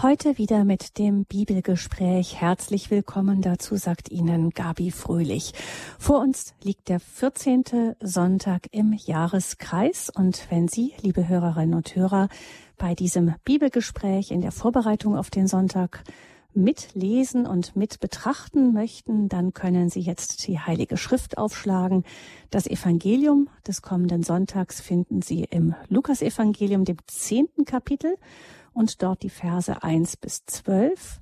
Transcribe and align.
Heute 0.00 0.38
wieder 0.38 0.62
mit 0.62 0.96
dem 0.98 1.24
Bibelgespräch. 1.24 2.40
Herzlich 2.40 2.88
willkommen 2.92 3.42
dazu, 3.42 3.74
sagt 3.74 4.12
Ihnen 4.12 4.50
Gabi 4.50 4.92
Fröhlich. 4.92 5.54
Vor 5.98 6.20
uns 6.20 6.54
liegt 6.62 6.88
der 6.88 7.00
14. 7.00 7.96
Sonntag 7.98 8.68
im 8.70 8.92
Jahreskreis 8.92 10.08
und 10.14 10.46
wenn 10.50 10.68
Sie, 10.68 10.92
liebe 11.02 11.26
Hörerinnen 11.26 11.74
und 11.74 11.96
Hörer, 11.96 12.28
bei 12.76 12.94
diesem 12.94 13.34
Bibelgespräch 13.44 14.30
in 14.30 14.40
der 14.40 14.52
Vorbereitung 14.52 15.16
auf 15.16 15.30
den 15.30 15.48
Sonntag 15.48 16.04
mitlesen 16.54 17.44
und 17.44 17.74
mit 17.74 17.98
betrachten 17.98 18.72
möchten, 18.72 19.28
dann 19.28 19.52
können 19.52 19.90
Sie 19.90 20.00
jetzt 20.00 20.46
die 20.46 20.60
Heilige 20.60 20.96
Schrift 20.96 21.38
aufschlagen. 21.38 22.04
Das 22.50 22.68
Evangelium 22.68 23.48
des 23.66 23.82
kommenden 23.82 24.22
Sonntags 24.22 24.80
finden 24.80 25.22
Sie 25.22 25.42
im 25.50 25.74
Lukasevangelium, 25.88 26.84
dem 26.84 26.98
zehnten 27.08 27.64
Kapitel 27.64 28.16
und 28.78 29.02
dort 29.02 29.24
die 29.24 29.30
Verse 29.30 29.82
1 29.82 30.18
bis 30.18 30.46
12 30.46 31.20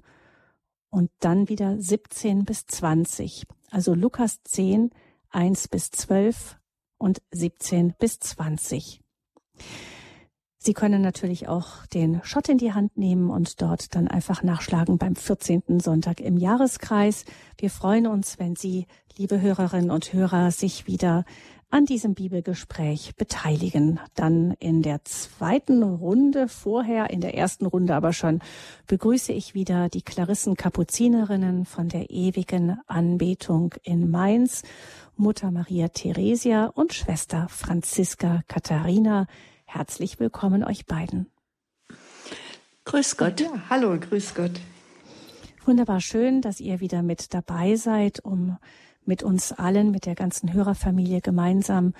und 0.90 1.11
dann 1.21 1.49
wieder 1.49 1.81
17 1.81 2.44
bis 2.44 2.67
20. 2.67 3.46
Also 3.71 3.94
Lukas 3.94 4.43
10, 4.44 4.90
1 5.31 5.68
bis 5.68 5.90
12 5.90 6.58
und 6.98 7.22
17 7.31 7.95
bis 7.98 8.21
20. 8.21 9.00
Sie 10.58 10.75
können 10.75 11.00
natürlich 11.00 11.48
auch 11.48 11.86
den 11.86 12.21
Schott 12.25 12.50
in 12.50 12.58
die 12.58 12.75
Hand 12.75 12.98
nehmen 12.98 13.31
und 13.31 13.62
dort 13.62 13.95
dann 13.95 14.07
einfach 14.07 14.43
nachschlagen 14.43 14.98
beim 14.98 15.17
14. 15.17 15.81
Sonntag 15.81 16.20
im 16.20 16.36
Jahreskreis. 16.36 17.25
Wir 17.57 17.70
freuen 17.70 18.07
uns, 18.07 18.39
wenn 18.39 18.57
Sie, 18.57 18.86
liebe 19.17 19.40
Hörerinnen 19.40 19.90
und 19.90 20.12
Hörer, 20.12 20.50
sich 20.50 20.86
wieder 20.86 21.25
an 21.70 21.84
diesem 21.84 22.14
Bibelgespräch 22.14 23.14
beteiligen. 23.16 24.00
Dann 24.14 24.52
in 24.58 24.82
der 24.82 25.04
zweiten 25.04 25.82
Runde, 25.82 26.48
vorher 26.48 27.11
in 27.11 27.20
der 27.20 27.34
ersten 27.34 27.66
Runde 27.66 27.94
aber 27.94 28.12
schon, 28.12 28.40
begrüße 28.86 29.32
ich 29.32 29.54
wieder 29.54 29.89
die 29.89 30.02
Klarissen 30.02 30.56
Kapuzinerinnen 30.56 31.64
von 31.64 31.89
der 31.89 32.11
ewigen 32.11 32.78
Anbetung 32.86 33.75
in 33.83 34.11
Mainz, 34.11 34.62
Mutter 35.17 35.50
Maria 35.50 35.89
Theresia 35.89 36.67
und 36.67 36.92
Schwester 36.95 37.48
Franziska 37.48 38.42
Katharina. 38.48 39.27
Herzlich 39.64 40.20
willkommen 40.20 40.62
euch 40.62 40.86
beiden. 40.86 41.27
Grüß 42.84 43.17
Gott. 43.17 43.41
Ja, 43.41 43.69
hallo, 43.69 43.98
grüß 43.98 44.34
Gott. 44.34 44.61
Wunderbar 45.64 46.01
schön, 46.01 46.42
dass 46.42 46.61
ihr 46.61 46.78
wieder 46.78 47.03
mit 47.03 47.34
dabei 47.34 47.75
seid, 47.75 48.25
um 48.25 48.56
mit 49.07 49.23
uns 49.23 49.53
allen, 49.53 49.91
mit 49.91 50.07
der 50.07 50.15
ganzen 50.15 50.53
Hörerfamilie 50.53 51.21
gemeinsam 51.21 51.93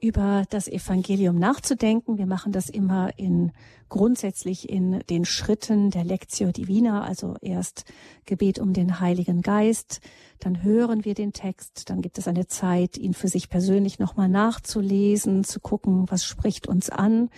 über 0.00 0.44
das 0.50 0.68
Evangelium 0.68 1.38
nachzudenken. 1.38 2.18
Wir 2.18 2.26
machen 2.26 2.52
das 2.52 2.68
immer 2.68 3.18
in 3.18 3.52
grundsätzlich 3.88 4.68
in 4.68 5.00
den 5.08 5.24
Schritten 5.24 5.90
der 5.90 6.04
Lectio 6.04 6.52
Divina, 6.52 7.02
also 7.02 7.36
erst 7.40 7.84
Gebet 8.24 8.58
um 8.58 8.72
den 8.72 9.00
Heiligen 9.00 9.42
Geist, 9.42 10.00
dann 10.38 10.62
hören 10.62 11.04
wir 11.04 11.14
den 11.14 11.32
Text, 11.32 11.88
dann 11.88 12.02
gibt 12.02 12.18
es 12.18 12.28
eine 12.28 12.46
Zeit, 12.46 12.98
ihn 12.98 13.14
für 13.14 13.28
sich 13.28 13.48
persönlich 13.48 13.98
nochmal 13.98 14.28
nachzulesen, 14.28 15.44
zu 15.44 15.60
gucken, 15.60 16.06
was 16.10 16.24
spricht 16.24 16.66
uns 16.66 16.90
an. 16.90 17.30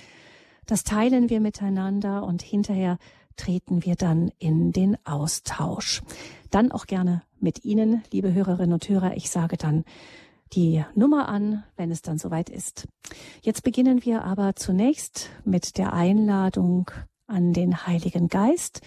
Das 0.67 0.85
teilen 0.85 1.31
wir 1.31 1.41
miteinander 1.41 2.25
und 2.25 2.43
hinterher 2.43 2.99
treten 3.37 3.85
wir 3.85 3.95
dann 3.95 4.33
in 4.39 4.73
den 4.73 4.97
Austausch. 5.07 6.03
Dann 6.51 6.73
auch 6.73 6.87
gerne 6.87 7.23
mit 7.41 7.65
Ihnen, 7.65 8.03
liebe 8.13 8.33
Hörerinnen 8.33 8.73
und 8.73 8.89
Hörer. 8.89 9.17
Ich 9.17 9.31
sage 9.31 9.57
dann 9.57 9.85
die 10.53 10.85
Nummer 10.95 11.29
an, 11.29 11.65
wenn 11.77 11.91
es 11.91 12.03
dann 12.03 12.19
soweit 12.19 12.49
ist. 12.51 12.89
Jetzt 13.43 13.63
beginnen 13.63 14.05
wir 14.05 14.25
aber 14.25 14.57
zunächst 14.57 15.31
mit 15.45 15.79
der 15.79 15.93
Einladung 15.93 16.91
an 17.27 17.53
den 17.53 17.87
Heiligen 17.87 18.29
Geist, 18.29 18.81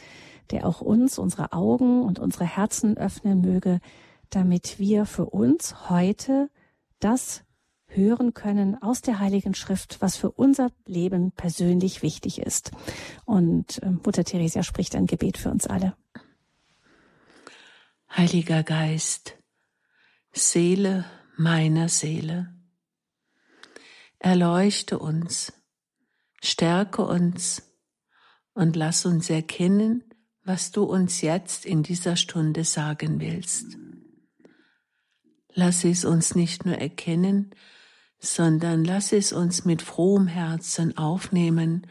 der 0.49 0.67
auch 0.67 0.81
uns 0.81 1.17
unsere 1.17 1.53
Augen 1.53 2.01
und 2.03 2.19
unsere 2.19 2.45
Herzen 2.45 2.97
öffnen 2.97 3.41
möge, 3.41 3.79
damit 4.29 4.79
wir 4.79 5.05
für 5.05 5.25
uns 5.25 5.89
heute 5.89 6.49
das 6.99 7.43
hören 7.87 8.33
können 8.33 8.81
aus 8.81 9.01
der 9.01 9.19
Heiligen 9.19 9.53
Schrift, 9.53 10.01
was 10.01 10.15
für 10.15 10.31
unser 10.31 10.71
Leben 10.85 11.31
persönlich 11.31 12.01
wichtig 12.01 12.39
ist. 12.39 12.71
Und 13.25 13.83
äh, 13.83 13.91
Mutter 13.91 14.23
Theresia 14.23 14.63
spricht 14.63 14.95
ein 14.95 15.07
Gebet 15.07 15.37
für 15.37 15.51
uns 15.51 15.67
alle. 15.67 15.93
Heiliger 18.15 18.63
Geist, 18.63 19.37
Seele 20.33 21.05
meiner 21.37 21.87
Seele, 21.87 22.53
erleuchte 24.19 24.99
uns, 24.99 25.53
stärke 26.43 27.05
uns 27.05 27.71
und 28.53 28.75
lass 28.75 29.05
uns 29.05 29.29
erkennen, 29.29 30.03
was 30.43 30.73
du 30.73 30.83
uns 30.83 31.21
jetzt 31.21 31.65
in 31.65 31.83
dieser 31.83 32.17
Stunde 32.17 32.65
sagen 32.65 33.21
willst. 33.21 33.77
Lass 35.53 35.85
es 35.85 36.03
uns 36.03 36.35
nicht 36.35 36.65
nur 36.65 36.75
erkennen, 36.75 37.55
sondern 38.19 38.83
lass 38.83 39.13
es 39.13 39.31
uns 39.31 39.63
mit 39.63 39.81
frohem 39.81 40.27
Herzen 40.27 40.97
aufnehmen 40.97 41.87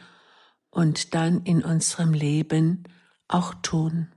und 0.69 1.15
dann 1.15 1.43
in 1.45 1.63
unserem 1.63 2.13
Leben 2.13 2.83
auch 3.27 3.55
tun. 3.55 4.13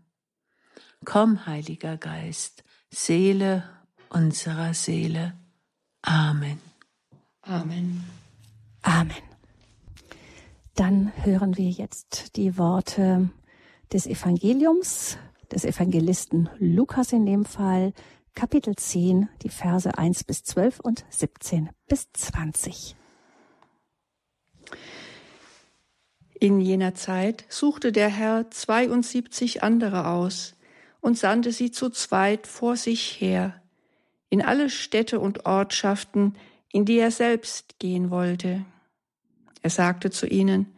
Komm, 1.04 1.46
Heiliger 1.46 1.96
Geist, 1.96 2.64
Seele 2.90 3.64
unserer 4.08 4.74
Seele. 4.74 5.34
Amen. 6.02 6.60
Amen. 7.42 8.04
Amen. 8.82 9.16
Dann 10.74 11.12
hören 11.24 11.56
wir 11.56 11.70
jetzt 11.70 12.36
die 12.36 12.58
Worte 12.58 13.30
des 13.92 14.06
Evangeliums, 14.06 15.18
des 15.52 15.64
Evangelisten 15.64 16.48
Lukas 16.58 17.12
in 17.12 17.26
dem 17.26 17.44
Fall, 17.44 17.92
Kapitel 18.34 18.74
10, 18.74 19.28
die 19.42 19.50
Verse 19.50 19.96
1 19.96 20.24
bis 20.24 20.42
12 20.42 20.80
und 20.80 21.04
17 21.10 21.70
bis 21.86 22.08
20. 22.12 22.96
In 26.40 26.60
jener 26.60 26.94
Zeit 26.94 27.44
suchte 27.48 27.92
der 27.92 28.08
Herr 28.08 28.50
72 28.50 29.62
andere 29.62 30.08
aus, 30.08 30.56
und 31.04 31.18
sandte 31.18 31.52
sie 31.52 31.70
zu 31.70 31.90
zweit 31.90 32.46
vor 32.46 32.76
sich 32.76 33.20
her, 33.20 33.60
in 34.30 34.40
alle 34.40 34.70
Städte 34.70 35.20
und 35.20 35.44
Ortschaften, 35.44 36.34
in 36.72 36.86
die 36.86 36.96
er 36.96 37.10
selbst 37.10 37.78
gehen 37.78 38.10
wollte. 38.10 38.64
Er 39.60 39.68
sagte 39.68 40.10
zu 40.10 40.26
ihnen, 40.26 40.74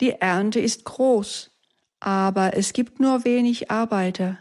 Die 0.00 0.12
Ernte 0.12 0.58
ist 0.58 0.84
groß, 0.84 1.50
aber 2.00 2.56
es 2.56 2.72
gibt 2.72 2.98
nur 2.98 3.26
wenig 3.26 3.70
Arbeiter. 3.70 4.38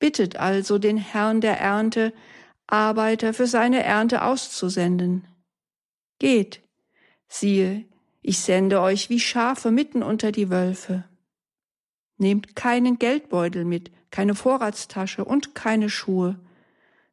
Bittet 0.00 0.34
also 0.34 0.78
den 0.78 0.96
Herrn 0.96 1.40
der 1.40 1.60
Ernte, 1.60 2.12
Arbeiter 2.66 3.34
für 3.34 3.46
seine 3.46 3.84
Ernte 3.84 4.22
auszusenden. 4.22 5.28
Geht, 6.18 6.60
siehe, 7.28 7.84
ich 8.20 8.40
sende 8.40 8.80
euch 8.80 9.10
wie 9.10 9.20
Schafe 9.20 9.70
mitten 9.70 10.02
unter 10.02 10.32
die 10.32 10.50
Wölfe. 10.50 11.04
Nehmt 12.16 12.56
keinen 12.56 12.98
Geldbeutel 12.98 13.64
mit, 13.64 13.92
keine 14.14 14.36
Vorratstasche 14.36 15.24
und 15.24 15.56
keine 15.56 15.90
Schuhe. 15.90 16.38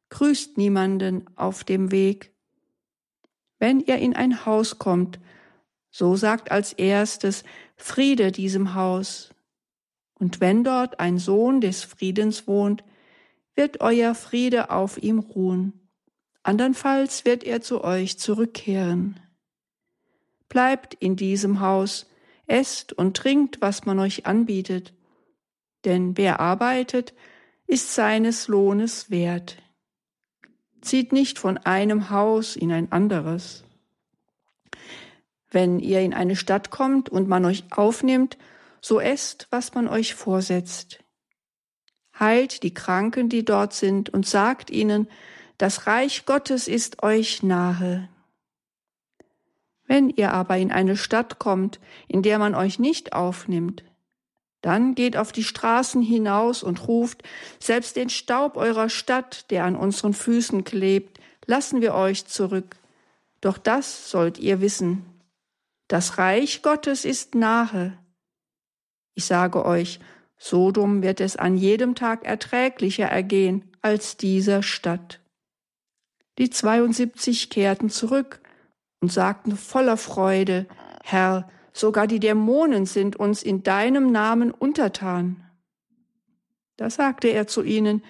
Grüßt 0.09 0.59
niemanden 0.59 1.25
auf 1.35 1.63
dem 1.63 1.89
Weg. 1.89 2.31
Wenn 3.57 3.79
ihr 3.79 3.97
in 3.97 4.15
ein 4.15 4.45
Haus 4.45 4.77
kommt, 4.77 5.19
so 5.89 6.15
sagt 6.15 6.51
als 6.51 6.73
erstes 6.73 7.43
Friede 7.75 8.31
diesem 8.31 8.75
Haus. 8.75 9.33
Und 10.13 10.41
wenn 10.41 10.63
dort 10.63 10.99
ein 10.99 11.17
Sohn 11.17 11.59
des 11.59 11.83
Friedens 11.83 12.45
wohnt, 12.45 12.83
wird 13.55 13.81
euer 13.81 14.13
Friede 14.13 14.69
auf 14.69 15.01
ihm 15.01 15.17
ruhen. 15.17 15.73
Andernfalls 16.43 17.25
wird 17.25 17.43
er 17.43 17.63
zu 17.63 17.83
euch 17.83 18.19
zurückkehren. 18.19 19.19
Bleibt 20.49 20.93
in 20.93 21.15
diesem 21.15 21.61
Haus, 21.61 22.05
esst 22.45 22.93
und 22.93 23.17
trinkt, 23.17 23.59
was 23.59 23.87
man 23.87 23.97
euch 23.97 24.27
anbietet, 24.27 24.93
denn 25.85 26.17
wer 26.17 26.39
arbeitet, 26.39 27.13
ist 27.67 27.93
seines 27.93 28.47
Lohnes 28.47 29.09
wert. 29.09 29.57
Zieht 30.81 31.13
nicht 31.13 31.39
von 31.39 31.57
einem 31.57 32.09
Haus 32.09 32.55
in 32.55 32.71
ein 32.71 32.91
anderes. 32.91 33.63
Wenn 35.49 35.79
ihr 35.79 36.01
in 36.01 36.13
eine 36.13 36.35
Stadt 36.35 36.71
kommt 36.71 37.09
und 37.09 37.27
man 37.27 37.45
euch 37.45 37.65
aufnimmt, 37.71 38.37
so 38.81 38.99
esst, 38.99 39.47
was 39.51 39.73
man 39.73 39.87
euch 39.87 40.15
vorsetzt. 40.15 41.03
Heilt 42.19 42.63
die 42.63 42.73
Kranken, 42.73 43.29
die 43.29 43.45
dort 43.45 43.73
sind, 43.73 44.09
und 44.09 44.25
sagt 44.25 44.69
ihnen, 44.69 45.07
das 45.57 45.85
Reich 45.87 46.25
Gottes 46.25 46.67
ist 46.67 47.03
euch 47.03 47.43
nahe. 47.43 48.09
Wenn 49.85 50.09
ihr 50.09 50.33
aber 50.33 50.57
in 50.57 50.71
eine 50.71 50.97
Stadt 50.97 51.37
kommt, 51.37 51.79
in 52.07 52.23
der 52.23 52.39
man 52.39 52.55
euch 52.55 52.79
nicht 52.79 53.13
aufnimmt, 53.13 53.83
dann 54.61 54.95
geht 54.95 55.17
auf 55.17 55.31
die 55.31 55.43
Straßen 55.43 56.01
hinaus 56.01 56.63
und 56.63 56.87
ruft, 56.87 57.23
selbst 57.59 57.95
den 57.95 58.09
Staub 58.09 58.57
eurer 58.57 58.89
Stadt, 58.89 59.49
der 59.51 59.65
an 59.65 59.75
unseren 59.75 60.13
Füßen 60.13 60.63
klebt, 60.63 61.19
lassen 61.45 61.81
wir 61.81 61.95
euch 61.95 62.25
zurück. 62.27 62.75
Doch 63.41 63.57
das 63.57 64.11
sollt 64.11 64.37
ihr 64.37 64.61
wissen. 64.61 65.05
Das 65.87 66.17
Reich 66.17 66.61
Gottes 66.61 67.05
ist 67.05 67.35
nahe. 67.35 67.97
Ich 69.15 69.25
sage 69.25 69.65
euch, 69.65 69.99
Sodom 70.37 71.03
wird 71.03 71.21
es 71.21 71.35
an 71.35 71.55
jedem 71.55 71.93
Tag 71.93 72.25
erträglicher 72.25 73.05
ergehen 73.05 73.69
als 73.81 74.17
dieser 74.17 74.63
Stadt. 74.63 75.19
Die 76.37 76.49
72 76.49 77.49
kehrten 77.49 77.89
zurück 77.89 78.41
und 79.01 79.11
sagten 79.11 79.55
voller 79.57 79.97
Freude, 79.97 80.65
Herr, 81.03 81.49
sogar 81.73 82.07
die 82.07 82.19
Dämonen 82.19 82.85
sind 82.85 83.15
uns 83.15 83.43
in 83.43 83.63
deinem 83.63 84.11
Namen 84.11 84.51
untertan. 84.51 85.43
Da 86.77 86.89
sagte 86.89 87.27
er 87.29 87.47
zu 87.47 87.63
ihnen, 87.63 88.03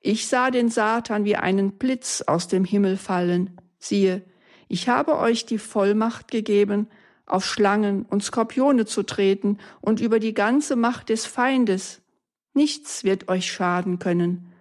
ich 0.00 0.28
sah 0.28 0.50
den 0.50 0.68
Satan 0.68 1.24
wie 1.24 1.36
einen 1.36 1.72
Blitz 1.72 2.22
aus 2.22 2.48
dem 2.48 2.64
Himmel 2.64 2.96
fallen. 2.96 3.58
Siehe, 3.78 4.22
ich 4.68 4.88
habe 4.88 5.18
euch 5.18 5.46
die 5.46 5.58
Vollmacht 5.58 6.30
gegeben, 6.30 6.88
auf 7.26 7.44
Schlangen 7.44 8.04
und 8.04 8.22
Skorpione 8.22 8.86
zu 8.86 9.02
treten 9.02 9.58
und 9.80 10.00
über 10.00 10.18
die 10.18 10.34
ganze 10.34 10.76
Macht 10.76 11.08
des 11.08 11.26
Feindes. 11.26 12.02
Nichts 12.52 13.04
wird 13.04 13.28
euch 13.28 13.50
schaden 13.50 13.98
können. 13.98 14.52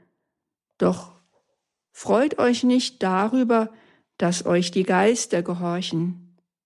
Doch 0.77 1.11
freut 1.91 2.39
euch 2.39 2.63
nicht 2.63 3.03
darüber, 3.03 3.69
dass 4.17 4.45
euch 4.45 4.71
die 4.71 4.83
Geister 4.83 5.41
gehorchen, 5.41 6.22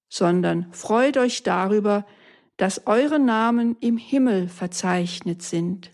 sondern 0.09 0.71
freut 0.71 1.18
euch 1.18 1.44
darüber, 1.44 2.06
dass 2.57 2.88
eure 2.88 3.19
Namen 3.19 3.77
im 3.80 3.98
Himmel 3.98 4.48
verzeichnet 4.48 5.42
sind. 5.42 5.92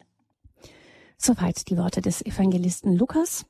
Soweit 1.17 1.69
die 1.69 1.77
Worte 1.77 2.01
des 2.01 2.25
Evangelisten 2.25 2.95
Lukas. 2.95 3.45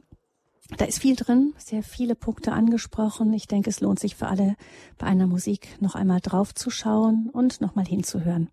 Da 0.77 0.85
ist 0.85 0.99
viel 0.99 1.15
drin, 1.15 1.53
sehr 1.57 1.83
viele 1.83 2.15
Punkte 2.15 2.51
angesprochen. 2.53 3.33
Ich 3.33 3.47
denke, 3.47 3.69
es 3.69 3.81
lohnt 3.81 3.99
sich 3.99 4.15
für 4.15 4.27
alle 4.27 4.55
bei 4.97 5.05
einer 5.07 5.27
Musik 5.27 5.81
noch 5.81 5.95
einmal 5.95 6.21
draufzuschauen 6.21 7.29
und 7.31 7.61
nochmal 7.61 7.85
hinzuhören. 7.85 8.49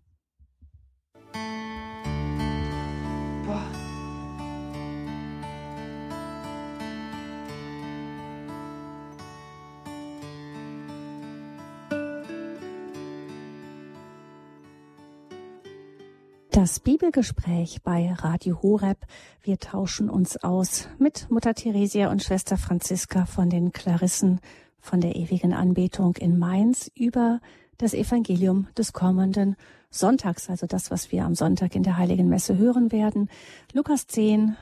Das 16.61 16.79
Bibelgespräch 16.79 17.81
bei 17.81 18.13
Radio 18.13 18.61
Horeb. 18.61 19.07
Wir 19.41 19.57
tauschen 19.57 20.11
uns 20.11 20.37
aus 20.37 20.89
mit 20.99 21.25
Mutter 21.31 21.55
Theresia 21.55 22.11
und 22.11 22.21
Schwester 22.21 22.55
Franziska 22.55 23.25
von 23.25 23.49
den 23.49 23.71
Klarissen 23.71 24.39
von 24.79 25.01
der 25.01 25.15
ewigen 25.15 25.53
Anbetung 25.53 26.15
in 26.17 26.37
Mainz 26.37 26.91
über 26.93 27.41
das 27.79 27.95
Evangelium 27.95 28.67
des 28.77 28.93
kommenden 28.93 29.55
Sonntags, 29.89 30.51
also 30.51 30.67
das, 30.67 30.91
was 30.91 31.11
wir 31.11 31.25
am 31.25 31.33
Sonntag 31.33 31.73
in 31.73 31.81
der 31.81 31.97
Heiligen 31.97 32.29
Messe 32.29 32.55
hören 32.55 32.91
werden. 32.91 33.31
Lukas 33.73 34.05
10, 34.05 34.55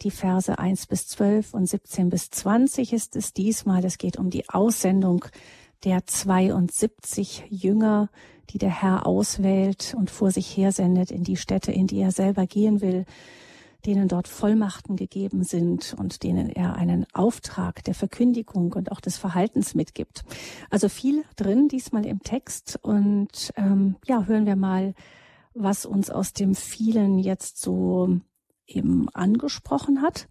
die 0.00 0.10
Verse 0.10 0.58
1 0.58 0.88
bis 0.88 1.06
12 1.06 1.54
und 1.54 1.66
17 1.66 2.10
bis 2.10 2.30
20 2.30 2.92
ist 2.92 3.14
es 3.14 3.32
diesmal. 3.32 3.84
Es 3.84 3.98
geht 3.98 4.16
um 4.16 4.28
die 4.28 4.48
Aussendung 4.48 5.24
der 5.84 6.04
72 6.04 7.44
Jünger, 7.48 8.08
die 8.52 8.58
der 8.58 8.82
Herr 8.82 9.06
auswählt 9.06 9.94
und 9.96 10.10
vor 10.10 10.30
sich 10.30 10.56
hersendet 10.56 11.10
in 11.10 11.24
die 11.24 11.36
Städte, 11.36 11.72
in 11.72 11.86
die 11.86 12.00
er 12.00 12.12
selber 12.12 12.46
gehen 12.46 12.80
will, 12.80 13.06
denen 13.86 14.08
dort 14.08 14.28
Vollmachten 14.28 14.96
gegeben 14.96 15.42
sind 15.42 15.94
und 15.98 16.22
denen 16.22 16.48
er 16.48 16.76
einen 16.76 17.06
Auftrag 17.14 17.82
der 17.84 17.94
Verkündigung 17.94 18.72
und 18.72 18.92
auch 18.92 19.00
des 19.00 19.16
Verhaltens 19.16 19.74
mitgibt. 19.74 20.22
Also 20.70 20.88
viel 20.88 21.24
drin 21.36 21.68
diesmal 21.68 22.06
im 22.06 22.22
Text 22.22 22.78
und 22.82 23.52
ähm, 23.56 23.96
ja, 24.06 24.24
hören 24.24 24.46
wir 24.46 24.56
mal, 24.56 24.94
was 25.54 25.84
uns 25.84 26.10
aus 26.10 26.32
dem 26.32 26.54
vielen 26.54 27.18
jetzt 27.18 27.60
so 27.60 28.20
eben 28.66 29.08
angesprochen 29.10 30.02
hat. 30.02 30.28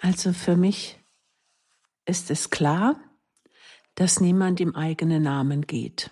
Also 0.00 0.32
für 0.32 0.56
mich 0.56 0.98
ist 2.06 2.30
es 2.30 2.50
klar, 2.50 2.96
dass 3.94 4.20
niemand 4.20 4.60
im 4.60 4.74
eigenen 4.74 5.24
Namen 5.24 5.66
geht. 5.66 6.10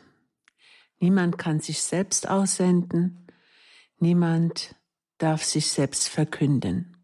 Niemand 0.98 1.38
kann 1.38 1.60
sich 1.60 1.82
selbst 1.82 2.28
aussenden, 2.28 3.26
niemand 3.98 4.74
darf 5.18 5.44
sich 5.44 5.68
selbst 5.68 6.08
verkünden, 6.08 6.96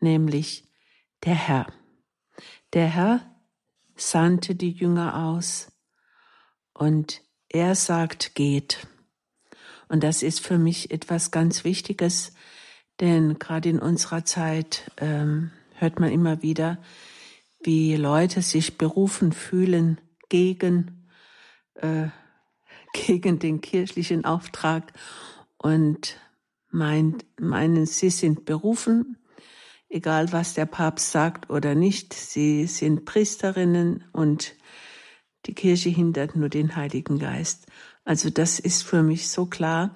nämlich 0.00 0.68
der 1.24 1.34
Herr. 1.34 1.66
Der 2.72 2.86
Herr 2.86 3.34
sandte 3.96 4.54
die 4.54 4.72
Jünger 4.72 5.24
aus 5.26 5.72
und 6.72 7.22
er 7.48 7.74
sagt, 7.74 8.34
geht. 8.34 8.86
Und 9.88 10.02
das 10.02 10.22
ist 10.22 10.40
für 10.40 10.58
mich 10.58 10.90
etwas 10.90 11.30
ganz 11.30 11.64
Wichtiges, 11.64 12.34
denn 13.00 13.38
gerade 13.38 13.68
in 13.68 13.78
unserer 13.78 14.24
Zeit 14.24 14.90
ähm, 14.96 15.52
hört 15.74 16.00
man 16.00 16.10
immer 16.10 16.42
wieder, 16.42 16.82
wie 17.62 17.96
Leute 17.96 18.42
sich 18.42 18.76
berufen 18.76 19.32
fühlen 19.32 20.00
gegen 20.28 21.08
äh, 21.76 22.08
gegen 22.94 23.38
den 23.38 23.60
kirchlichen 23.60 24.24
Auftrag 24.24 24.94
und 25.58 26.18
meint, 26.70 27.26
meinen, 27.38 27.84
sie 27.84 28.08
sind 28.08 28.46
berufen, 28.46 29.18
egal 29.88 30.32
was 30.32 30.54
der 30.54 30.66
Papst 30.66 31.10
sagt 31.10 31.50
oder 31.50 31.74
nicht. 31.74 32.14
Sie 32.14 32.66
sind 32.66 33.04
Priesterinnen 33.04 34.04
und 34.12 34.54
die 35.46 35.54
Kirche 35.54 35.90
hindert 35.90 36.36
nur 36.36 36.48
den 36.48 36.74
Heiligen 36.74 37.18
Geist. 37.18 37.66
Also 38.04 38.30
das 38.30 38.58
ist 38.58 38.82
für 38.82 39.02
mich 39.02 39.28
so 39.28 39.46
klar, 39.46 39.94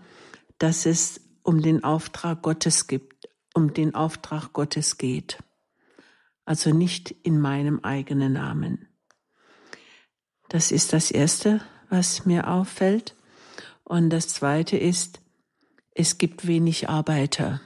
dass 0.59 0.85
es 0.85 1.21
um 1.43 1.63
den 1.63 1.85
Auftrag 1.85 2.43
Gottes 2.43 2.87
gibt, 2.87 3.29
um 3.55 3.73
den 3.73 3.95
Auftrag 3.95 4.53
Gottes 4.53 4.99
geht. 4.99 5.39
Also 6.45 6.71
nicht 6.75 7.11
in 7.11 7.41
meinem 7.41 7.81
eigenen 7.81 8.33
Namen. 8.35 8.89
Das 10.49 10.73
ist 10.73 10.93
das 10.93 11.11
Erste, 11.11 11.61
was 11.91 12.27
mir 12.27 12.49
auffällt. 12.49 13.15
Und 13.85 14.11
das 14.11 14.29
Zweite 14.29 14.77
ist, 14.77 15.21
es 15.95 16.19
gibt 16.19 16.47
wenig 16.47 16.89
Arbeiter. 16.89 17.61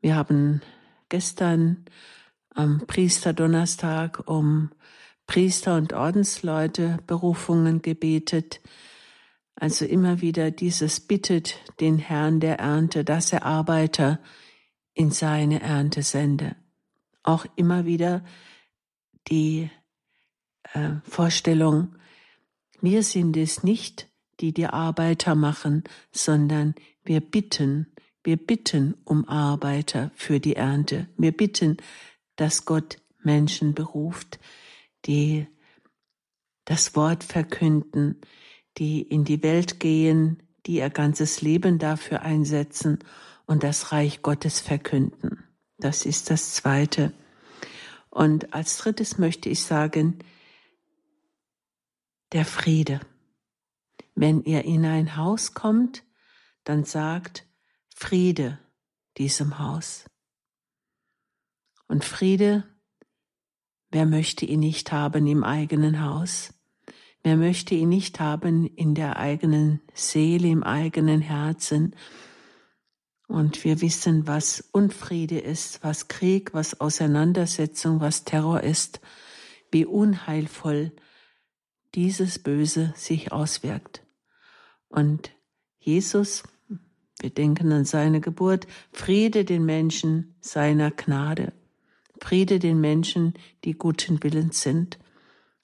Wir 0.00 0.16
haben 0.16 0.62
gestern 1.08 1.84
am 2.50 2.86
Priesterdonnerstag 2.86 4.28
um 4.28 4.70
Priester 5.26 5.76
und 5.76 5.92
Ordensleute 5.92 6.98
Berufungen 7.06 7.82
gebetet. 7.82 8.60
Also 9.56 9.84
immer 9.84 10.20
wieder 10.20 10.50
dieses 10.50 11.00
bittet 11.00 11.56
den 11.80 11.98
Herrn 11.98 12.40
der 12.40 12.58
Ernte, 12.58 13.04
dass 13.04 13.32
er 13.32 13.44
Arbeiter 13.44 14.20
in 14.94 15.10
seine 15.10 15.60
Ernte 15.60 16.02
sende. 16.02 16.56
Auch 17.22 17.46
immer 17.56 17.84
wieder 17.84 18.24
die 19.28 19.70
äh, 20.72 20.90
Vorstellung, 21.04 21.96
wir 22.84 23.02
sind 23.02 23.36
es 23.36 23.62
nicht, 23.62 24.08
die 24.40 24.52
die 24.52 24.66
Arbeiter 24.66 25.34
machen, 25.34 25.84
sondern 26.12 26.74
wir 27.02 27.20
bitten, 27.20 27.92
wir 28.22 28.36
bitten 28.36 28.94
um 29.04 29.26
Arbeiter 29.28 30.10
für 30.14 30.38
die 30.38 30.56
Ernte. 30.56 31.08
Wir 31.16 31.32
bitten, 31.32 31.78
dass 32.36 32.64
Gott 32.64 32.98
Menschen 33.22 33.74
beruft, 33.74 34.38
die 35.06 35.46
das 36.64 36.94
Wort 36.94 37.24
verkünden, 37.24 38.20
die 38.78 39.02
in 39.02 39.24
die 39.24 39.42
Welt 39.42 39.80
gehen, 39.80 40.42
die 40.66 40.76
ihr 40.76 40.90
ganzes 40.90 41.42
Leben 41.42 41.78
dafür 41.78 42.22
einsetzen 42.22 42.98
und 43.46 43.62
das 43.62 43.92
Reich 43.92 44.22
Gottes 44.22 44.60
verkünden. 44.60 45.44
Das 45.78 46.06
ist 46.06 46.30
das 46.30 46.54
Zweite. 46.54 47.12
Und 48.10 48.54
als 48.54 48.78
drittes 48.78 49.18
möchte 49.18 49.48
ich 49.48 49.62
sagen, 49.62 50.18
der 52.34 52.44
Friede. 52.44 53.00
Wenn 54.16 54.42
ihr 54.42 54.64
in 54.64 54.84
ein 54.84 55.16
Haus 55.16 55.54
kommt, 55.54 56.02
dann 56.64 56.84
sagt 56.84 57.46
Friede 57.94 58.58
diesem 59.16 59.60
Haus. 59.60 60.04
Und 61.86 62.04
Friede, 62.04 62.64
wer 63.90 64.04
möchte 64.04 64.46
ihn 64.46 64.60
nicht 64.60 64.90
haben 64.90 65.28
im 65.28 65.44
eigenen 65.44 66.04
Haus? 66.04 66.52
Wer 67.22 67.36
möchte 67.36 67.76
ihn 67.76 67.88
nicht 67.88 68.18
haben 68.18 68.66
in 68.66 68.96
der 68.96 69.16
eigenen 69.16 69.80
Seele, 69.94 70.48
im 70.48 70.64
eigenen 70.64 71.20
Herzen? 71.20 71.94
Und 73.28 73.62
wir 73.62 73.80
wissen, 73.80 74.26
was 74.26 74.60
Unfriede 74.72 75.38
ist, 75.38 75.84
was 75.84 76.08
Krieg, 76.08 76.52
was 76.52 76.80
Auseinandersetzung, 76.80 78.00
was 78.00 78.24
Terror 78.24 78.60
ist, 78.60 79.00
wie 79.70 79.86
unheilvoll 79.86 80.92
dieses 81.94 82.38
Böse 82.38 82.92
sich 82.96 83.32
auswirkt. 83.32 84.02
Und 84.88 85.30
Jesus, 85.78 86.42
wir 87.20 87.30
denken 87.30 87.72
an 87.72 87.84
seine 87.84 88.20
Geburt, 88.20 88.66
Friede 88.92 89.44
den 89.44 89.64
Menschen 89.64 90.34
seiner 90.40 90.90
Gnade, 90.90 91.52
Friede 92.20 92.58
den 92.58 92.80
Menschen, 92.80 93.34
die 93.64 93.74
guten 93.74 94.22
Willens 94.22 94.62
sind. 94.62 94.98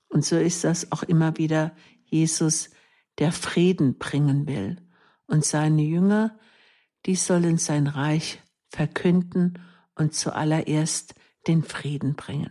Und 0.08 0.25
so 0.25 0.37
ist 0.37 0.64
das 0.64 0.92
auch 0.92 1.02
immer 1.02 1.37
wieder 1.38 1.75
Jesus, 2.04 2.70
der 3.18 3.32
Frieden 3.32 3.99
bringen 3.99 4.46
will. 4.46 4.76
und 5.30 5.44
seine 5.44 5.82
Jünger, 5.82 6.37
die 7.06 7.14
sollen 7.14 7.56
sein 7.56 7.87
Reich 7.87 8.42
verkünden 8.68 9.60
und 9.94 10.12
zuallererst 10.12 11.14
den 11.46 11.62
Frieden 11.62 12.16
bringen. 12.16 12.50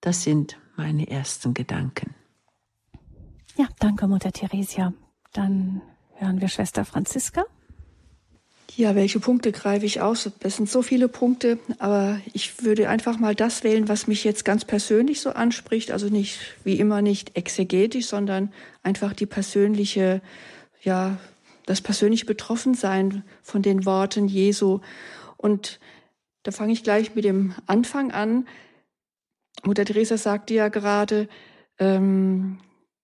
Das 0.00 0.22
sind 0.22 0.58
meine 0.76 1.08
ersten 1.08 1.54
Gedanken. 1.54 2.14
Ja, 3.58 3.66
danke, 3.80 4.06
Mutter 4.06 4.30
Theresia. 4.30 4.92
Dann 5.32 5.82
hören 6.14 6.40
wir 6.40 6.46
Schwester 6.46 6.84
Franziska. 6.84 7.44
Ja, 8.76 8.94
welche 8.94 9.18
Punkte 9.18 9.50
greife 9.50 9.84
ich 9.84 10.00
aus? 10.00 10.30
Es 10.38 10.58
sind 10.58 10.70
so 10.70 10.80
viele 10.80 11.08
Punkte, 11.08 11.58
aber 11.80 12.20
ich 12.32 12.62
würde 12.62 12.88
einfach 12.88 13.18
mal 13.18 13.34
das 13.34 13.64
wählen, 13.64 13.88
was 13.88 14.06
mich 14.06 14.22
jetzt 14.22 14.44
ganz 14.44 14.64
persönlich 14.64 15.20
so 15.20 15.30
anspricht. 15.30 15.90
Also 15.90 16.06
nicht, 16.06 16.38
wie 16.62 16.78
immer, 16.78 17.02
nicht 17.02 17.36
exegetisch, 17.36 18.06
sondern 18.06 18.52
einfach 18.84 19.12
die 19.12 19.26
persönliche, 19.26 20.22
ja, 20.80 21.18
das 21.66 21.80
persönliche 21.80 22.26
Betroffensein 22.26 23.24
von 23.42 23.62
den 23.62 23.84
Worten 23.84 24.28
Jesu. 24.28 24.78
Und 25.36 25.80
da 26.44 26.52
fange 26.52 26.74
ich 26.74 26.84
gleich 26.84 27.16
mit 27.16 27.24
dem 27.24 27.54
Anfang 27.66 28.12
an. 28.12 28.46
Mutter 29.64 29.84
Teresa 29.84 30.16
sagte 30.16 30.54
ja 30.54 30.68
gerade, 30.68 31.28
ähm, 31.80 32.60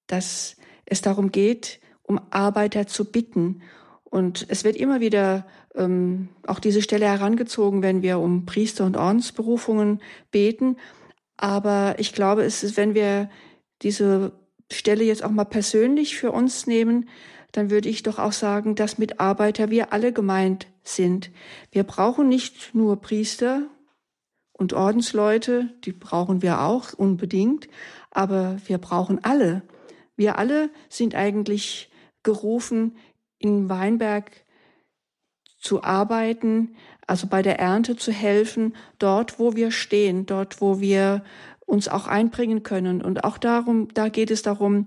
dass 0.07 0.57
es 0.87 1.01
darum 1.01 1.33
geht, 1.33 1.81
um 2.03 2.21
Arbeiter 2.31 2.87
zu 2.87 3.11
bitten. 3.11 3.63
Und 4.05 4.47
es 4.49 4.65
wird 4.65 4.77
immer 4.77 5.01
wieder 5.01 5.47
ähm, 5.75 6.29
auch 6.47 6.61
diese 6.61 6.83
Stelle 6.83 7.07
herangezogen, 7.07 7.83
wenn 7.83 8.03
wir 8.03 8.19
um 8.19 8.47
Priester- 8.47 8.85
und 8.85 8.97
Ordensberufungen 8.97 10.01
beten. 10.31 10.77
Aber 11.37 11.97
ich 11.99 12.13
glaube, 12.13 12.45
es 12.45 12.63
ist, 12.63 12.77
wenn 12.77 12.95
wir 12.95 13.29
diese 13.83 14.33
Stelle 14.71 15.05
jetzt 15.05 15.25
auch 15.25 15.31
mal 15.31 15.45
persönlich 15.45 16.17
für 16.17 16.33
uns 16.33 16.67
nehmen, 16.67 17.09
dann 17.53 17.71
würde 17.71 17.89
ich 17.89 18.03
doch 18.03 18.19
auch 18.19 18.33
sagen, 18.33 18.75
dass 18.75 18.99
mit 18.99 19.21
Arbeiter 19.21 19.71
wir 19.71 19.93
alle 19.93 20.13
gemeint 20.13 20.67
sind. 20.83 21.31
Wir 21.71 21.85
brauchen 21.85 22.29
nicht 22.29 22.75
nur 22.75 23.01
Priester 23.01 23.69
und 24.53 24.73
Ordensleute, 24.73 25.71
die 25.85 25.93
brauchen 25.93 26.43
wir 26.43 26.61
auch 26.61 26.93
unbedingt, 26.93 27.69
aber 28.11 28.57
wir 28.67 28.79
brauchen 28.79 29.23
alle. 29.25 29.63
Wir 30.17 30.39
alle 30.39 30.71
sind 30.89 31.15
eigentlich 31.15 31.91
gerufen, 32.23 32.97
in 33.39 33.69
Weinberg 33.69 34.45
zu 35.59 35.83
arbeiten, 35.83 36.77
also 37.07 37.27
bei 37.27 37.43
der 37.43 37.59
Ernte 37.59 37.97
zu 37.97 38.13
helfen, 38.13 38.75
dort, 38.99 39.39
wo 39.39 39.55
wir 39.55 39.71
stehen, 39.71 40.27
dort, 40.27 40.61
wo 40.61 40.81
wir 40.81 41.25
uns 41.67 41.89
auch 41.89 42.07
einbringen 42.07 42.63
können. 42.63 43.03
Und 43.03 43.25
auch 43.25 43.39
darum, 43.39 43.89
da 43.95 44.09
geht 44.09 44.31
es 44.31 44.43
darum, 44.43 44.87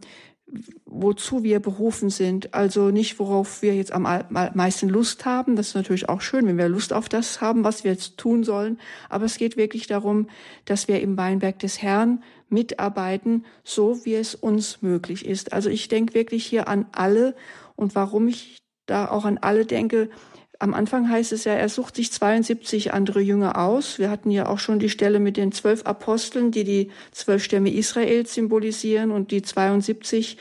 wozu 0.85 1.43
wir 1.43 1.59
berufen 1.59 2.09
sind. 2.09 2.53
Also 2.53 2.89
nicht, 2.89 3.19
worauf 3.19 3.61
wir 3.61 3.75
jetzt 3.75 3.91
am 3.91 4.07
meisten 4.29 4.89
Lust 4.89 5.25
haben. 5.25 5.55
Das 5.55 5.69
ist 5.69 5.75
natürlich 5.75 6.09
auch 6.09 6.21
schön, 6.21 6.47
wenn 6.47 6.57
wir 6.57 6.69
Lust 6.69 6.93
auf 6.93 7.09
das 7.09 7.41
haben, 7.41 7.63
was 7.63 7.83
wir 7.83 7.91
jetzt 7.91 8.17
tun 8.17 8.43
sollen. 8.43 8.79
Aber 9.09 9.25
es 9.25 9.37
geht 9.37 9.57
wirklich 9.57 9.87
darum, 9.87 10.27
dass 10.65 10.87
wir 10.87 11.01
im 11.01 11.17
Weinberg 11.17 11.59
des 11.59 11.81
Herrn 11.81 12.23
mitarbeiten, 12.49 13.45
so 13.63 14.05
wie 14.05 14.15
es 14.15 14.35
uns 14.35 14.81
möglich 14.81 15.25
ist. 15.25 15.51
Also 15.51 15.69
ich 15.69 15.89
denke 15.89 16.13
wirklich 16.13 16.45
hier 16.45 16.67
an 16.67 16.85
alle 16.93 17.35
und 17.75 17.93
warum 17.95 18.27
ich 18.27 18.57
da 18.85 19.09
auch 19.09 19.25
an 19.25 19.37
alle 19.37 19.65
denke, 19.65 20.09
am 20.59 20.73
Anfang 20.73 21.09
heißt 21.09 21.33
es 21.33 21.43
ja, 21.43 21.53
er 21.53 21.69
sucht 21.69 21.95
sich 21.95 22.11
72 22.11 22.93
andere 22.93 23.19
Jünger 23.19 23.57
aus. 23.59 23.99
Wir 23.99 24.09
hatten 24.09 24.31
ja 24.31 24.47
auch 24.47 24.59
schon 24.59 24.79
die 24.79 24.89
Stelle 24.89 25.19
mit 25.19 25.37
den 25.37 25.51
zwölf 25.51 25.85
Aposteln, 25.85 26.51
die 26.51 26.63
die 26.63 26.91
zwölf 27.11 27.43
Stämme 27.43 27.71
Israels 27.71 28.33
symbolisieren 28.33 29.11
und 29.11 29.31
die 29.31 29.41
72 29.41 30.37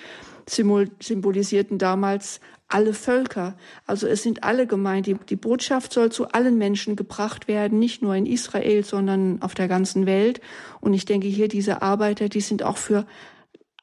symbolisierten 0.49 1.79
damals 1.79 2.41
alle 2.69 2.95
Völker. 2.95 3.57
Also 3.87 4.07
es 4.07 4.23
sind 4.23 4.43
alle 4.43 4.67
gemeint. 4.67 5.07
Die, 5.07 5.37
Botschaft 5.37 5.93
soll 5.93 6.11
zu 6.11 6.29
allen 6.29 6.59
Menschen 6.59 6.97
gebracht 6.97 7.49
werden, 7.49 7.79
nicht 7.79 8.03
nur 8.03 8.15
in 8.15 8.27
Israel, 8.27 8.85
sondern 8.85 9.41
auf 9.43 9.55
der 9.55 9.69
ganzen 9.69 10.07
Welt. 10.07 10.41
Und 10.81 10.95
ich 10.95 11.05
denke 11.05 11.29
hier, 11.29 11.49
diese 11.49 11.83
Arbeiter, 11.83 12.29
die 12.29 12.41
sind 12.41 12.63
auch 12.63 12.77
für 12.77 13.07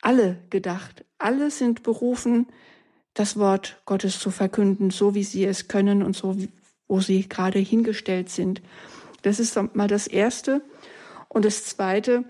alle 0.01 0.39
gedacht. 0.49 1.05
Alle 1.17 1.49
sind 1.49 1.83
berufen, 1.83 2.47
das 3.13 3.37
Wort 3.37 3.81
Gottes 3.85 4.19
zu 4.19 4.31
verkünden, 4.31 4.89
so 4.89 5.15
wie 5.15 5.23
sie 5.23 5.45
es 5.45 5.67
können 5.67 6.03
und 6.03 6.15
so, 6.15 6.35
wo 6.87 6.99
sie 6.99 7.27
gerade 7.27 7.59
hingestellt 7.59 8.29
sind. 8.29 8.61
Das 9.21 9.39
ist 9.39 9.57
mal 9.75 9.87
das 9.87 10.07
Erste. 10.07 10.61
Und 11.29 11.45
das 11.45 11.65
Zweite, 11.65 12.25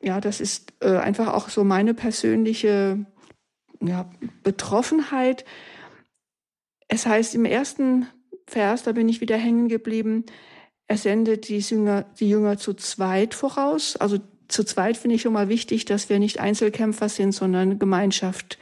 ja, 0.00 0.20
das 0.20 0.40
ist 0.40 0.72
äh, 0.80 0.96
einfach 0.96 1.32
auch 1.32 1.48
so 1.48 1.64
meine 1.64 1.94
persönliche 1.94 3.04
ja, 3.80 4.10
Betroffenheit. 4.42 5.44
Es 6.88 7.06
heißt 7.06 7.34
im 7.34 7.44
ersten 7.44 8.06
Vers, 8.46 8.82
da 8.82 8.92
bin 8.92 9.08
ich 9.08 9.20
wieder 9.20 9.36
hängen 9.36 9.68
geblieben, 9.68 10.24
er 10.88 10.98
sendet 10.98 11.48
die 11.48 11.58
Jünger, 11.58 12.04
die 12.20 12.28
Jünger 12.28 12.58
zu 12.58 12.74
zweit 12.74 13.34
voraus. 13.34 13.96
Also 13.96 14.18
zu 14.48 14.64
zweit 14.64 14.98
finde 14.98 15.16
ich 15.16 15.22
schon 15.22 15.32
mal 15.32 15.48
wichtig, 15.48 15.86
dass 15.86 16.10
wir 16.10 16.18
nicht 16.18 16.38
Einzelkämpfer 16.38 17.08
sind, 17.08 17.32
sondern 17.32 17.78
Gemeinschaft 17.78 18.58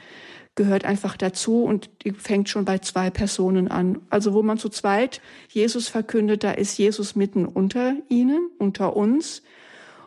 gehört 0.55 0.85
einfach 0.85 1.15
dazu 1.15 1.63
und 1.63 1.89
die 2.03 2.11
fängt 2.11 2.49
schon 2.49 2.65
bei 2.65 2.79
zwei 2.79 3.09
Personen 3.09 3.69
an. 3.69 4.01
Also 4.09 4.33
wo 4.33 4.43
man 4.43 4.57
zu 4.57 4.69
zweit 4.69 5.21
Jesus 5.49 5.87
verkündet, 5.87 6.43
da 6.43 6.51
ist 6.51 6.77
Jesus 6.77 7.15
mitten 7.15 7.45
unter 7.45 7.95
ihnen, 8.09 8.49
unter 8.57 8.95
uns. 8.95 9.43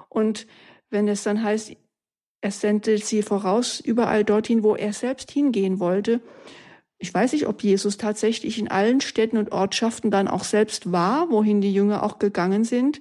Und 0.09 0.47
wenn 0.91 1.09
es 1.09 1.23
dann 1.23 1.43
heißt, 1.43 1.75
er 2.41 2.51
sendet 2.51 3.07
sie 3.07 3.23
voraus 3.23 3.81
überall 3.81 4.23
dorthin, 4.23 4.63
wo 4.63 4.77
er 4.77 4.93
selbst 4.93 5.31
hingehen 5.31 5.81
wollte. 5.81 6.21
Ich 6.99 7.13
weiß 7.13 7.33
nicht, 7.33 7.47
ob 7.47 7.63
Jesus 7.63 7.97
tatsächlich 7.97 8.59
in 8.59 8.69
allen 8.69 9.01
Städten 9.01 9.39
und 9.39 9.51
Ortschaften 9.51 10.11
dann 10.11 10.29
auch 10.29 10.45
selbst 10.45 10.93
war, 10.93 11.31
wohin 11.31 11.63
die 11.63 11.73
Jünger 11.73 12.03
auch 12.03 12.19
gegangen 12.19 12.65
sind. 12.65 13.01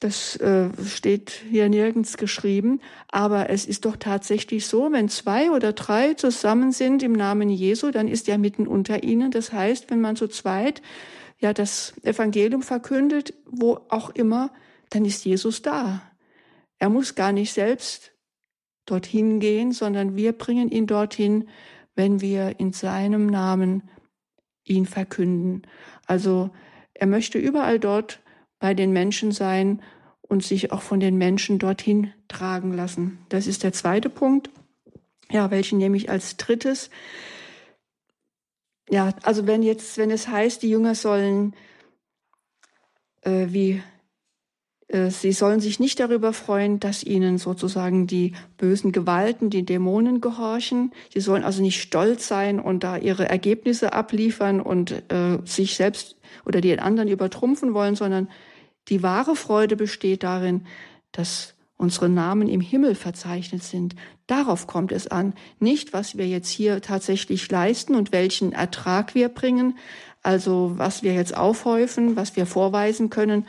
Das 0.00 0.36
äh, 0.36 0.68
steht 0.84 1.30
hier 1.30 1.68
nirgends 1.68 2.16
geschrieben, 2.16 2.80
aber 3.08 3.48
es 3.50 3.64
ist 3.64 3.84
doch 3.84 3.96
tatsächlich 3.96 4.66
so, 4.66 4.92
wenn 4.92 5.08
zwei 5.08 5.50
oder 5.50 5.72
drei 5.72 6.14
zusammen 6.14 6.72
sind 6.72 7.02
im 7.02 7.12
Namen 7.12 7.48
Jesu, 7.48 7.90
dann 7.90 8.08
ist 8.08 8.28
er 8.28 8.38
mitten 8.38 8.66
unter 8.66 9.02
ihnen. 9.02 9.30
Das 9.30 9.52
heißt, 9.52 9.90
wenn 9.90 10.00
man 10.00 10.16
zu 10.16 10.28
zweit 10.28 10.82
ja 11.38 11.52
das 11.52 11.94
Evangelium 12.02 12.62
verkündet, 12.62 13.34
wo 13.46 13.80
auch 13.88 14.10
immer, 14.10 14.52
dann 14.90 15.04
ist 15.04 15.24
Jesus 15.24 15.62
da. 15.62 16.02
Er 16.78 16.88
muss 16.88 17.14
gar 17.14 17.32
nicht 17.32 17.52
selbst 17.52 18.12
dorthin 18.86 19.40
gehen, 19.40 19.72
sondern 19.72 20.16
wir 20.16 20.32
bringen 20.32 20.70
ihn 20.70 20.86
dorthin, 20.86 21.48
wenn 21.94 22.20
wir 22.20 22.58
in 22.58 22.72
seinem 22.72 23.26
Namen 23.26 23.88
ihn 24.64 24.86
verkünden. 24.86 25.62
Also 26.06 26.50
er 26.92 27.06
möchte 27.06 27.38
überall 27.38 27.78
dort 27.78 28.20
bei 28.64 28.72
den 28.72 28.94
Menschen 28.94 29.30
sein 29.30 29.82
und 30.22 30.42
sich 30.42 30.72
auch 30.72 30.80
von 30.80 30.98
den 30.98 31.18
Menschen 31.18 31.58
dorthin 31.58 32.14
tragen 32.28 32.72
lassen. 32.72 33.18
Das 33.28 33.46
ist 33.46 33.62
der 33.62 33.74
zweite 33.74 34.08
Punkt. 34.08 34.48
Ja, 35.30 35.50
welchen 35.50 35.76
nehme 35.76 35.98
ich 35.98 36.08
als 36.08 36.38
drittes? 36.38 36.88
Ja, 38.88 39.12
also 39.22 39.46
wenn 39.46 39.62
jetzt, 39.62 39.98
wenn 39.98 40.10
es 40.10 40.28
heißt, 40.28 40.62
die 40.62 40.70
Jünger 40.70 40.94
sollen, 40.94 41.52
äh, 43.20 43.48
wie, 43.50 43.82
äh, 44.88 45.10
sie 45.10 45.32
sollen 45.32 45.60
sich 45.60 45.78
nicht 45.78 46.00
darüber 46.00 46.32
freuen, 46.32 46.80
dass 46.80 47.04
ihnen 47.04 47.36
sozusagen 47.36 48.06
die 48.06 48.32
bösen 48.56 48.92
Gewalten, 48.92 49.50
die 49.50 49.66
Dämonen 49.66 50.22
gehorchen. 50.22 50.94
Sie 51.12 51.20
sollen 51.20 51.44
also 51.44 51.60
nicht 51.60 51.82
stolz 51.82 52.28
sein 52.28 52.60
und 52.60 52.82
da 52.82 52.96
ihre 52.96 53.28
Ergebnisse 53.28 53.92
abliefern 53.92 54.62
und 54.62 54.90
äh, 55.12 55.36
sich 55.44 55.76
selbst 55.76 56.16
oder 56.46 56.62
die 56.62 56.78
anderen 56.78 57.10
übertrumpfen 57.10 57.74
wollen, 57.74 57.94
sondern 57.94 58.30
die 58.88 59.02
wahre 59.02 59.36
Freude 59.36 59.76
besteht 59.76 60.22
darin, 60.22 60.66
dass 61.12 61.54
unsere 61.76 62.08
Namen 62.08 62.48
im 62.48 62.60
Himmel 62.60 62.94
verzeichnet 62.94 63.62
sind. 63.62 63.94
Darauf 64.26 64.66
kommt 64.66 64.92
es 64.92 65.06
an, 65.06 65.34
nicht 65.58 65.92
was 65.92 66.16
wir 66.16 66.26
jetzt 66.26 66.48
hier 66.48 66.80
tatsächlich 66.80 67.50
leisten 67.50 67.94
und 67.94 68.12
welchen 68.12 68.52
Ertrag 68.52 69.14
wir 69.14 69.28
bringen, 69.28 69.76
also 70.22 70.72
was 70.76 71.02
wir 71.02 71.14
jetzt 71.14 71.36
aufhäufen, 71.36 72.16
was 72.16 72.36
wir 72.36 72.46
vorweisen 72.46 73.10
können. 73.10 73.46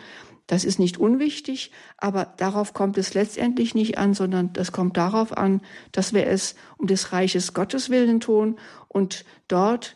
Das 0.48 0.64
ist 0.64 0.78
nicht 0.78 0.98
unwichtig, 0.98 1.72
aber 1.98 2.34
darauf 2.38 2.74
kommt 2.74 2.98
es 2.98 3.14
letztendlich 3.14 3.74
nicht 3.74 3.98
an, 3.98 4.14
sondern 4.14 4.54
das 4.54 4.72
kommt 4.72 4.96
darauf 4.98 5.36
an, 5.36 5.62
dass 5.92 6.14
wir 6.14 6.28
es 6.28 6.56
um 6.78 6.88
des 6.88 7.14
Reiches 7.14 7.54
Gottes 7.54 7.90
willen 7.90 8.20
tun 8.20 8.58
und 8.88 9.26
dort 9.48 9.96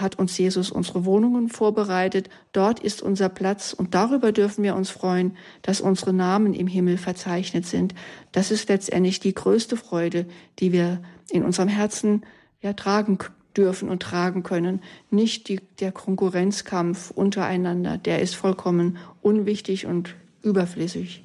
hat 0.00 0.18
uns 0.18 0.36
Jesus 0.36 0.70
unsere 0.70 1.04
Wohnungen 1.04 1.48
vorbereitet. 1.48 2.28
Dort 2.52 2.80
ist 2.80 3.02
unser 3.02 3.28
Platz 3.28 3.72
und 3.72 3.94
darüber 3.94 4.32
dürfen 4.32 4.64
wir 4.64 4.74
uns 4.74 4.90
freuen, 4.90 5.36
dass 5.62 5.80
unsere 5.80 6.12
Namen 6.12 6.54
im 6.54 6.66
Himmel 6.66 6.98
verzeichnet 6.98 7.66
sind. 7.66 7.94
Das 8.32 8.50
ist 8.50 8.68
letztendlich 8.68 9.20
die 9.20 9.34
größte 9.34 9.76
Freude, 9.76 10.26
die 10.58 10.72
wir 10.72 11.00
in 11.30 11.44
unserem 11.44 11.68
Herzen 11.68 12.22
ja, 12.60 12.72
tragen 12.72 13.18
dürfen 13.56 13.88
und 13.88 14.02
tragen 14.02 14.42
können. 14.42 14.80
Nicht 15.10 15.48
die, 15.48 15.60
der 15.80 15.92
Konkurrenzkampf 15.92 17.10
untereinander, 17.10 17.98
der 17.98 18.20
ist 18.20 18.34
vollkommen 18.34 18.98
unwichtig 19.20 19.86
und 19.86 20.14
überflüssig. 20.42 21.24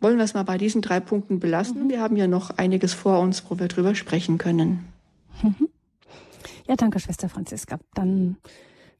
Wollen 0.00 0.18
wir 0.18 0.24
es 0.24 0.34
mal 0.34 0.42
bei 0.42 0.58
diesen 0.58 0.82
drei 0.82 1.00
Punkten 1.00 1.40
belassen? 1.40 1.84
Mhm. 1.84 1.90
Wir 1.90 2.00
haben 2.00 2.16
ja 2.16 2.26
noch 2.26 2.50
einiges 2.50 2.92
vor 2.92 3.20
uns, 3.20 3.44
wo 3.48 3.58
wir 3.58 3.68
drüber 3.68 3.94
sprechen 3.94 4.38
können. 4.38 4.84
Mhm. 5.42 5.68
Ja, 6.66 6.76
danke, 6.76 6.98
Schwester 6.98 7.28
Franziska. 7.28 7.78
Dann 7.94 8.36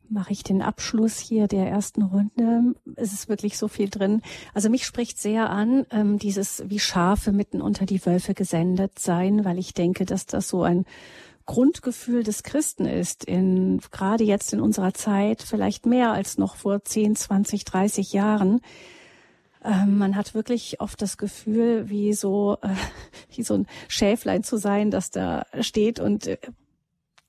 mache 0.09 0.33
ich 0.33 0.43
den 0.43 0.63
Abschluss 0.63 1.19
hier 1.19 1.49
der 1.49 1.67
ersten 1.69 2.03
Runde. 2.03 2.75
Es 2.97 3.13
ist 3.13 3.29
wirklich 3.29 3.57
so 3.57 3.69
viel 3.69 3.89
drin. 3.89 4.23
Also 4.53 4.69
mich 4.69 4.85
spricht 4.85 5.19
sehr 5.19 5.51
an, 5.51 5.87
ähm, 5.91 6.19
dieses 6.19 6.63
wie 6.67 6.79
Schafe 6.79 7.33
mitten 7.33 7.63
unter 7.63 7.87
die 7.87 8.05
Wölfe 8.05 8.35
gesendet 8.35 8.99
sein, 8.99 9.45
weil 9.45 9.59
ich 9.59 9.75
denke, 9.75 10.05
dass 10.05 10.27
das 10.27 10.49
so 10.49 10.63
ein 10.63 10.85
Grundgefühl 11.47 12.23
des 12.23 12.43
Christen 12.43 12.87
ist, 12.87 13.25
in, 13.25 13.81
gerade 13.91 14.25
jetzt 14.25 14.53
in 14.53 14.61
unserer 14.61 14.95
Zeit, 14.95 15.43
vielleicht 15.43 15.85
mehr 15.85 16.13
als 16.13 16.39
noch 16.39 16.57
vor 16.57 16.83
10, 16.85 17.17
20, 17.17 17.65
30 17.65 18.13
Jahren. 18.13 18.61
Ähm, 19.63 19.99
man 19.99 20.17
hat 20.17 20.35
wirklich 20.35 20.81
oft 20.81 21.01
das 21.03 21.19
Gefühl, 21.19 21.89
wie 21.89 22.15
so, 22.15 22.59
äh, 22.63 22.69
wie 23.35 23.43
so 23.43 23.55
ein 23.55 23.67
Schäflein 23.89 24.43
zu 24.43 24.57
sein, 24.57 24.91
das 24.91 25.11
da 25.11 25.47
steht 25.61 26.01
und 26.01 26.27
äh, 26.27 26.39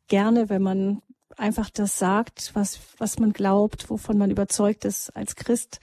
gerne, 0.08 0.50
wenn 0.50 0.62
man 0.62 1.02
einfach 1.38 1.70
das 1.70 2.00
sagt, 2.00 2.52
was, 2.54 2.80
was 2.98 3.20
man 3.20 3.34
glaubt, 3.34 3.90
wovon 3.90 4.18
man 4.18 4.32
überzeugt 4.32 4.86
ist 4.86 5.16
als 5.16 5.36
Christ, 5.36 5.80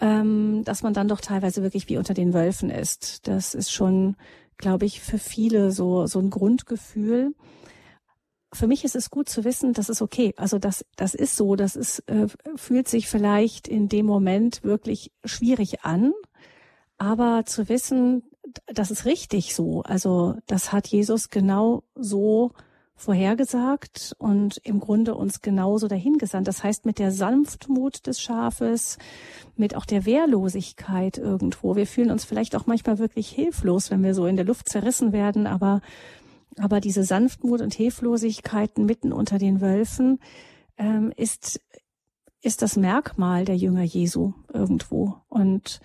ähm, 0.00 0.62
dass 0.64 0.82
man 0.82 0.94
dann 0.94 1.08
doch 1.08 1.20
teilweise 1.20 1.62
wirklich 1.62 1.88
wie 1.88 1.98
unter 1.98 2.14
den 2.14 2.32
Wölfen 2.34 2.70
ist. 2.70 3.26
Das 3.26 3.54
ist 3.54 3.72
schon, 3.72 4.16
glaube 4.56 4.86
ich, 4.86 5.00
für 5.00 5.18
viele 5.18 5.72
so, 5.72 6.06
so 6.06 6.20
ein 6.20 6.30
Grundgefühl. 6.30 7.34
Für 8.52 8.66
mich 8.66 8.84
ist 8.84 8.96
es 8.96 9.10
gut 9.10 9.28
zu 9.28 9.44
wissen, 9.44 9.74
das 9.74 9.88
ist 9.90 10.00
okay. 10.00 10.32
Also 10.36 10.58
das, 10.58 10.84
das 10.96 11.14
ist 11.14 11.36
so, 11.36 11.54
das 11.54 11.76
ist, 11.76 12.00
äh, 12.08 12.28
fühlt 12.56 12.88
sich 12.88 13.08
vielleicht 13.08 13.68
in 13.68 13.88
dem 13.88 14.06
Moment 14.06 14.62
wirklich 14.62 15.12
schwierig 15.24 15.84
an, 15.84 16.12
aber 16.96 17.44
zu 17.44 17.68
wissen, 17.68 18.22
das 18.66 18.90
ist 18.90 19.04
richtig 19.04 19.54
so. 19.54 19.82
Also 19.82 20.36
das 20.46 20.72
hat 20.72 20.88
Jesus 20.88 21.28
genau 21.28 21.82
so 21.94 22.52
vorhergesagt 22.98 24.14
und 24.18 24.58
im 24.64 24.80
Grunde 24.80 25.14
uns 25.14 25.40
genauso 25.40 25.86
dahingesandt. 25.86 26.48
Das 26.48 26.64
heißt, 26.64 26.84
mit 26.84 26.98
der 26.98 27.12
Sanftmut 27.12 28.06
des 28.08 28.20
Schafes, 28.20 28.98
mit 29.56 29.76
auch 29.76 29.86
der 29.86 30.04
Wehrlosigkeit 30.04 31.16
irgendwo. 31.16 31.76
Wir 31.76 31.86
fühlen 31.86 32.10
uns 32.10 32.24
vielleicht 32.24 32.56
auch 32.56 32.66
manchmal 32.66 32.98
wirklich 32.98 33.28
hilflos, 33.30 33.92
wenn 33.92 34.02
wir 34.02 34.14
so 34.14 34.26
in 34.26 34.34
der 34.34 34.44
Luft 34.44 34.68
zerrissen 34.68 35.12
werden, 35.12 35.46
aber, 35.46 35.80
aber 36.58 36.80
diese 36.80 37.04
Sanftmut 37.04 37.60
und 37.60 37.72
Hilflosigkeiten 37.72 38.84
mitten 38.84 39.12
unter 39.12 39.38
den 39.38 39.60
Wölfen 39.60 40.18
ähm, 40.76 41.12
ist, 41.16 41.60
ist 42.42 42.62
das 42.62 42.76
Merkmal 42.76 43.44
der 43.44 43.56
Jünger 43.56 43.84
Jesu 43.84 44.32
irgendwo. 44.52 45.14
Und 45.28 45.80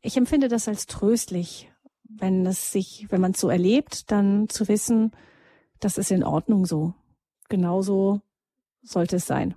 ich 0.00 0.16
empfinde 0.16 0.48
das 0.48 0.66
als 0.66 0.86
tröstlich, 0.86 1.70
wenn 2.04 2.46
es 2.46 2.72
sich, 2.72 3.06
wenn 3.10 3.20
man 3.20 3.32
es 3.32 3.40
so 3.40 3.50
erlebt, 3.50 4.10
dann 4.10 4.48
zu 4.48 4.66
wissen, 4.68 5.12
das 5.80 5.98
ist 5.98 6.10
in 6.10 6.24
Ordnung 6.24 6.66
so. 6.66 6.94
Genauso 7.48 8.20
sollte 8.82 9.16
es 9.16 9.26
sein. 9.26 9.54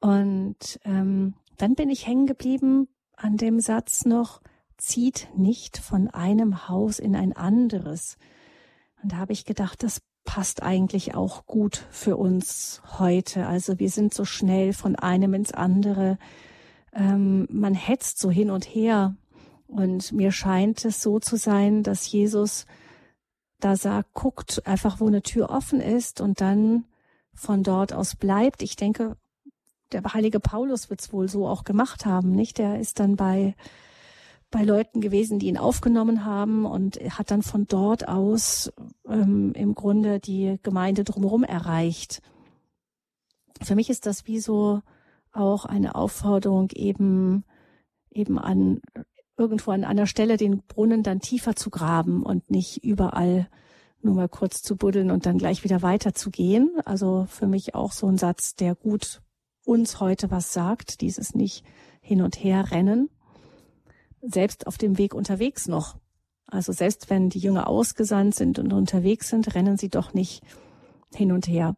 Und 0.00 0.80
ähm, 0.84 1.34
dann 1.56 1.74
bin 1.74 1.88
ich 1.88 2.06
hängen 2.06 2.26
geblieben 2.26 2.88
an 3.16 3.36
dem 3.36 3.60
Satz 3.60 4.04
noch, 4.04 4.42
zieht 4.76 5.28
nicht 5.36 5.78
von 5.78 6.08
einem 6.08 6.68
Haus 6.68 6.98
in 6.98 7.16
ein 7.16 7.32
anderes. 7.32 8.18
Und 9.02 9.12
da 9.12 9.16
habe 9.16 9.32
ich 9.32 9.44
gedacht, 9.44 9.82
das 9.82 10.02
passt 10.24 10.62
eigentlich 10.62 11.14
auch 11.14 11.46
gut 11.46 11.86
für 11.90 12.16
uns 12.16 12.82
heute. 12.98 13.46
Also 13.46 13.78
wir 13.78 13.90
sind 13.90 14.14
so 14.14 14.24
schnell 14.24 14.72
von 14.72 14.96
einem 14.96 15.34
ins 15.34 15.52
andere. 15.52 16.18
Ähm, 16.92 17.46
man 17.50 17.74
hetzt 17.74 18.18
so 18.18 18.30
hin 18.30 18.50
und 18.50 18.64
her. 18.64 19.16
Und 19.66 20.12
mir 20.12 20.32
scheint 20.32 20.84
es 20.84 21.02
so 21.02 21.18
zu 21.18 21.36
sein, 21.36 21.82
dass 21.82 22.10
Jesus 22.10 22.66
da 23.64 23.76
sagt, 23.76 24.12
guckt 24.12 24.66
einfach, 24.66 25.00
wo 25.00 25.06
eine 25.06 25.22
Tür 25.22 25.48
offen 25.50 25.80
ist 25.80 26.20
und 26.20 26.40
dann 26.40 26.84
von 27.32 27.62
dort 27.62 27.92
aus 27.92 28.14
bleibt. 28.14 28.62
Ich 28.62 28.76
denke, 28.76 29.16
der 29.92 30.02
heilige 30.12 30.38
Paulus 30.38 30.90
wird 30.90 31.00
es 31.00 31.12
wohl 31.12 31.28
so 31.28 31.48
auch 31.48 31.64
gemacht 31.64 32.04
haben, 32.04 32.32
nicht? 32.32 32.58
Der 32.58 32.78
ist 32.78 33.00
dann 33.00 33.16
bei 33.16 33.54
bei 34.50 34.62
Leuten 34.62 35.00
gewesen, 35.00 35.40
die 35.40 35.48
ihn 35.48 35.58
aufgenommen 35.58 36.24
haben 36.24 36.64
und 36.64 36.96
hat 36.96 37.32
dann 37.32 37.42
von 37.42 37.66
dort 37.66 38.06
aus 38.06 38.72
ähm, 39.08 39.52
im 39.54 39.74
Grunde 39.74 40.20
die 40.20 40.60
Gemeinde 40.62 41.02
drumherum 41.02 41.42
erreicht. 41.42 42.22
Für 43.60 43.74
mich 43.74 43.90
ist 43.90 44.06
das 44.06 44.28
wie 44.28 44.38
so 44.38 44.80
auch 45.32 45.64
eine 45.64 45.96
Aufforderung 45.96 46.70
eben 46.70 47.44
eben 48.12 48.38
an 48.38 48.80
irgendwo 49.36 49.72
an 49.72 49.84
einer 49.84 50.06
Stelle 50.06 50.36
den 50.36 50.62
Brunnen 50.62 51.02
dann 51.02 51.20
tiefer 51.20 51.56
zu 51.56 51.70
graben 51.70 52.22
und 52.22 52.50
nicht 52.50 52.84
überall 52.84 53.48
nur 54.02 54.14
mal 54.14 54.28
kurz 54.28 54.62
zu 54.62 54.76
buddeln 54.76 55.10
und 55.10 55.26
dann 55.26 55.38
gleich 55.38 55.64
wieder 55.64 55.82
weiter 55.82 56.14
zu 56.14 56.30
gehen. 56.30 56.70
Also 56.84 57.26
für 57.28 57.46
mich 57.46 57.74
auch 57.74 57.92
so 57.92 58.06
ein 58.06 58.18
Satz, 58.18 58.54
der 58.54 58.74
gut 58.74 59.22
uns 59.64 59.98
heute 60.00 60.30
was 60.30 60.52
sagt, 60.52 61.00
dieses 61.00 61.34
nicht 61.34 61.64
hin 62.00 62.20
und 62.20 62.42
her 62.42 62.70
rennen, 62.70 63.08
selbst 64.20 64.66
auf 64.66 64.78
dem 64.78 64.98
Weg 64.98 65.14
unterwegs 65.14 65.68
noch. 65.68 65.96
Also 66.46 66.72
selbst 66.72 67.08
wenn 67.10 67.30
die 67.30 67.38
Jünger 67.38 67.66
ausgesandt 67.66 68.34
sind 68.34 68.58
und 68.58 68.72
unterwegs 68.72 69.30
sind, 69.30 69.54
rennen 69.54 69.78
sie 69.78 69.88
doch 69.88 70.12
nicht 70.12 70.42
hin 71.14 71.32
und 71.32 71.48
her. 71.48 71.76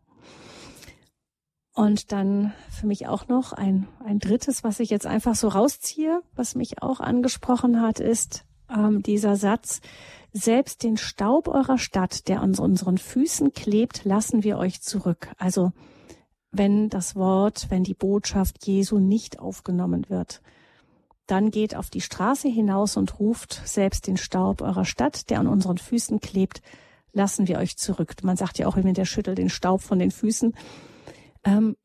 Und 1.77 2.11
dann 2.11 2.55
für 2.71 2.87
mich 2.87 3.07
auch 3.07 3.29
noch 3.29 3.53
ein, 3.53 3.87
ein 4.03 4.19
drittes, 4.19 4.65
was 4.65 4.81
ich 4.81 4.89
jetzt 4.89 5.05
einfach 5.05 5.35
so 5.35 5.49
rausziehe, 5.49 6.23
was 6.35 6.55
mich 6.55 6.83
auch 6.83 7.01
angesprochen 7.01 7.83
hat, 7.83 8.01
ist 8.01 8.47
ähm, 8.75 9.03
dieser 9.03 9.37
Satz, 9.37 9.83
selbst 10.33 10.83
den 10.83 10.97
Staub 10.97 11.49
eurer 11.49 11.77
Stadt, 11.77 12.29
der 12.29 12.41
an 12.41 12.59
unseren 12.59 12.97
Füßen 12.97 13.53
klebt, 13.53 14.07
lassen 14.07 14.43
wir 14.43 14.57
euch 14.57 14.81
zurück. 14.81 15.29
Also 15.37 15.73
wenn 16.51 16.89
das 16.89 17.15
Wort, 17.15 17.67
wenn 17.69 17.85
die 17.85 17.93
Botschaft 17.93 18.67
Jesu 18.67 18.99
nicht 18.99 19.39
aufgenommen 19.39 20.07
wird, 20.09 20.41
dann 21.27 21.51
geht 21.51 21.77
auf 21.77 21.91
die 21.91 22.01
Straße 22.01 22.49
hinaus 22.49 22.97
und 22.97 23.21
ruft, 23.21 23.61
selbst 23.67 24.07
den 24.07 24.17
Staub 24.17 24.63
eurer 24.63 24.87
Stadt, 24.87 25.29
der 25.29 25.41
an 25.41 25.47
unseren 25.47 25.77
Füßen 25.77 26.21
klebt, 26.21 26.63
lassen 27.13 27.49
wir 27.49 27.59
euch 27.59 27.77
zurück. 27.77 28.15
Man 28.23 28.39
sagt 28.39 28.57
ja 28.57 28.67
auch 28.67 28.79
immer, 28.79 28.95
der 28.95 29.05
schüttelt 29.05 29.37
den 29.37 29.51
Staub 29.51 29.83
von 29.83 29.99
den 29.99 30.11
Füßen. 30.11 30.55
Ähm, 31.47 31.77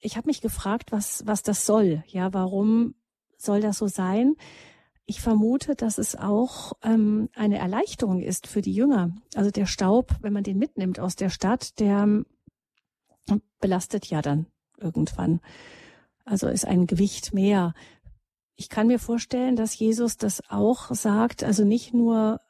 ich 0.00 0.16
habe 0.16 0.28
mich 0.28 0.40
gefragt, 0.40 0.92
was, 0.92 1.26
was 1.26 1.42
das 1.42 1.66
soll. 1.66 2.04
Ja, 2.06 2.32
warum 2.32 2.94
soll 3.36 3.60
das 3.60 3.78
so 3.78 3.88
sein? 3.88 4.36
Ich 5.06 5.20
vermute, 5.20 5.74
dass 5.74 5.98
es 5.98 6.16
auch 6.16 6.72
ähm, 6.82 7.28
eine 7.34 7.58
Erleichterung 7.58 8.22
ist 8.22 8.46
für 8.46 8.62
die 8.62 8.72
Jünger. 8.72 9.14
Also 9.34 9.50
der 9.50 9.66
Staub, 9.66 10.16
wenn 10.22 10.32
man 10.32 10.44
den 10.44 10.58
mitnimmt 10.58 10.98
aus 10.98 11.16
der 11.16 11.28
Stadt, 11.28 11.78
der 11.78 12.02
ähm, 12.02 12.26
belastet 13.60 14.06
ja 14.06 14.22
dann 14.22 14.46
irgendwann. 14.78 15.40
Also 16.24 16.48
ist 16.48 16.66
ein 16.66 16.86
Gewicht 16.86 17.34
mehr. 17.34 17.74
Ich 18.56 18.68
kann 18.68 18.86
mir 18.86 18.98
vorstellen, 18.98 19.56
dass 19.56 19.78
Jesus 19.78 20.16
das 20.16 20.42
auch 20.48 20.94
sagt, 20.94 21.42
also 21.42 21.64
nicht 21.64 21.92
nur 21.92 22.40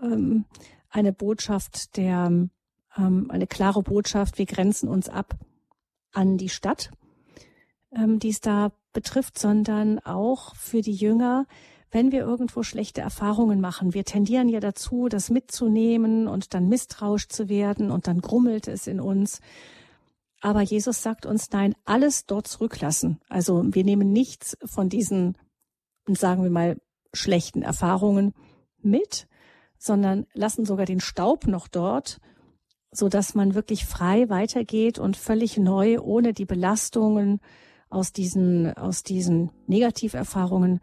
ähm, 0.00 0.44
eine 0.88 1.12
Botschaft 1.12 1.96
der, 1.96 2.48
ähm, 2.96 3.26
eine 3.30 3.46
klare 3.46 3.82
Botschaft, 3.82 4.38
wir 4.38 4.46
grenzen 4.46 4.88
uns 4.88 5.08
ab, 5.08 5.36
an 6.12 6.36
die 6.36 6.48
Stadt, 6.48 6.90
ähm, 7.94 8.18
die 8.18 8.30
es 8.30 8.40
da 8.40 8.72
betrifft, 8.92 9.38
sondern 9.38 9.98
auch 10.00 10.54
für 10.54 10.82
die 10.82 10.94
Jünger, 10.94 11.46
wenn 11.90 12.10
wir 12.10 12.20
irgendwo 12.20 12.62
schlechte 12.62 13.02
Erfahrungen 13.02 13.60
machen. 13.60 13.94
Wir 13.94 14.04
tendieren 14.04 14.48
ja 14.48 14.60
dazu, 14.60 15.08
das 15.08 15.30
mitzunehmen 15.30 16.26
und 16.26 16.54
dann 16.54 16.68
misstrauisch 16.68 17.28
zu 17.28 17.48
werden 17.48 17.90
und 17.90 18.06
dann 18.06 18.20
grummelt 18.20 18.66
es 18.66 18.86
in 18.86 19.00
uns. 19.00 19.40
Aber 20.40 20.62
Jesus 20.62 21.02
sagt 21.02 21.26
uns, 21.26 21.50
nein, 21.52 21.74
alles 21.84 22.26
dort 22.26 22.48
zurücklassen. 22.48 23.20
Also 23.28 23.62
wir 23.64 23.84
nehmen 23.84 24.10
nichts 24.10 24.56
von 24.64 24.88
diesen, 24.88 25.36
sagen 26.08 26.42
wir 26.42 26.50
mal, 26.50 26.80
schlechten 27.12 27.62
Erfahrungen 27.62 28.34
mit, 28.80 29.28
sondern 29.78 30.26
lassen 30.32 30.64
sogar 30.64 30.86
den 30.86 31.00
Staub 31.00 31.46
noch 31.46 31.68
dort 31.68 32.20
so 32.92 33.08
dass 33.08 33.34
man 33.34 33.54
wirklich 33.54 33.86
frei 33.86 34.28
weitergeht 34.28 34.98
und 34.98 35.16
völlig 35.16 35.56
neu, 35.56 35.98
ohne 35.98 36.34
die 36.34 36.44
Belastungen 36.44 37.40
aus 37.88 38.12
diesen, 38.12 38.72
aus 38.76 39.02
diesen 39.02 39.50
Negativerfahrungen, 39.66 40.80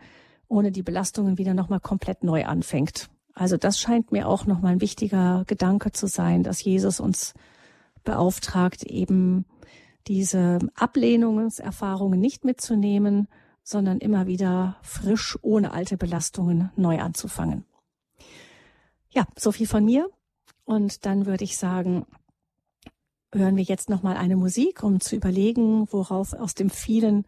ohne 0.48 0.72
die 0.72 0.84
Belastungen 0.84 1.38
wieder 1.38 1.54
nochmal 1.54 1.80
komplett 1.80 2.24
neu 2.24 2.46
anfängt. 2.46 3.10
Also 3.36 3.58
das 3.58 3.80
scheint 3.80 4.12
mir 4.12 4.28
auch 4.28 4.48
nochmal 4.48 4.74
ein 4.74 4.82
wichtiger 4.82 5.44
Gedanke 5.48 5.92
zu 5.92 6.08
sein, 6.08 6.44
dass 6.44 6.64
Jesus 6.64 7.00
uns 7.00 7.34
beauftragt, 8.04 8.84
eben 8.84 9.46
diese 10.08 10.60
Ablehnungserfahrungen 10.76 12.20
nicht 12.20 12.44
mitzunehmen, 12.44 13.28
sondern 13.64 14.00
immer 14.00 14.26
wieder 14.26 14.78
frisch, 14.82 15.38
ohne 15.44 15.72
alte 15.72 15.96
Belastungen 15.96 16.72
neu 16.76 17.00
anzufangen. 17.00 17.66
Ja, 19.12 19.28
so 19.38 19.52
viel 19.52 19.68
von 19.68 19.86
mir. 19.86 20.10
Und 20.70 21.08
dann 21.08 21.26
würde 21.26 21.44
ich 21.44 21.58
sagen, 21.58 22.06
hören 23.34 23.58
wir 23.58 23.64
jetzt 23.64 23.90
noch 23.90 24.04
mal 24.04 24.16
eine 24.16 24.36
Musik, 24.36 24.84
um 24.84 25.00
zu 25.00 25.16
überlegen, 25.16 25.92
worauf 25.92 26.34
aus 26.34 26.54
dem 26.54 26.70
vielen, 26.70 27.26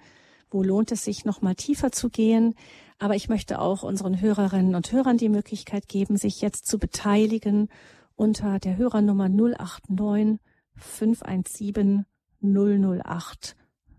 wo 0.51 0.61
lohnt 0.61 0.91
es 0.91 1.03
sich 1.05 1.25
noch 1.25 1.41
mal 1.41 1.55
tiefer 1.55 1.91
zu 1.91 2.11
gehen. 2.11 2.53
Aber 2.99 3.15
ich 3.15 3.29
möchte 3.29 3.59
auch 3.59 3.81
unseren 3.81 4.21
Hörerinnen 4.21 4.75
und 4.75 4.91
Hörern 4.91 5.17
die 5.17 5.27
Möglichkeit 5.27 5.87
geben, 5.87 6.17
sich 6.17 6.39
jetzt 6.41 6.67
zu 6.67 6.77
beteiligen 6.77 7.69
unter 8.15 8.59
der 8.59 8.77
Hörernummer 8.77 9.27
089 9.27 10.39
517 10.75 12.05
008 12.43 13.55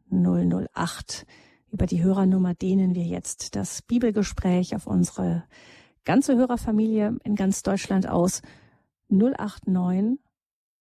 008. 0.09 1.27
Über 1.73 1.87
die 1.87 2.01
Hörernummer 2.05 2.55
dehnen 2.55 2.95
wir 2.95 3.07
jetzt 3.07 3.57
das 3.57 3.83
Bibelgespräch 3.83 4.77
auf 4.77 4.87
unsere 4.87 5.43
ganze 6.05 6.37
Hörerfamilie 6.37 7.17
in 7.25 7.35
ganz 7.35 7.65
Deutschland 7.65 8.09
aus. 8.09 8.41
089 9.13 10.19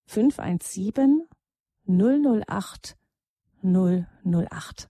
517 0.05 1.27
008 1.85 2.97
008. 3.61 4.89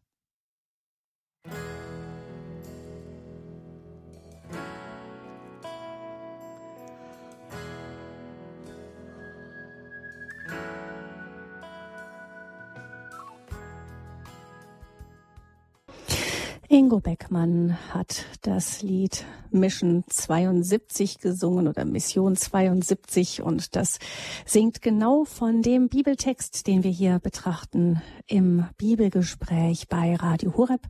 Ingo 16.73 17.01
Beckmann 17.01 17.77
hat 17.93 18.27
das 18.43 18.81
Lied 18.81 19.25
Mission 19.49 20.05
72 20.07 21.19
gesungen 21.19 21.67
oder 21.67 21.83
Mission 21.83 22.37
72 22.37 23.41
und 23.41 23.75
das 23.75 23.99
singt 24.45 24.81
genau 24.81 25.25
von 25.25 25.63
dem 25.63 25.89
Bibeltext, 25.89 26.65
den 26.67 26.85
wir 26.85 26.91
hier 26.91 27.19
betrachten 27.19 28.01
im 28.25 28.67
Bibelgespräch 28.77 29.89
bei 29.89 30.15
Radio 30.15 30.55
Horeb 30.55 30.87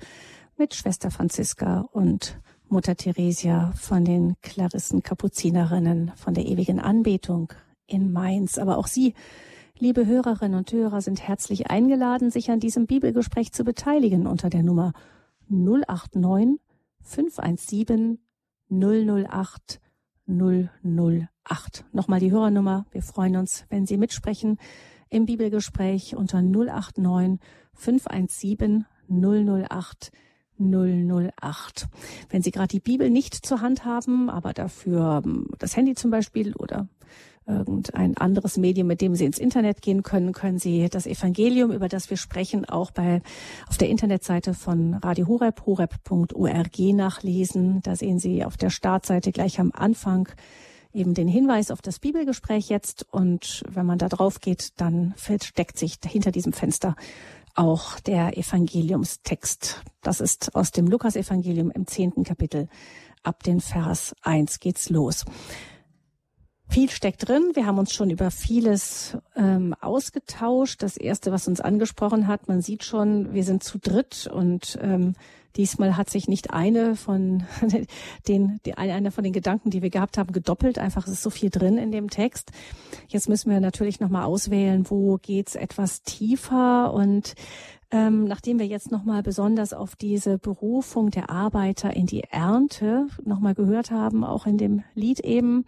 mit 0.55 0.75
Schwester 0.75 1.09
Franziska 1.09 1.89
und 1.91 2.39
Mutter 2.69 2.95
Theresia 2.95 3.73
von 3.75 4.05
den 4.05 4.35
Klarissen 4.43 5.01
Kapuzinerinnen 5.01 6.11
von 6.15 6.35
der 6.35 6.45
ewigen 6.45 6.79
Anbetung 6.79 7.53
in 7.87 8.11
Mainz. 8.11 8.59
Aber 8.59 8.77
auch 8.77 8.85
Sie, 8.85 9.15
liebe 9.79 10.05
Hörerinnen 10.05 10.59
und 10.59 10.71
Hörer, 10.71 11.01
sind 11.01 11.27
herzlich 11.27 11.71
eingeladen, 11.71 12.29
sich 12.29 12.51
an 12.51 12.59
diesem 12.59 12.85
Bibelgespräch 12.85 13.51
zu 13.51 13.63
beteiligen 13.63 14.27
unter 14.27 14.51
der 14.51 14.61
Nummer 14.61 14.93
089 15.51 16.59
517 17.01 18.19
008 18.69 19.81
008. 20.27 21.85
Nochmal 21.91 22.19
die 22.19 22.31
Hörernummer. 22.31 22.85
Wir 22.91 23.01
freuen 23.01 23.35
uns, 23.35 23.65
wenn 23.69 23.85
Sie 23.85 23.97
mitsprechen 23.97 24.57
im 25.09 25.25
Bibelgespräch 25.25 26.15
unter 26.15 26.41
089 26.41 27.39
517 27.73 28.85
008 29.09 30.11
008. 30.57 31.87
Wenn 32.29 32.41
Sie 32.41 32.51
gerade 32.51 32.67
die 32.67 32.79
Bibel 32.79 33.09
nicht 33.09 33.33
zur 33.33 33.61
Hand 33.61 33.83
haben, 33.83 34.29
aber 34.29 34.53
dafür 34.53 35.21
ähm, 35.25 35.47
das 35.57 35.75
Handy 35.75 35.95
zum 35.95 36.11
Beispiel 36.11 36.55
oder 36.55 36.87
irgendein 37.47 38.17
anderes 38.17 38.57
Medium, 38.57 38.87
mit 38.87 39.01
dem 39.01 39.15
Sie 39.15 39.25
ins 39.25 39.39
Internet 39.39 39.81
gehen 39.81 40.03
können, 40.03 40.33
können 40.33 40.59
Sie 40.59 40.89
das 40.89 41.07
Evangelium, 41.07 41.71
über 41.71 41.87
das 41.87 42.09
wir 42.09 42.17
sprechen, 42.17 42.65
auch 42.65 42.91
bei 42.91 43.21
auf 43.67 43.77
der 43.77 43.89
Internetseite 43.89 44.53
von 44.53 44.95
Radio 44.95 45.27
Horeb, 45.27 45.65
horeb.org 45.65 46.79
nachlesen. 46.79 47.81
Da 47.81 47.95
sehen 47.95 48.19
Sie 48.19 48.45
auf 48.45 48.57
der 48.57 48.69
Startseite 48.69 49.31
gleich 49.31 49.59
am 49.59 49.71
Anfang 49.73 50.29
eben 50.93 51.13
den 51.13 51.27
Hinweis 51.27 51.71
auf 51.71 51.81
das 51.81 51.99
Bibelgespräch 51.99 52.69
jetzt. 52.69 53.05
Und 53.11 53.63
wenn 53.69 53.85
man 53.85 53.97
da 53.97 54.09
drauf 54.09 54.39
geht, 54.39 54.79
dann 54.79 55.13
versteckt 55.15 55.77
sich 55.77 55.97
hinter 56.05 56.31
diesem 56.31 56.53
Fenster 56.53 56.95
auch 57.55 57.99
der 57.99 58.37
Evangeliumstext. 58.37 59.83
Das 60.01 60.21
ist 60.21 60.55
aus 60.55 60.71
dem 60.71 60.87
Lukas-Evangelium 60.87 61.71
im 61.71 61.87
zehnten 61.87 62.23
Kapitel. 62.23 62.67
Ab 63.23 63.43
den 63.43 63.61
Vers 63.61 64.15
1 64.23 64.59
geht's 64.59 64.89
los. 64.89 65.25
Viel 66.71 66.89
steckt 66.89 67.27
drin. 67.27 67.51
Wir 67.53 67.65
haben 67.65 67.79
uns 67.79 67.93
schon 67.93 68.09
über 68.11 68.31
vieles 68.31 69.17
ähm, 69.35 69.75
ausgetauscht. 69.81 70.81
Das 70.81 70.95
erste, 70.95 71.33
was 71.33 71.49
uns 71.49 71.59
angesprochen 71.59 72.27
hat, 72.27 72.47
man 72.47 72.61
sieht 72.61 72.85
schon, 72.85 73.33
wir 73.33 73.43
sind 73.43 73.61
zu 73.61 73.77
dritt 73.77 74.29
und 74.33 74.79
ähm, 74.81 75.15
diesmal 75.57 75.97
hat 75.97 76.09
sich 76.09 76.29
nicht 76.29 76.53
eine 76.53 76.95
von 76.95 77.43
den, 78.29 78.61
die, 78.65 78.77
eine 78.77 79.11
von 79.11 79.25
den 79.25 79.33
Gedanken, 79.33 79.69
die 79.69 79.81
wir 79.81 79.89
gehabt 79.89 80.17
haben, 80.17 80.31
gedoppelt. 80.31 80.79
Einfach 80.79 81.07
es 81.07 81.11
ist 81.11 81.23
so 81.23 81.29
viel 81.29 81.49
drin 81.49 81.77
in 81.77 81.91
dem 81.91 82.09
Text. 82.09 82.53
Jetzt 83.09 83.27
müssen 83.27 83.51
wir 83.51 83.59
natürlich 83.59 83.99
nochmal 83.99 84.23
auswählen, 84.23 84.89
wo 84.89 85.17
geht's 85.17 85.55
etwas 85.55 86.03
tiefer 86.03 86.93
und 86.93 87.35
ähm, 87.91 88.23
nachdem 88.23 88.59
wir 88.59 88.67
jetzt 88.67 88.91
nochmal 88.91 89.23
besonders 89.23 89.73
auf 89.73 89.97
diese 89.97 90.37
Berufung 90.37 91.11
der 91.11 91.29
Arbeiter 91.29 91.93
in 91.93 92.05
die 92.05 92.23
Ernte 92.23 93.07
nochmal 93.25 93.55
gehört 93.55 93.91
haben, 93.91 94.23
auch 94.23 94.45
in 94.45 94.57
dem 94.57 94.83
Lied 94.95 95.19
eben, 95.19 95.65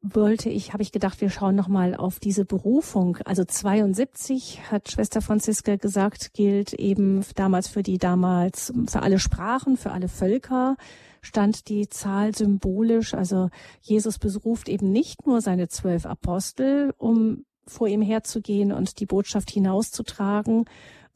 wollte 0.00 0.48
ich, 0.48 0.72
habe 0.72 0.82
ich 0.82 0.92
gedacht, 0.92 1.20
wir 1.20 1.30
schauen 1.30 1.56
nochmal 1.56 1.94
auf 1.94 2.20
diese 2.20 2.44
Berufung. 2.44 3.18
Also 3.24 3.44
72 3.44 4.70
hat 4.70 4.90
Schwester 4.90 5.20
Franziska 5.20 5.76
gesagt, 5.76 6.32
gilt 6.34 6.72
eben 6.72 7.24
damals 7.34 7.68
für 7.68 7.82
die 7.82 7.98
damals, 7.98 8.72
für 8.86 9.02
alle 9.02 9.18
Sprachen, 9.18 9.76
für 9.76 9.90
alle 9.90 10.08
Völker 10.08 10.76
stand 11.20 11.68
die 11.68 11.88
Zahl 11.88 12.34
symbolisch. 12.34 13.14
Also 13.14 13.50
Jesus 13.80 14.18
beruft 14.18 14.68
eben 14.68 14.92
nicht 14.92 15.26
nur 15.26 15.40
seine 15.40 15.68
zwölf 15.68 16.06
Apostel, 16.06 16.94
um 16.96 17.44
vor 17.66 17.88
ihm 17.88 18.02
herzugehen 18.02 18.72
und 18.72 19.00
die 19.00 19.06
Botschaft 19.06 19.50
hinauszutragen, 19.50 20.64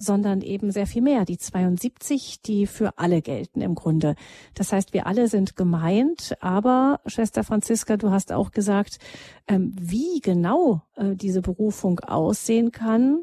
sondern 0.02 0.40
eben 0.40 0.70
sehr 0.72 0.86
viel 0.86 1.02
mehr, 1.02 1.24
die 1.24 1.38
72, 1.38 2.42
die 2.42 2.66
für 2.66 2.98
alle 2.98 3.22
gelten 3.22 3.60
im 3.60 3.74
Grunde. 3.74 4.16
Das 4.54 4.72
heißt, 4.72 4.92
wir 4.92 5.06
alle 5.06 5.28
sind 5.28 5.56
gemeint, 5.56 6.36
aber 6.40 7.00
Schwester 7.06 7.44
Franziska, 7.44 7.96
du 7.96 8.10
hast 8.10 8.32
auch 8.32 8.50
gesagt, 8.50 8.98
ähm, 9.46 9.74
wie 9.80 10.20
genau 10.20 10.82
äh, 10.96 11.14
diese 11.14 11.40
Berufung 11.40 12.00
aussehen 12.00 12.72
kann, 12.72 13.22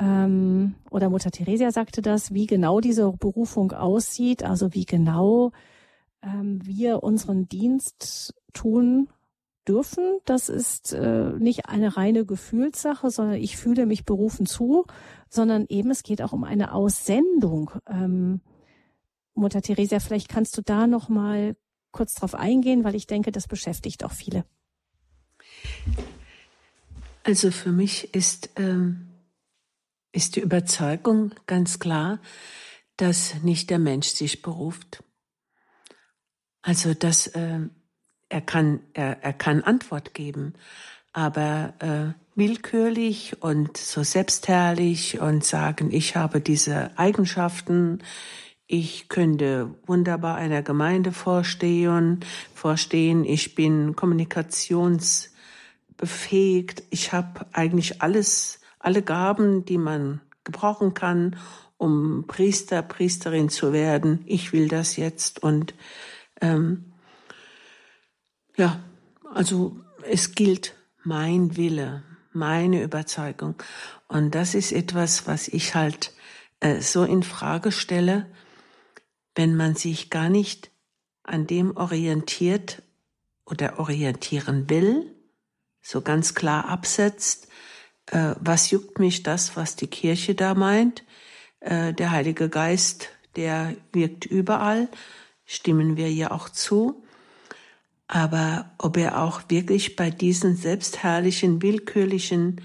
ähm, 0.00 0.74
oder 0.90 1.10
Mutter 1.10 1.30
Theresia 1.30 1.72
sagte 1.72 2.02
das, 2.02 2.32
wie 2.32 2.46
genau 2.46 2.80
diese 2.80 3.12
Berufung 3.12 3.72
aussieht, 3.72 4.44
also 4.44 4.72
wie 4.74 4.84
genau 4.84 5.50
ähm, 6.22 6.60
wir 6.64 7.02
unseren 7.02 7.48
Dienst 7.48 8.34
tun 8.52 9.08
dürfen. 9.66 10.18
Das 10.24 10.48
ist 10.48 10.92
äh, 10.92 11.32
nicht 11.38 11.68
eine 11.68 11.96
reine 11.96 12.24
Gefühlssache, 12.24 13.10
sondern 13.10 13.36
ich 13.36 13.56
fühle 13.56 13.86
mich 13.86 14.04
berufen 14.04 14.46
zu, 14.46 14.86
sondern 15.30 15.66
eben 15.68 15.90
es 15.90 16.02
geht 16.02 16.22
auch 16.22 16.32
um 16.32 16.44
eine 16.44 16.72
Aussendung. 16.72 17.70
Ähm, 17.88 18.40
Mutter 19.34 19.62
Theresia, 19.62 20.00
vielleicht 20.00 20.28
kannst 20.28 20.56
du 20.56 20.62
da 20.62 20.86
noch 20.86 21.08
mal 21.08 21.56
kurz 21.92 22.14
drauf 22.14 22.34
eingehen, 22.34 22.84
weil 22.84 22.94
ich 22.94 23.06
denke, 23.06 23.32
das 23.32 23.46
beschäftigt 23.46 24.04
auch 24.04 24.12
viele. 24.12 24.44
Also 27.22 27.50
für 27.50 27.72
mich 27.72 28.14
ist, 28.14 28.50
ähm, 28.56 29.08
ist 30.12 30.36
die 30.36 30.40
Überzeugung 30.40 31.34
ganz 31.46 31.78
klar, 31.78 32.20
dass 32.96 33.42
nicht 33.42 33.70
der 33.70 33.78
Mensch 33.78 34.08
sich 34.08 34.42
beruft. 34.42 35.04
Also 36.62 36.94
dass 36.94 37.28
äh, 37.28 37.60
er 38.28 38.40
kann 38.40 38.80
er, 38.92 39.22
er 39.22 39.32
kann 39.32 39.62
Antwort 39.62 40.14
geben, 40.14 40.54
aber 41.18 41.74
äh, 41.80 42.12
willkürlich 42.36 43.42
und 43.42 43.76
so 43.76 44.04
selbstherrlich 44.04 45.20
und 45.20 45.44
sagen, 45.44 45.90
ich 45.90 46.14
habe 46.14 46.40
diese 46.40 46.96
Eigenschaften, 46.96 48.04
ich 48.68 49.08
könnte 49.08 49.74
wunderbar 49.84 50.36
einer 50.36 50.62
Gemeinde 50.62 51.10
vorstehen, 51.10 52.20
vorstehen, 52.54 53.24
ich 53.24 53.56
bin 53.56 53.96
kommunikationsbefähigt, 53.96 56.84
ich 56.90 57.12
habe 57.12 57.46
eigentlich 57.52 58.00
alles, 58.00 58.60
alle 58.78 59.02
Gaben, 59.02 59.64
die 59.64 59.78
man 59.78 60.20
gebrauchen 60.44 60.94
kann, 60.94 61.34
um 61.78 62.28
Priester, 62.28 62.82
Priesterin 62.82 63.48
zu 63.48 63.72
werden. 63.72 64.22
Ich 64.26 64.52
will 64.52 64.68
das 64.68 64.94
jetzt 64.94 65.42
und 65.42 65.74
ähm, 66.40 66.92
ja, 68.56 68.78
also 69.34 69.80
es 70.08 70.36
gilt 70.36 70.77
mein 71.08 71.56
Wille, 71.56 72.02
meine 72.32 72.82
Überzeugung. 72.82 73.54
Und 74.08 74.34
das 74.34 74.54
ist 74.54 74.72
etwas, 74.72 75.26
was 75.26 75.48
ich 75.48 75.74
halt 75.74 76.12
äh, 76.60 76.80
so 76.80 77.02
in 77.02 77.22
Frage 77.22 77.72
stelle, 77.72 78.26
wenn 79.34 79.56
man 79.56 79.74
sich 79.74 80.10
gar 80.10 80.28
nicht 80.28 80.70
an 81.22 81.46
dem 81.46 81.76
orientiert 81.76 82.82
oder 83.46 83.78
orientieren 83.78 84.68
will, 84.68 85.14
so 85.80 86.02
ganz 86.02 86.34
klar 86.34 86.68
absetzt, 86.68 87.48
äh, 88.06 88.34
was 88.38 88.70
juckt 88.70 88.98
mich 88.98 89.22
das, 89.22 89.56
was 89.56 89.76
die 89.76 89.86
Kirche 89.86 90.34
da 90.34 90.54
meint, 90.54 91.04
äh, 91.60 91.94
der 91.94 92.10
Heilige 92.10 92.50
Geist, 92.50 93.08
der 93.36 93.74
wirkt 93.92 94.26
überall, 94.26 94.88
stimmen 95.46 95.96
wir 95.96 96.12
ja 96.12 96.32
auch 96.32 96.50
zu. 96.50 97.02
Aber 98.08 98.70
ob 98.78 98.96
er 98.96 99.22
auch 99.22 99.42
wirklich 99.48 99.94
bei 99.94 100.10
diesen 100.10 100.56
selbstherrlichen, 100.56 101.60
willkürlichen 101.60 102.62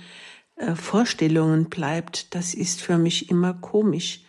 äh, 0.56 0.74
Vorstellungen 0.74 1.66
bleibt, 1.66 2.34
das 2.34 2.54
ist 2.54 2.82
für 2.82 2.98
mich 2.98 3.30
immer 3.30 3.54
komisch. 3.54 4.22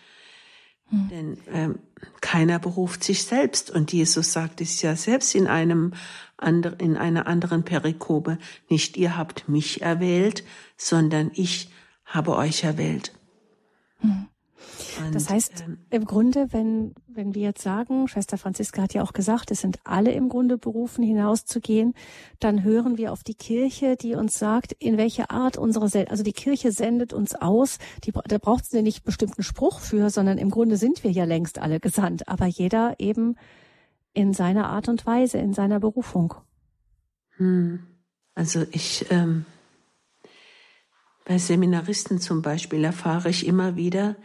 Hm. 0.88 1.08
Denn 1.08 1.38
ähm, 1.52 1.78
keiner 2.20 2.58
beruft 2.58 3.04
sich 3.04 3.22
selbst. 3.22 3.70
Und 3.70 3.92
Jesus 3.92 4.32
sagt 4.32 4.60
es 4.60 4.82
ja 4.82 4.96
selbst 4.96 5.36
in 5.36 5.46
einem 5.46 5.94
andre, 6.36 6.74
in 6.80 6.96
einer 6.96 7.28
anderen 7.28 7.64
Perikope. 7.64 8.38
Nicht 8.68 8.96
ihr 8.96 9.16
habt 9.16 9.48
mich 9.48 9.82
erwählt, 9.82 10.44
sondern 10.76 11.30
ich 11.34 11.70
habe 12.04 12.36
euch 12.36 12.64
erwählt. 12.64 13.12
Hm. 14.00 14.26
Und, 15.00 15.14
das 15.14 15.30
heißt, 15.30 15.64
ähm, 15.66 15.78
im 15.90 16.04
Grunde, 16.04 16.48
wenn, 16.52 16.94
wenn 17.06 17.34
wir 17.34 17.42
jetzt 17.42 17.62
sagen, 17.62 18.08
Schwester 18.08 18.38
Franziska 18.38 18.82
hat 18.82 18.94
ja 18.94 19.02
auch 19.02 19.12
gesagt, 19.12 19.50
es 19.50 19.60
sind 19.60 19.78
alle 19.84 20.12
im 20.12 20.28
Grunde 20.28 20.58
berufen, 20.58 21.02
hinauszugehen, 21.02 21.94
dann 22.40 22.62
hören 22.62 22.98
wir 22.98 23.12
auf 23.12 23.22
die 23.22 23.34
Kirche, 23.34 23.96
die 23.96 24.14
uns 24.14 24.38
sagt, 24.38 24.72
in 24.72 24.96
welche 24.96 25.30
Art 25.30 25.56
unsere, 25.56 26.08
also 26.08 26.22
die 26.22 26.32
Kirche 26.32 26.72
sendet 26.72 27.12
uns 27.12 27.34
aus, 27.34 27.78
die, 28.04 28.12
da 28.12 28.38
braucht 28.38 28.66
sie 28.66 28.82
nicht 28.82 29.04
bestimmten 29.04 29.42
Spruch 29.42 29.80
für, 29.80 30.10
sondern 30.10 30.38
im 30.38 30.50
Grunde 30.50 30.76
sind 30.76 31.04
wir 31.04 31.10
ja 31.10 31.24
längst 31.24 31.58
alle 31.58 31.80
gesandt, 31.80 32.28
aber 32.28 32.46
jeder 32.46 32.94
eben 32.98 33.36
in 34.12 34.32
seiner 34.32 34.68
Art 34.68 34.88
und 34.88 35.04
Weise, 35.06 35.38
in 35.38 35.52
seiner 35.52 35.80
Berufung. 35.80 36.34
Hm. 37.36 37.80
Also 38.34 38.64
ich, 38.72 39.06
ähm, 39.10 39.44
bei 41.24 41.38
Seminaristen 41.38 42.20
zum 42.20 42.42
Beispiel 42.42 42.84
erfahre 42.84 43.30
ich 43.30 43.46
immer 43.46 43.76
wieder, 43.76 44.16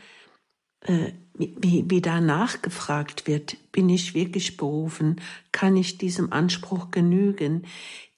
äh, 0.81 1.11
wie, 1.33 1.85
wie 1.87 2.01
da 2.01 2.19
nachgefragt 2.19 3.27
wird, 3.27 3.57
bin 3.71 3.89
ich 3.89 4.13
wirklich 4.13 4.57
berufen? 4.57 5.21
Kann 5.51 5.77
ich 5.77 5.97
diesem 5.97 6.33
Anspruch 6.33 6.91
genügen? 6.91 7.65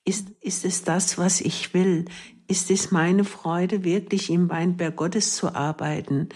Ist, 0.04 0.30
ist 0.42 0.66
es 0.66 0.84
das, 0.84 1.18
was 1.18 1.42
ich 1.42 1.74
will? 1.74 2.06
Ist 2.48 2.72
es 2.72 2.92
meine 2.92 3.24
Freude, 3.24 3.84
wirklich 3.84 4.30
im 4.30 4.50
Weinberg 4.50 4.96
Gottes 4.96 5.36
zu 5.36 5.54
arbeiten? 5.54 6.30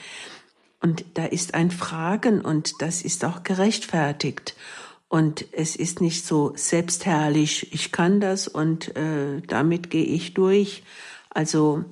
Und 0.79 1.05
da 1.15 1.25
ist 1.25 1.55
ein 1.55 1.71
Fragen 1.71 2.41
und 2.41 2.73
das 2.79 3.01
ist 3.01 3.25
auch 3.25 3.41
gerechtfertigt. 3.41 4.55
Und 5.07 5.45
es 5.51 5.75
ist 5.75 6.01
nicht 6.01 6.25
so 6.25 6.53
selbstherrlich, 6.55 7.73
ich 7.73 7.91
kann 7.91 8.19
das 8.19 8.47
und 8.47 8.95
äh, 8.95 9.41
damit 9.47 9.89
gehe 9.89 10.05
ich 10.05 10.33
durch. 10.33 10.83
Also 11.29 11.85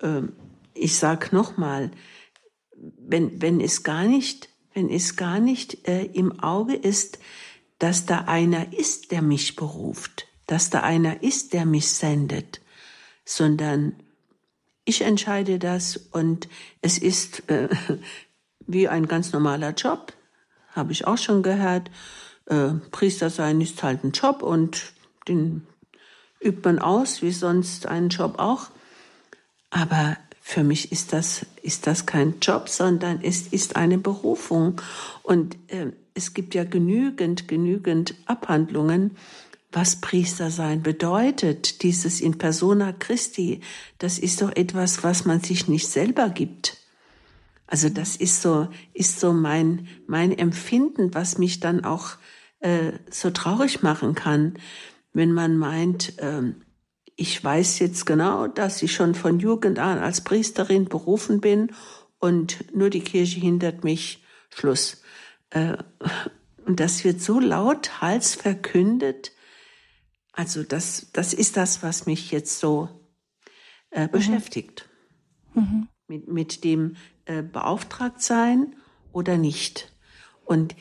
äh, 0.00 0.22
ich 0.74 0.96
sag 0.96 1.32
nochmal, 1.32 1.90
wenn, 2.98 3.40
wenn 3.42 3.60
es 3.60 3.82
gar 3.82 4.04
nicht, 4.04 4.48
wenn 4.74 4.90
es 4.90 5.16
gar 5.16 5.40
nicht 5.40 5.88
äh, 5.88 6.04
im 6.04 6.40
Auge 6.40 6.74
ist, 6.74 7.18
dass 7.78 8.06
da 8.06 8.22
einer 8.22 8.72
ist, 8.72 9.12
der 9.12 9.22
mich 9.22 9.56
beruft, 9.56 10.26
dass 10.46 10.70
da 10.70 10.80
einer 10.80 11.22
ist, 11.22 11.52
der 11.52 11.64
mich 11.64 11.88
sendet, 11.90 12.60
sondern 13.24 13.96
ich 14.84 15.02
entscheide 15.02 15.58
das 15.58 15.96
und 15.96 16.48
es 16.80 16.98
ist 16.98 17.48
äh, 17.50 17.68
wie 18.66 18.88
ein 18.88 19.06
ganz 19.06 19.32
normaler 19.32 19.72
Job, 19.72 20.12
habe 20.70 20.92
ich 20.92 21.06
auch 21.06 21.18
schon 21.18 21.42
gehört. 21.42 21.90
Äh, 22.46 22.70
Priester 22.90 23.30
sein 23.30 23.60
ist 23.60 23.82
halt 23.82 24.04
ein 24.04 24.12
Job 24.12 24.42
und 24.42 24.92
den 25.26 25.66
übt 26.40 26.62
man 26.64 26.78
aus, 26.78 27.22
wie 27.22 27.32
sonst 27.32 27.86
einen 27.86 28.08
Job 28.08 28.38
auch. 28.38 28.68
Aber 29.70 30.16
für 30.50 30.64
mich 30.64 30.92
ist 30.92 31.12
das, 31.12 31.44
ist 31.60 31.86
das 31.86 32.06
kein 32.06 32.36
Job, 32.40 32.70
sondern 32.70 33.20
es 33.22 33.48
ist 33.48 33.76
eine 33.76 33.98
Berufung. 33.98 34.80
Und 35.22 35.58
äh, 35.66 35.92
es 36.14 36.32
gibt 36.32 36.54
ja 36.54 36.64
genügend, 36.64 37.48
genügend 37.48 38.14
Abhandlungen, 38.24 39.10
was 39.72 39.96
Priester 39.96 40.50
sein 40.50 40.82
bedeutet. 40.82 41.82
Dieses 41.82 42.22
in 42.22 42.38
persona 42.38 42.92
Christi, 42.92 43.60
das 43.98 44.18
ist 44.18 44.40
doch 44.40 44.50
etwas, 44.56 45.04
was 45.04 45.26
man 45.26 45.40
sich 45.40 45.68
nicht 45.68 45.86
selber 45.86 46.30
gibt. 46.30 46.78
Also 47.66 47.90
das 47.90 48.16
ist 48.16 48.40
so, 48.40 48.68
ist 48.94 49.20
so 49.20 49.34
mein, 49.34 49.86
mein 50.06 50.32
Empfinden, 50.32 51.12
was 51.12 51.36
mich 51.36 51.60
dann 51.60 51.84
auch 51.84 52.12
äh, 52.60 52.92
so 53.10 53.28
traurig 53.28 53.82
machen 53.82 54.14
kann, 54.14 54.54
wenn 55.12 55.32
man 55.32 55.58
meint, 55.58 56.18
äh, 56.20 56.54
ich 57.20 57.42
weiß 57.42 57.80
jetzt 57.80 58.06
genau, 58.06 58.46
dass 58.46 58.80
ich 58.80 58.94
schon 58.94 59.16
von 59.16 59.40
Jugend 59.40 59.80
an 59.80 59.98
als 59.98 60.20
Priesterin 60.22 60.84
berufen 60.84 61.40
bin 61.40 61.72
und 62.20 62.72
nur 62.74 62.90
die 62.90 63.00
Kirche 63.00 63.40
hindert 63.40 63.82
mich. 63.82 64.24
Schluss. 64.54 65.02
Äh, 65.50 65.76
und 66.64 66.78
das 66.78 67.02
wird 67.02 67.20
so 67.20 67.40
lauthals 67.40 68.36
verkündet. 68.36 69.32
Also 70.32 70.62
das, 70.62 71.08
das 71.12 71.34
ist 71.34 71.56
das, 71.56 71.82
was 71.82 72.06
mich 72.06 72.30
jetzt 72.30 72.60
so 72.60 72.88
äh, 73.90 74.06
mhm. 74.06 74.10
beschäftigt. 74.12 74.88
Mhm. 75.54 75.88
Mit, 76.06 76.28
mit 76.28 76.62
dem 76.62 76.94
äh, 77.24 77.42
Beauftragtsein 77.42 78.76
oder 79.10 79.38
nicht. 79.38 79.92
Und 80.44 80.76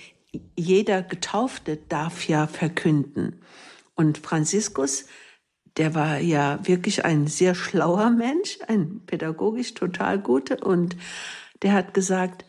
jeder 0.56 1.02
Getaufte 1.02 1.78
darf 1.78 2.28
ja 2.28 2.46
verkünden. 2.46 3.42
Und 3.96 4.20
Franziskus 4.20 5.06
der 5.78 5.94
war 5.94 6.18
ja 6.18 6.60
wirklich 6.64 7.06
ein 7.06 7.28
sehr 7.28 7.56
schlauer 7.56 8.10
Mensch, 8.10 8.60
ein 8.68 9.02
pädagogisch 9.06 9.74
total 9.74 10.20
guter 10.20 10.66
und 10.66 10.98
der 11.62 11.74
hat 11.74 11.94
gesagt, 11.94 12.46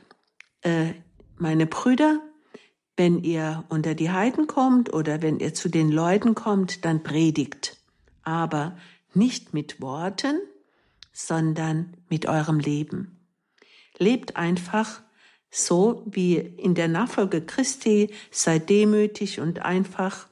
äh, 0.62 0.94
meine 1.36 1.66
Brüder, 1.66 2.20
wenn 2.96 3.22
ihr 3.22 3.64
unter 3.68 3.94
die 3.94 4.10
Heiden 4.10 4.46
kommt 4.46 4.92
oder 4.92 5.22
wenn 5.22 5.38
ihr 5.38 5.54
zu 5.54 5.68
den 5.68 5.90
Leuten 5.90 6.34
kommt, 6.34 6.84
dann 6.84 7.02
predigt, 7.02 7.76
aber 8.22 8.76
nicht 9.14 9.54
mit 9.54 9.80
Worten, 9.80 10.40
sondern 11.12 11.96
mit 12.08 12.26
eurem 12.26 12.58
Leben. 12.58 13.18
Lebt 13.98 14.36
einfach 14.36 15.02
so 15.50 16.02
wie 16.06 16.36
in 16.36 16.74
der 16.74 16.88
Nachfolge 16.88 17.40
Christi, 17.40 18.10
seid 18.30 18.68
demütig 18.68 19.40
und 19.40 19.60
einfach 19.64 20.28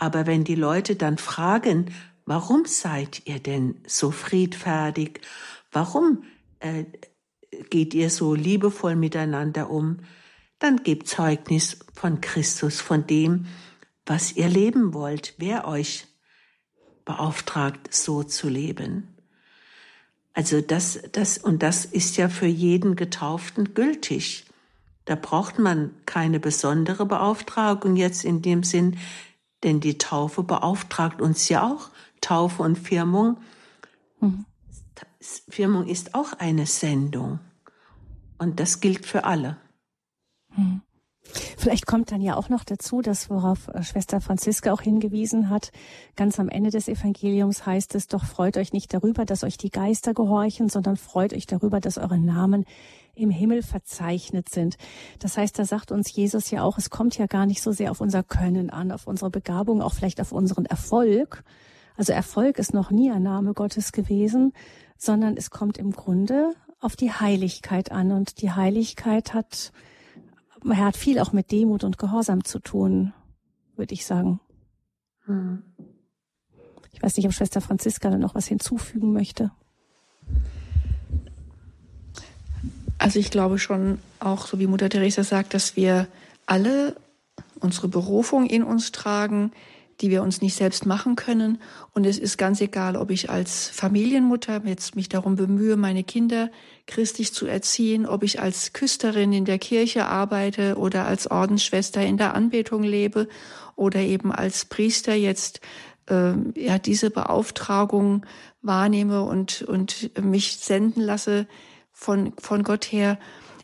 aber 0.00 0.26
wenn 0.26 0.44
die 0.44 0.54
Leute 0.54 0.96
dann 0.96 1.18
fragen, 1.18 1.92
warum 2.24 2.64
seid 2.64 3.26
ihr 3.26 3.38
denn 3.38 3.74
so 3.86 4.10
friedfertig? 4.10 5.20
Warum 5.70 6.24
äh, 6.60 6.86
geht 7.68 7.92
ihr 7.92 8.08
so 8.08 8.34
liebevoll 8.34 8.96
miteinander 8.96 9.68
um? 9.68 9.98
Dann 10.58 10.82
gebt 10.84 11.06
Zeugnis 11.06 11.80
von 11.92 12.22
Christus, 12.22 12.80
von 12.80 13.06
dem, 13.06 13.44
was 14.06 14.32
ihr 14.32 14.48
leben 14.48 14.94
wollt, 14.94 15.34
wer 15.36 15.68
euch 15.68 16.06
beauftragt, 17.04 17.92
so 17.92 18.22
zu 18.22 18.48
leben. 18.48 19.06
Also 20.32 20.62
das, 20.62 20.98
das, 21.12 21.36
und 21.36 21.62
das 21.62 21.84
ist 21.84 22.16
ja 22.16 22.30
für 22.30 22.46
jeden 22.46 22.96
Getauften 22.96 23.74
gültig. 23.74 24.46
Da 25.04 25.14
braucht 25.14 25.58
man 25.58 25.90
keine 26.06 26.40
besondere 26.40 27.04
Beauftragung 27.04 27.96
jetzt 27.96 28.24
in 28.24 28.40
dem 28.40 28.62
Sinn, 28.62 28.96
denn 29.62 29.80
die 29.80 29.98
Taufe 29.98 30.42
beauftragt 30.42 31.20
uns 31.20 31.48
ja 31.48 31.66
auch. 31.66 31.90
Taufe 32.20 32.62
und 32.62 32.76
Firmung. 32.76 33.38
Mhm. 34.20 34.44
Firmung 35.48 35.86
ist 35.86 36.14
auch 36.14 36.32
eine 36.34 36.66
Sendung. 36.66 37.40
Und 38.38 38.60
das 38.60 38.80
gilt 38.80 39.06
für 39.06 39.24
alle. 39.24 39.58
Mhm. 40.56 40.82
Vielleicht 41.56 41.86
kommt 41.86 42.10
dann 42.10 42.22
ja 42.22 42.36
auch 42.36 42.48
noch 42.48 42.64
dazu, 42.64 43.02
dass 43.02 43.30
worauf 43.30 43.68
äh, 43.68 43.82
Schwester 43.82 44.20
Franziska 44.20 44.72
auch 44.72 44.80
hingewiesen 44.80 45.50
hat, 45.50 45.70
ganz 46.16 46.40
am 46.40 46.48
Ende 46.48 46.70
des 46.70 46.88
Evangeliums 46.88 47.66
heißt 47.66 47.94
es 47.94 48.08
doch, 48.08 48.24
freut 48.24 48.56
euch 48.56 48.72
nicht 48.72 48.92
darüber, 48.92 49.24
dass 49.24 49.44
euch 49.44 49.56
die 49.58 49.70
Geister 49.70 50.14
gehorchen, 50.14 50.68
sondern 50.68 50.96
freut 50.96 51.32
euch 51.32 51.46
darüber, 51.46 51.80
dass 51.80 51.98
eure 51.98 52.18
Namen 52.18 52.64
im 53.14 53.30
Himmel 53.30 53.62
verzeichnet 53.62 54.48
sind. 54.48 54.76
Das 55.18 55.36
heißt, 55.36 55.58
da 55.58 55.64
sagt 55.64 55.92
uns 55.92 56.12
Jesus 56.14 56.50
ja 56.50 56.62
auch, 56.62 56.78
es 56.78 56.90
kommt 56.90 57.18
ja 57.18 57.26
gar 57.26 57.46
nicht 57.46 57.62
so 57.62 57.72
sehr 57.72 57.90
auf 57.90 58.00
unser 58.00 58.22
Können 58.22 58.70
an, 58.70 58.90
auf 58.90 59.06
unsere 59.06 59.30
Begabung, 59.30 59.82
auch 59.82 59.92
vielleicht 59.92 60.20
auf 60.20 60.32
unseren 60.32 60.64
Erfolg. 60.64 61.44
Also 61.96 62.12
Erfolg 62.12 62.58
ist 62.58 62.72
noch 62.72 62.90
nie 62.90 63.10
ein 63.10 63.22
Name 63.22 63.52
Gottes 63.52 63.92
gewesen, 63.92 64.52
sondern 64.96 65.36
es 65.36 65.50
kommt 65.50 65.76
im 65.76 65.92
Grunde 65.92 66.54
auf 66.80 66.96
die 66.96 67.12
Heiligkeit 67.12 67.92
an. 67.92 68.12
Und 68.12 68.40
die 68.40 68.52
Heiligkeit 68.52 69.34
hat, 69.34 69.72
hat 70.68 70.96
viel 70.96 71.18
auch 71.18 71.32
mit 71.32 71.50
Demut 71.52 71.84
und 71.84 71.98
Gehorsam 71.98 72.44
zu 72.44 72.58
tun, 72.58 73.12
würde 73.76 73.94
ich 73.94 74.06
sagen. 74.06 74.40
Hm. 75.24 75.62
Ich 76.92 77.02
weiß 77.02 77.16
nicht, 77.16 77.26
ob 77.26 77.32
Schwester 77.32 77.60
Franziska 77.60 78.10
da 78.10 78.18
noch 78.18 78.34
was 78.34 78.46
hinzufügen 78.46 79.12
möchte. 79.12 79.50
Also 82.98 83.18
ich 83.18 83.30
glaube 83.30 83.58
schon 83.58 83.98
auch, 84.18 84.46
so 84.46 84.58
wie 84.58 84.66
Mutter 84.66 84.90
Teresa 84.90 85.24
sagt, 85.24 85.54
dass 85.54 85.76
wir 85.76 86.06
alle 86.44 86.96
unsere 87.58 87.88
Berufung 87.88 88.46
in 88.46 88.62
uns 88.62 88.92
tragen, 88.92 89.52
die 90.00 90.10
wir 90.10 90.22
uns 90.22 90.40
nicht 90.40 90.54
selbst 90.54 90.86
machen 90.86 91.16
können. 91.16 91.60
Und 91.92 92.06
es 92.06 92.18
ist 92.18 92.38
ganz 92.38 92.60
egal, 92.60 92.96
ob 92.96 93.10
ich 93.10 93.30
als 93.30 93.68
Familienmutter 93.68 94.62
jetzt 94.64 94.96
mich 94.96 95.08
darum 95.08 95.36
bemühe, 95.36 95.76
meine 95.76 96.04
Kinder 96.04 96.50
christlich 96.86 97.34
zu 97.34 97.46
erziehen, 97.46 98.06
ob 98.06 98.22
ich 98.22 98.40
als 98.40 98.72
Küsterin 98.72 99.32
in 99.32 99.44
der 99.44 99.58
Kirche 99.58 100.06
arbeite 100.06 100.76
oder 100.76 101.06
als 101.06 101.30
Ordensschwester 101.30 102.02
in 102.02 102.16
der 102.16 102.34
Anbetung 102.34 102.82
lebe 102.82 103.28
oder 103.76 104.00
eben 104.00 104.32
als 104.32 104.64
Priester 104.64 105.14
jetzt 105.14 105.60
äh, 106.08 106.32
ja 106.56 106.78
diese 106.78 107.10
Beauftragung 107.10 108.26
wahrnehme 108.62 109.22
und 109.22 109.62
und 109.62 110.10
mich 110.22 110.58
senden 110.58 111.02
lasse 111.02 111.46
von, 111.92 112.32
von 112.38 112.62
Gott 112.62 112.86
her. 112.86 113.18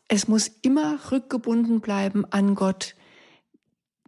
es 0.08 0.28
muss 0.28 0.50
immer 0.62 0.98
rückgebunden 1.10 1.80
bleiben 1.80 2.24
an 2.30 2.54
Gott, 2.54 2.94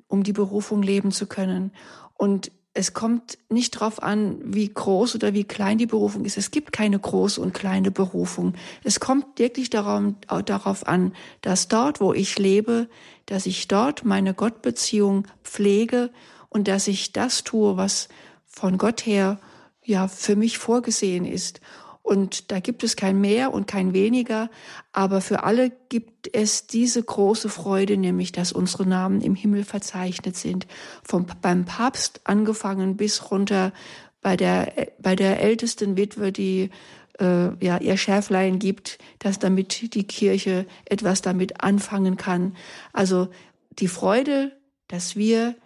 um 0.06 0.22
die 0.22 0.32
Berufung 0.32 0.82
leben 0.82 1.10
zu 1.10 1.26
können. 1.26 1.72
Und 2.18 2.52
es 2.74 2.92
kommt 2.92 3.38
nicht 3.48 3.76
darauf 3.76 4.02
an, 4.02 4.38
wie 4.44 4.68
groß 4.68 5.14
oder 5.14 5.32
wie 5.32 5.44
klein 5.44 5.78
die 5.78 5.86
Berufung 5.86 6.24
ist. 6.24 6.36
Es 6.36 6.50
gibt 6.50 6.72
keine 6.72 6.98
große 6.98 7.40
und 7.40 7.54
kleine 7.54 7.90
Berufung. 7.90 8.54
Es 8.84 9.00
kommt 9.00 9.38
wirklich 9.38 9.70
darauf 9.70 10.86
an, 10.86 11.14
dass 11.40 11.68
dort, 11.68 12.00
wo 12.00 12.12
ich 12.12 12.38
lebe, 12.38 12.88
dass 13.26 13.46
ich 13.46 13.66
dort 13.66 14.04
meine 14.04 14.34
Gottbeziehung 14.34 15.26
pflege 15.42 16.10
und 16.50 16.68
dass 16.68 16.86
ich 16.86 17.12
das 17.12 17.42
tue, 17.42 17.76
was 17.76 18.08
von 18.46 18.78
Gott 18.78 19.06
her 19.06 19.40
ja 19.82 20.06
für 20.06 20.36
mich 20.36 20.58
vorgesehen 20.58 21.24
ist. 21.24 21.60
Und 22.02 22.50
da 22.50 22.60
gibt 22.60 22.84
es 22.84 22.96
kein 22.96 23.20
mehr 23.20 23.52
und 23.52 23.66
kein 23.66 23.92
weniger, 23.92 24.50
aber 24.92 25.20
für 25.20 25.42
alle 25.42 25.70
gibt 25.88 26.34
es 26.34 26.66
diese 26.66 27.02
große 27.02 27.50
Freude, 27.50 27.96
nämlich 27.96 28.32
dass 28.32 28.52
unsere 28.52 28.86
Namen 28.86 29.20
im 29.20 29.34
Himmel 29.34 29.64
verzeichnet 29.64 30.36
sind. 30.36 30.66
Vom, 31.02 31.26
beim 31.42 31.66
Papst 31.66 32.22
angefangen 32.24 32.96
bis 32.96 33.30
runter 33.30 33.72
bei 34.22 34.36
der, 34.36 34.72
bei 34.98 35.16
der 35.16 35.40
ältesten 35.40 35.96
Witwe, 35.96 36.32
die 36.32 36.70
äh, 37.20 37.64
ja, 37.64 37.78
ihr 37.78 37.96
Schärflein 37.96 38.58
gibt, 38.58 38.98
dass 39.18 39.38
damit 39.38 39.94
die 39.94 40.04
Kirche 40.04 40.66
etwas 40.84 41.22
damit 41.22 41.62
anfangen 41.62 42.16
kann. 42.16 42.56
Also 42.92 43.28
die 43.78 43.88
Freude, 43.88 44.52
dass 44.88 45.16
wir 45.16 45.56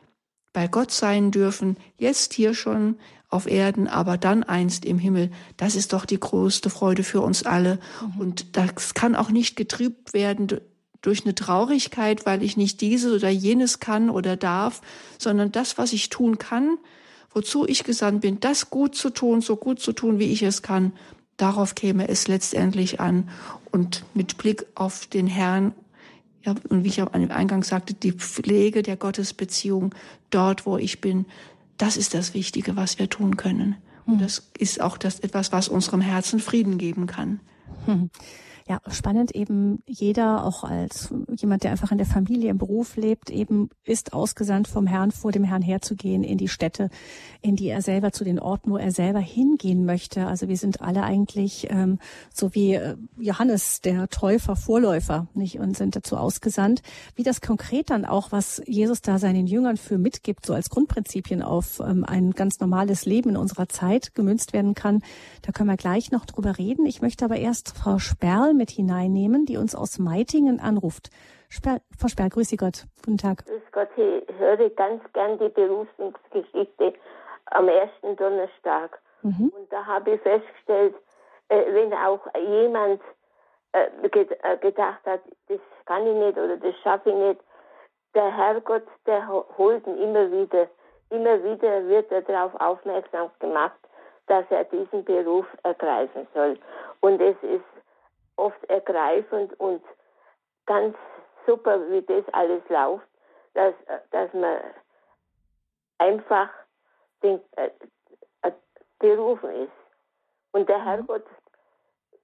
bei 0.53 0.69
Gott 0.69 0.91
sein 0.91 1.31
dürfen, 1.31 1.77
jetzt 1.99 2.35
hier 2.35 2.55
schon 2.55 2.97
auf 3.33 3.47
Erden, 3.47 3.89
aber 3.89 4.19
dann 4.19 4.43
einst 4.43 4.85
im 4.85 4.99
Himmel. 4.99 5.31
Das 5.57 5.75
ist 5.75 5.93
doch 5.93 6.05
die 6.05 6.21
größte 6.21 6.71
Freude 6.71 7.03
für 7.03 7.21
uns 7.21 7.45
alle. 7.45 7.79
Mhm. 8.01 8.21
Und 8.21 8.57
das 8.57 8.95
kann 8.95 9.17
auch 9.17 9.31
nicht 9.31 9.57
getrübt 9.57 10.13
werden 10.13 10.61
durch 11.01 11.25
eine 11.25 11.35
Traurigkeit, 11.35 12.27
weil 12.27 12.43
ich 12.43 12.57
nicht 12.57 12.81
dieses 12.81 13.13
oder 13.13 13.29
jenes 13.29 13.81
kann 13.81 14.11
oder 14.11 14.37
darf, 14.37 14.81
sondern 15.19 15.51
das, 15.51 15.79
was 15.79 15.93
ich 15.93 16.11
tun 16.11 16.39
kann, 16.39 16.79
wozu 17.35 17.67
ich 17.67 17.85
gesandt 17.85 18.21
bin, 18.21 18.39
das 18.41 18.71
gut 18.71 18.95
zu 18.95 19.11
tun, 19.11 19.41
so 19.41 19.57
gut 19.57 19.81
zu 19.81 19.93
tun, 19.93 20.19
wie 20.19 20.31
ich 20.31 20.43
es 20.43 20.63
kann, 20.63 20.93
darauf 21.37 21.75
käme 21.75 22.09
es 22.09 22.29
letztendlich 22.29 23.01
an. 23.01 23.29
Und 23.71 24.05
mit 24.15 24.39
Blick 24.39 24.67
auf 24.75 25.07
den 25.07 25.27
Herrn, 25.27 25.75
ja, 26.45 26.55
und 26.69 26.85
wie 26.85 26.89
ich 26.89 27.01
am 27.01 27.31
Eingang 27.31 27.63
sagte, 27.65 27.95
die 27.95 28.13
Pflege 28.13 28.83
der 28.83 28.97
Gottesbeziehung 28.97 29.95
dort, 30.31 30.67
wo 30.67 30.77
ich 30.77 31.01
bin, 31.01 31.27
das 31.79 31.97
ist 31.97 32.15
das 32.15 32.35
Wichtige, 32.35 32.77
was 32.77 32.99
wir 32.99 33.09
tun 33.09 33.37
können. 33.37 33.77
Und 34.05 34.15
hm. 34.15 34.21
das 34.21 34.51
ist 34.59 34.81
auch 34.81 34.99
das 34.99 35.21
etwas, 35.21 35.53
was 35.53 35.69
unserem 35.69 36.01
Herzen 36.01 36.41
Frieden 36.41 36.79
geben 36.79 37.07
kann. 37.07 37.41
Hm. 37.87 38.11
Ja, 38.69 38.81
spannend 38.89 39.35
eben 39.35 39.83
jeder, 39.87 40.45
auch 40.45 40.65
als 40.65 41.13
jemand, 41.37 41.65
der 41.65 41.73
einfach 41.73 41.91
in 41.91 41.99
der 41.99 42.07
Familie, 42.07 42.51
im 42.51 42.59
Beruf 42.59 42.97
lebt, 42.97 43.31
eben 43.31 43.71
ist 43.85 44.13
ausgesandt 44.13 44.69
vom 44.69 44.87
Herrn, 44.87 45.11
vor 45.11 45.33
dem 45.33 45.45
Herrn 45.45 45.63
herzugehen 45.63 46.23
in 46.23 46.39
die 46.39 46.49
Städte, 46.49 46.89
in 47.41 47.57
die 47.57 47.69
er 47.69 47.83
selber, 47.83 48.13
zu 48.13 48.25
den 48.25 48.39
Orten, 48.39 48.71
wo 48.71 48.77
er 48.77 48.93
selber 48.93 49.19
hingehen 49.19 49.85
möchte. 49.85 50.27
Also 50.27 50.49
wir 50.49 50.57
sind 50.57 50.81
alle 50.81 51.03
eigentlich 51.03 51.69
ähm, 51.71 51.99
so 52.33 52.55
wie 52.55 52.75
äh, 52.75 52.97
Johannes, 53.19 53.81
der 53.81 54.09
Täufer, 54.09 54.57
Vorläufer, 54.57 55.27
nicht, 55.35 55.59
und 55.59 55.77
sind 55.77 55.97
dazu 55.97 56.17
ausgesandt. 56.17 56.83
Wie 57.17 57.23
das 57.23 57.41
konkret 57.41 57.91
dann 57.91 58.05
auch, 58.05 58.33
was 58.33 58.63
Jesus 58.67 59.03
da 59.03 59.19
seinen 59.19 59.47
Jüngern 59.47 59.77
für 59.77 59.99
mitgibt, 59.99 60.47
so 60.47 60.55
als 60.55 60.71
Grundprinzipien 60.71 61.43
auf 61.43 61.81
ähm, 61.81 62.05
ein 62.05 62.31
ganz 62.33 62.61
normales 62.61 63.07
Leben 63.07 63.31
in 63.31 63.37
unserer 63.37 63.69
Zeit 63.69 64.15
gemünzt 64.15 64.53
werden 64.53 64.75
kann, 64.75 65.03
da 65.43 65.53
können 65.53 65.69
wir 65.69 65.77
gleich 65.77 66.13
noch 66.13 66.27
drüber 66.27 66.59
reden. 66.59 66.87
Ich 66.87 67.03
möchte 67.03 67.25
aber 67.25 67.37
erst 67.37 67.77
Frau 67.77 67.99
Sperl 67.99 68.55
mit 68.63 68.71
hineinnehmen, 68.71 69.45
die 69.45 69.57
uns 69.57 69.75
aus 69.75 69.99
Meitingen 69.99 70.61
anruft. 70.61 71.11
Sperl, 71.49 71.81
Frau 71.99 72.07
Sperl, 72.07 72.29
grüß 72.29 72.49
Sie 72.49 72.57
Gott. 72.57 72.87
Guten 73.05 73.19
Tag. 73.19 73.45
Grüß 73.45 73.67
Gott, 73.73 73.89
ich 73.97 74.39
höre 74.39 74.71
ganz 74.71 75.03
gern 75.13 75.37
die 75.41 75.49
Berufungsgeschichte 75.49 76.95
am 77.47 77.67
ersten 77.67 78.15
Donnerstag. 78.15 79.01
Mhm. 79.23 79.53
Und 79.53 79.73
da 79.73 79.85
habe 79.85 80.13
ich 80.13 80.21
festgestellt, 80.21 80.95
äh, 81.49 81.75
wenn 81.75 81.93
auch 81.93 82.25
jemand 82.39 83.01
äh, 83.73 83.89
äh, 84.07 84.59
gedacht 84.59 85.05
hat, 85.07 85.23
das 85.49 85.59
kann 85.87 86.07
ich 86.07 86.15
nicht 86.15 86.39
oder 86.39 86.57
das 86.57 86.77
schaffe 86.85 87.11
ich 87.11 87.17
nicht, 87.17 87.41
der 88.15 88.31
Herrgott, 88.37 88.87
der 89.07 89.27
holt 89.59 89.85
ihn 89.89 89.99
immer 89.99 90.31
wieder. 90.31 90.69
Immer 91.11 91.43
wieder 91.43 91.89
wird 91.89 92.13
er 92.13 92.23
darauf 92.23 92.55
aufmerksam 92.61 93.29
gemacht, 93.41 93.81
dass 94.29 94.45
er 94.51 94.65
diesen 94.65 95.05
Beruf 95.05 95.47
ergreifen 95.65 96.29
soll. 96.33 96.61
Und 97.01 97.21
es 97.21 97.37
ist 97.43 97.65
oft 98.43 98.65
ergreifend 98.65 99.59
und 99.61 99.83
ganz 100.67 100.97
super, 101.47 101.81
wie 101.91 102.03
das 102.03 102.25
alles 102.33 102.63
läuft, 102.69 103.07
dass, 103.55 103.75
dass 104.11 104.33
man 104.35 104.59
einfach 105.99 106.51
den, 107.23 107.41
äh, 107.57 107.71
äh, 108.43 108.53
berufen 108.99 109.51
ist. 109.51 109.73
Und 110.53 110.69
der 110.69 110.79
mhm. 110.79 110.85
Herrgott, 110.85 111.27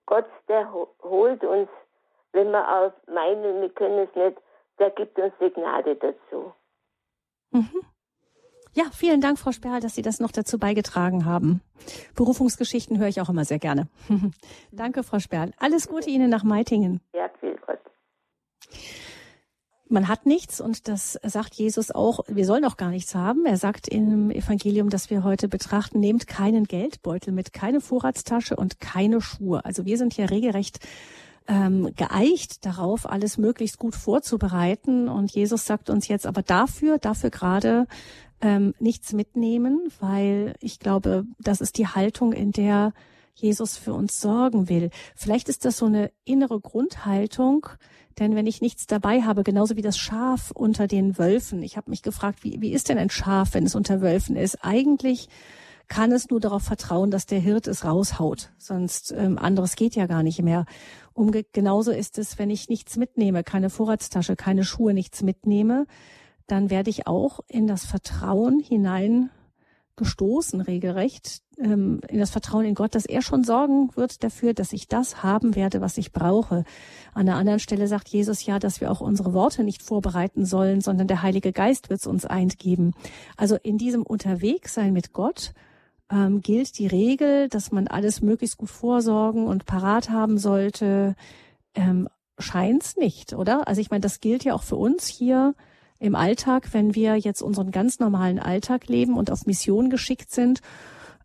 Gott, 0.07 0.27
der 0.49 0.73
holt 0.73 1.45
uns, 1.45 1.69
wenn 2.33 2.51
wir 2.51 2.69
auch 2.69 2.93
meinen, 3.07 3.61
wir 3.61 3.71
können 3.71 4.09
es 4.09 4.15
nicht, 4.15 4.39
der 4.79 4.91
gibt 4.91 5.19
uns 5.19 5.33
die 5.41 5.53
Gnade 5.53 5.97
dazu. 5.97 6.53
Mhm. 7.51 7.83
Ja, 8.79 8.85
vielen 8.93 9.21
Dank, 9.21 9.41
Frau 9.41 9.51
Sperl, 9.51 9.81
dass 9.81 9.97
Sie 9.97 10.03
das 10.03 10.21
noch 10.21 10.31
dazu 10.31 10.57
beigetragen 10.57 11.25
haben. 11.25 11.63
Berufungsgeschichten 12.15 12.97
höre 13.01 13.09
ich 13.09 13.21
auch 13.21 13.29
immer 13.29 13.45
sehr 13.45 13.59
gerne. 13.59 13.89
Danke, 14.71 15.03
Frau 15.03 15.19
Sperl. 15.19 15.51
Alles 15.59 15.89
Gute 15.89 16.11
Ihnen 16.11 16.31
nach 16.31 16.45
Meitingen. 16.45 17.01
Ja, 17.13 17.29
viel 17.41 17.57
Gott. 17.67 17.81
Man 19.89 20.07
hat 20.07 20.27
nichts 20.27 20.61
und 20.61 20.87
das 20.87 21.19
sagt 21.25 21.55
Jesus 21.55 21.91
auch, 21.91 22.21
wir 22.29 22.47
sollen 22.47 22.65
auch 22.65 22.77
gar 22.77 22.91
nichts 22.91 23.17
haben. 23.17 23.47
Er 23.47 23.57
sagt 23.57 23.89
im 23.89 24.31
Evangelium, 24.31 24.91
das 24.91 25.11
wir 25.11 25.25
heute 25.25 25.49
betrachten, 25.49 25.99
nehmt 25.99 26.29
keinen 26.29 26.63
Geldbeutel 26.63 27.33
mit, 27.33 27.53
keine 27.53 27.81
Vorratstasche 27.81 28.55
und 28.55 28.79
keine 28.79 29.21
Schuhe. 29.21 29.65
Also 29.65 29.87
wir 29.87 29.99
sind 29.99 30.15
hier 30.15 30.31
regelrecht 30.31 30.79
ähm, 31.49 31.95
geeicht 31.97 32.65
darauf, 32.67 33.11
alles 33.11 33.39
möglichst 33.39 33.79
gut 33.79 33.97
vorzubereiten. 33.97 35.09
Und 35.09 35.33
Jesus 35.33 35.67
sagt 35.67 35.91
uns 35.91 36.07
jetzt 36.07 36.27
aber 36.27 36.43
dafür, 36.43 36.99
dafür 36.99 37.31
gerade 37.31 37.87
ähm, 38.41 38.75
nichts 38.79 39.13
mitnehmen, 39.13 39.81
weil 40.01 40.55
ich 40.61 40.79
glaube, 40.79 41.25
das 41.39 41.61
ist 41.61 41.79
die 41.79 41.87
Haltung, 41.87 42.33
in 42.33 42.53
der 42.53 42.93
Jesus 43.35 43.77
für 43.77 43.95
uns 43.95 44.21
sorgen 44.21 44.69
will. 44.69 44.91
Vielleicht 45.15 45.49
ist 45.49 45.65
das 45.65 45.79
so 45.79 45.87
eine 45.87 46.11
innere 46.25 46.61
Grundhaltung, 46.61 47.67
denn 48.19 48.35
wenn 48.35 48.47
ich 48.47 48.61
nichts 48.61 48.87
dabei 48.87 49.23
habe, 49.23 49.45
genauso 49.45 49.77
wie 49.77 49.83
das 49.83 49.97
Schaf 49.97 50.51
unter 50.51 50.89
den 50.89 51.19
Wölfen, 51.19 51.63
ich 51.63 51.77
habe 51.77 51.91
mich 51.91 52.03
gefragt, 52.03 52.43
wie, 52.43 52.61
wie 52.61 52.73
ist 52.73 52.89
denn 52.89 52.99
ein 52.99 53.11
Schaf, 53.11 53.55
wenn 53.55 53.65
es 53.65 53.77
unter 53.77 54.01
Wölfen 54.01 54.35
ist? 54.35 54.65
Eigentlich 54.65 55.29
kann 55.87 56.13
es 56.13 56.29
nur 56.29 56.41
darauf 56.41 56.63
vertrauen, 56.63 57.11
dass 57.11 57.27
der 57.27 57.39
Hirt 57.39 57.67
es 57.67 57.85
raushaut. 57.85 58.51
Sonst 58.59 59.13
ähm, 59.17 59.39
anderes 59.39 59.75
geht 59.75 59.95
ja 59.95 60.07
gar 60.07 60.23
nicht 60.23 60.43
mehr. 60.43 60.67
Umge 61.15 61.45
genauso 61.45 61.93
ist 61.93 62.19
es, 62.19 62.39
wenn 62.39 62.51
ich 62.51 62.69
nichts 62.69 62.97
mitnehme, 62.97 63.43
keine 63.43 63.71
Vorratstasche, 63.71 64.37
keine 64.37 64.65
Schuhe, 64.65 64.93
nichts 64.93 65.23
mitnehme, 65.23 65.87
dann 66.49 66.71
werde 66.71 66.91
ich 66.91 67.07
auch 67.07 67.41
in 67.47 67.67
das 67.67 67.87
Vertrauen 67.87 68.59
hinein 68.59 69.31
gestoßen, 69.99 70.61
regelrecht, 70.61 71.43
ähm, 71.59 72.01
in 72.09 72.19
das 72.19 72.31
Vertrauen 72.31 72.65
in 72.65 72.75
Gott, 72.75 72.95
dass 72.95 73.05
er 73.05 73.21
schon 73.21 73.45
sorgen 73.45 73.91
wird 73.97 74.25
dafür, 74.25 74.55
dass 74.55 74.73
ich 74.73 74.89
das 74.89 75.23
haben 75.23 75.55
werde, 75.55 75.81
was 75.81 75.99
ich 75.99 76.13
brauche. 76.13 76.65
An 77.13 77.27
der 77.27 77.35
anderen 77.35 77.59
Stelle 77.59 77.87
sagt 77.87 78.09
Jesus 78.09 78.47
ja, 78.47 78.59
dass 78.59 78.81
wir 78.81 78.91
auch 78.91 79.01
unsere 79.01 79.35
Worte 79.35 79.65
nicht 79.65 79.83
vorbereiten 79.83 80.47
sollen, 80.47 80.81
sondern 80.81 81.09
der 81.09 81.23
Heilige 81.23 81.53
Geist 81.53 81.91
wird 81.91 82.01
es 82.01 82.07
uns 82.07 82.25
eingeben. 82.25 82.95
Also 83.37 83.57
in 83.57 83.77
diesem 83.77 84.05
Unterwegssein 84.05 84.93
mit 84.93 85.13
Gott 85.13 85.53
ähm, 86.11 86.41
gilt 86.41 86.79
die 86.79 86.87
Regel, 86.87 87.49
dass 87.49 87.73
man 87.73 87.89
alles 87.89 88.23
möglichst 88.23 88.57
gut 88.57 88.71
vorsorgen 88.71 89.47
und 89.47 89.67
parat 89.67 90.11
haben 90.11 90.39
sollte. 90.39 91.15
Ähm, 91.75 92.09
scheint's 92.39 92.97
nicht, 92.97 93.35
oder? 93.35 93.67
Also 93.69 93.81
ich 93.81 93.91
meine, 93.91 94.01
das 94.01 94.21
gilt 94.21 94.45
ja 94.45 94.55
auch 94.55 94.63
für 94.63 94.77
uns 94.77 95.09
hier 95.09 95.55
im 95.99 96.15
Alltag, 96.15 96.73
wenn 96.73 96.95
wir 96.95 97.17
jetzt 97.17 97.43
unseren 97.43 97.71
ganz 97.71 97.99
normalen 97.99 98.39
Alltag 98.39 98.89
leben 98.89 99.17
und 99.17 99.31
auf 99.31 99.47
Mission 99.47 99.91
geschickt 99.91 100.31
sind, 100.31 100.61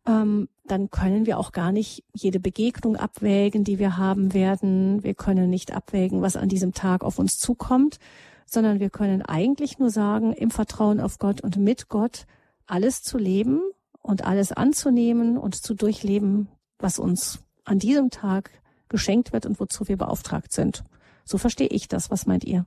ähm, 0.05 0.49
dann 0.65 0.89
können 0.89 1.25
wir 1.25 1.37
auch 1.37 1.51
gar 1.51 1.71
nicht 1.71 2.03
jede 2.13 2.39
Begegnung 2.39 2.95
abwägen, 2.95 3.63
die 3.63 3.79
wir 3.79 3.97
haben 3.97 4.33
werden. 4.33 5.03
Wir 5.03 5.13
können 5.13 5.49
nicht 5.49 5.73
abwägen, 5.73 6.21
was 6.21 6.35
an 6.35 6.49
diesem 6.49 6.73
Tag 6.73 7.03
auf 7.03 7.19
uns 7.19 7.37
zukommt, 7.37 7.99
sondern 8.45 8.79
wir 8.79 8.89
können 8.89 9.21
eigentlich 9.21 9.79
nur 9.79 9.89
sagen, 9.89 10.33
im 10.33 10.51
Vertrauen 10.51 10.99
auf 10.99 11.19
Gott 11.19 11.41
und 11.41 11.57
mit 11.57 11.89
Gott 11.89 12.25
alles 12.65 13.03
zu 13.03 13.17
leben 13.17 13.61
und 14.01 14.25
alles 14.25 14.51
anzunehmen 14.51 15.37
und 15.37 15.55
zu 15.55 15.73
durchleben, 15.73 16.47
was 16.79 16.99
uns 16.99 17.43
an 17.65 17.79
diesem 17.79 18.09
Tag 18.09 18.51
geschenkt 18.89 19.33
wird 19.33 19.45
und 19.45 19.59
wozu 19.59 19.87
wir 19.87 19.97
beauftragt 19.97 20.51
sind. 20.51 20.83
So 21.25 21.37
verstehe 21.37 21.67
ich 21.67 21.87
das. 21.87 22.11
Was 22.11 22.25
meint 22.25 22.43
ihr? 22.43 22.65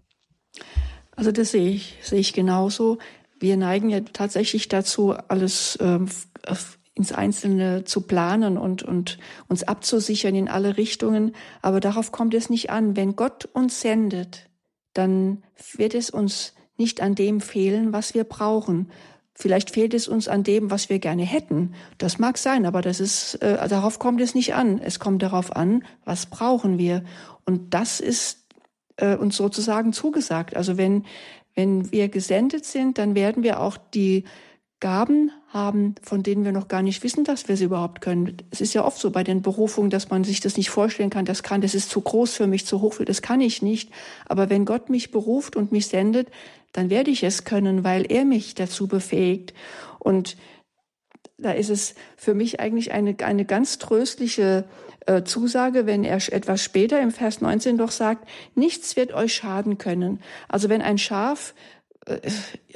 Also 1.16 1.32
das 1.32 1.50
sehe 1.50 1.70
ich, 1.70 1.98
sehe 2.02 2.20
ich 2.20 2.32
genauso. 2.32 2.98
Wir 3.40 3.56
neigen 3.56 3.90
ja 3.90 4.00
tatsächlich 4.00 4.68
dazu, 4.68 5.12
alles 5.12 5.78
ähm, 5.80 6.08
ins 6.94 7.12
Einzelne 7.12 7.84
zu 7.84 8.02
planen 8.02 8.56
und, 8.56 8.82
und 8.82 9.18
uns 9.48 9.62
abzusichern 9.62 10.34
in 10.34 10.48
alle 10.48 10.76
Richtungen. 10.76 11.34
Aber 11.62 11.80
darauf 11.80 12.12
kommt 12.12 12.34
es 12.34 12.48
nicht 12.48 12.70
an. 12.70 12.96
Wenn 12.96 13.16
Gott 13.16 13.46
uns 13.52 13.80
sendet, 13.80 14.48
dann 14.94 15.42
wird 15.74 15.94
es 15.94 16.10
uns 16.10 16.54
nicht 16.78 17.00
an 17.00 17.14
dem 17.14 17.40
fehlen, 17.40 17.92
was 17.92 18.14
wir 18.14 18.24
brauchen. 18.24 18.90
Vielleicht 19.34 19.70
fehlt 19.70 19.92
es 19.92 20.08
uns 20.08 20.28
an 20.28 20.42
dem, 20.42 20.70
was 20.70 20.88
wir 20.88 20.98
gerne 20.98 21.24
hätten. 21.24 21.74
Das 21.98 22.18
mag 22.18 22.38
sein, 22.38 22.64
aber 22.64 22.80
das 22.80 23.00
ist, 23.00 23.34
äh, 23.36 23.68
darauf 23.68 23.98
kommt 23.98 24.22
es 24.22 24.34
nicht 24.34 24.54
an. 24.54 24.78
Es 24.78 24.98
kommt 24.98 25.22
darauf 25.22 25.54
an, 25.54 25.84
was 26.06 26.26
brauchen 26.26 26.78
wir. 26.78 27.04
Und 27.44 27.74
das 27.74 28.00
ist 28.00 28.45
äh, 28.97 29.16
uns 29.16 29.36
sozusagen 29.36 29.92
zugesagt. 29.92 30.57
Also 30.57 30.76
wenn, 30.76 31.05
wenn 31.55 31.90
wir 31.92 32.09
gesendet 32.09 32.64
sind, 32.64 32.99
dann 32.99 33.14
werden 33.14 33.42
wir 33.42 33.61
auch 33.61 33.76
die 33.76 34.24
Gaben 34.78 35.30
haben, 35.49 35.94
von 36.03 36.22
denen 36.22 36.44
wir 36.44 36.53
noch 36.53 36.68
gar 36.68 36.82
nicht 36.82 37.03
wissen, 37.03 37.24
dass 37.24 37.49
wir 37.49 37.57
sie 37.57 37.64
überhaupt 37.64 38.03
können. 38.03 38.36
Es 38.51 38.61
ist 38.61 38.74
ja 38.74 38.84
oft 38.84 38.99
so 38.99 39.11
bei 39.11 39.24
den 39.24 39.40
Berufungen, 39.40 39.88
dass 39.88 40.11
man 40.11 40.22
sich 40.22 40.40
das 40.40 40.59
nicht 40.59 40.68
vorstellen 40.68 41.09
kann, 41.09 41.24
das 41.24 41.42
kann, 41.42 41.62
das 41.62 41.74
ist 41.74 41.88
zu 41.88 42.03
groß 42.03 42.34
für 42.34 42.47
mich, 42.47 42.66
zu 42.66 42.82
hoch 42.82 42.92
für, 42.92 43.07
das 43.07 43.22
kann 43.22 43.40
ich 43.40 43.62
nicht. 43.62 43.90
Aber 44.26 44.51
wenn 44.51 44.66
Gott 44.66 44.90
mich 44.90 45.11
beruft 45.11 45.57
und 45.57 45.72
mich 45.72 45.86
sendet, 45.86 46.28
dann 46.72 46.90
werde 46.90 47.11
ich 47.11 47.22
es 47.22 47.44
können, 47.44 47.84
weil 47.84 48.05
er 48.11 48.26
mich 48.26 48.55
dazu 48.55 48.86
befähigt. 48.86 49.55
Und 49.99 50.36
da 51.38 51.53
ist 51.53 51.70
es 51.70 51.94
für 52.16 52.34
mich 52.34 52.61
eigentlich 52.61 52.92
eine, 52.92 53.16
eine 53.20 53.47
ganz 53.47 53.78
tröstliche 53.78 54.64
Zusage, 55.24 55.86
wenn 55.86 56.04
er 56.04 56.16
etwas 56.32 56.62
später 56.62 57.00
im 57.00 57.12
Vers 57.12 57.40
19 57.40 57.78
doch 57.78 57.90
sagt, 57.90 58.28
nichts 58.54 58.96
wird 58.96 59.12
euch 59.12 59.34
schaden 59.34 59.78
können. 59.78 60.20
Also 60.48 60.68
wenn 60.68 60.82
ein 60.82 60.98
Schaf 60.98 61.54
äh, 62.07 62.20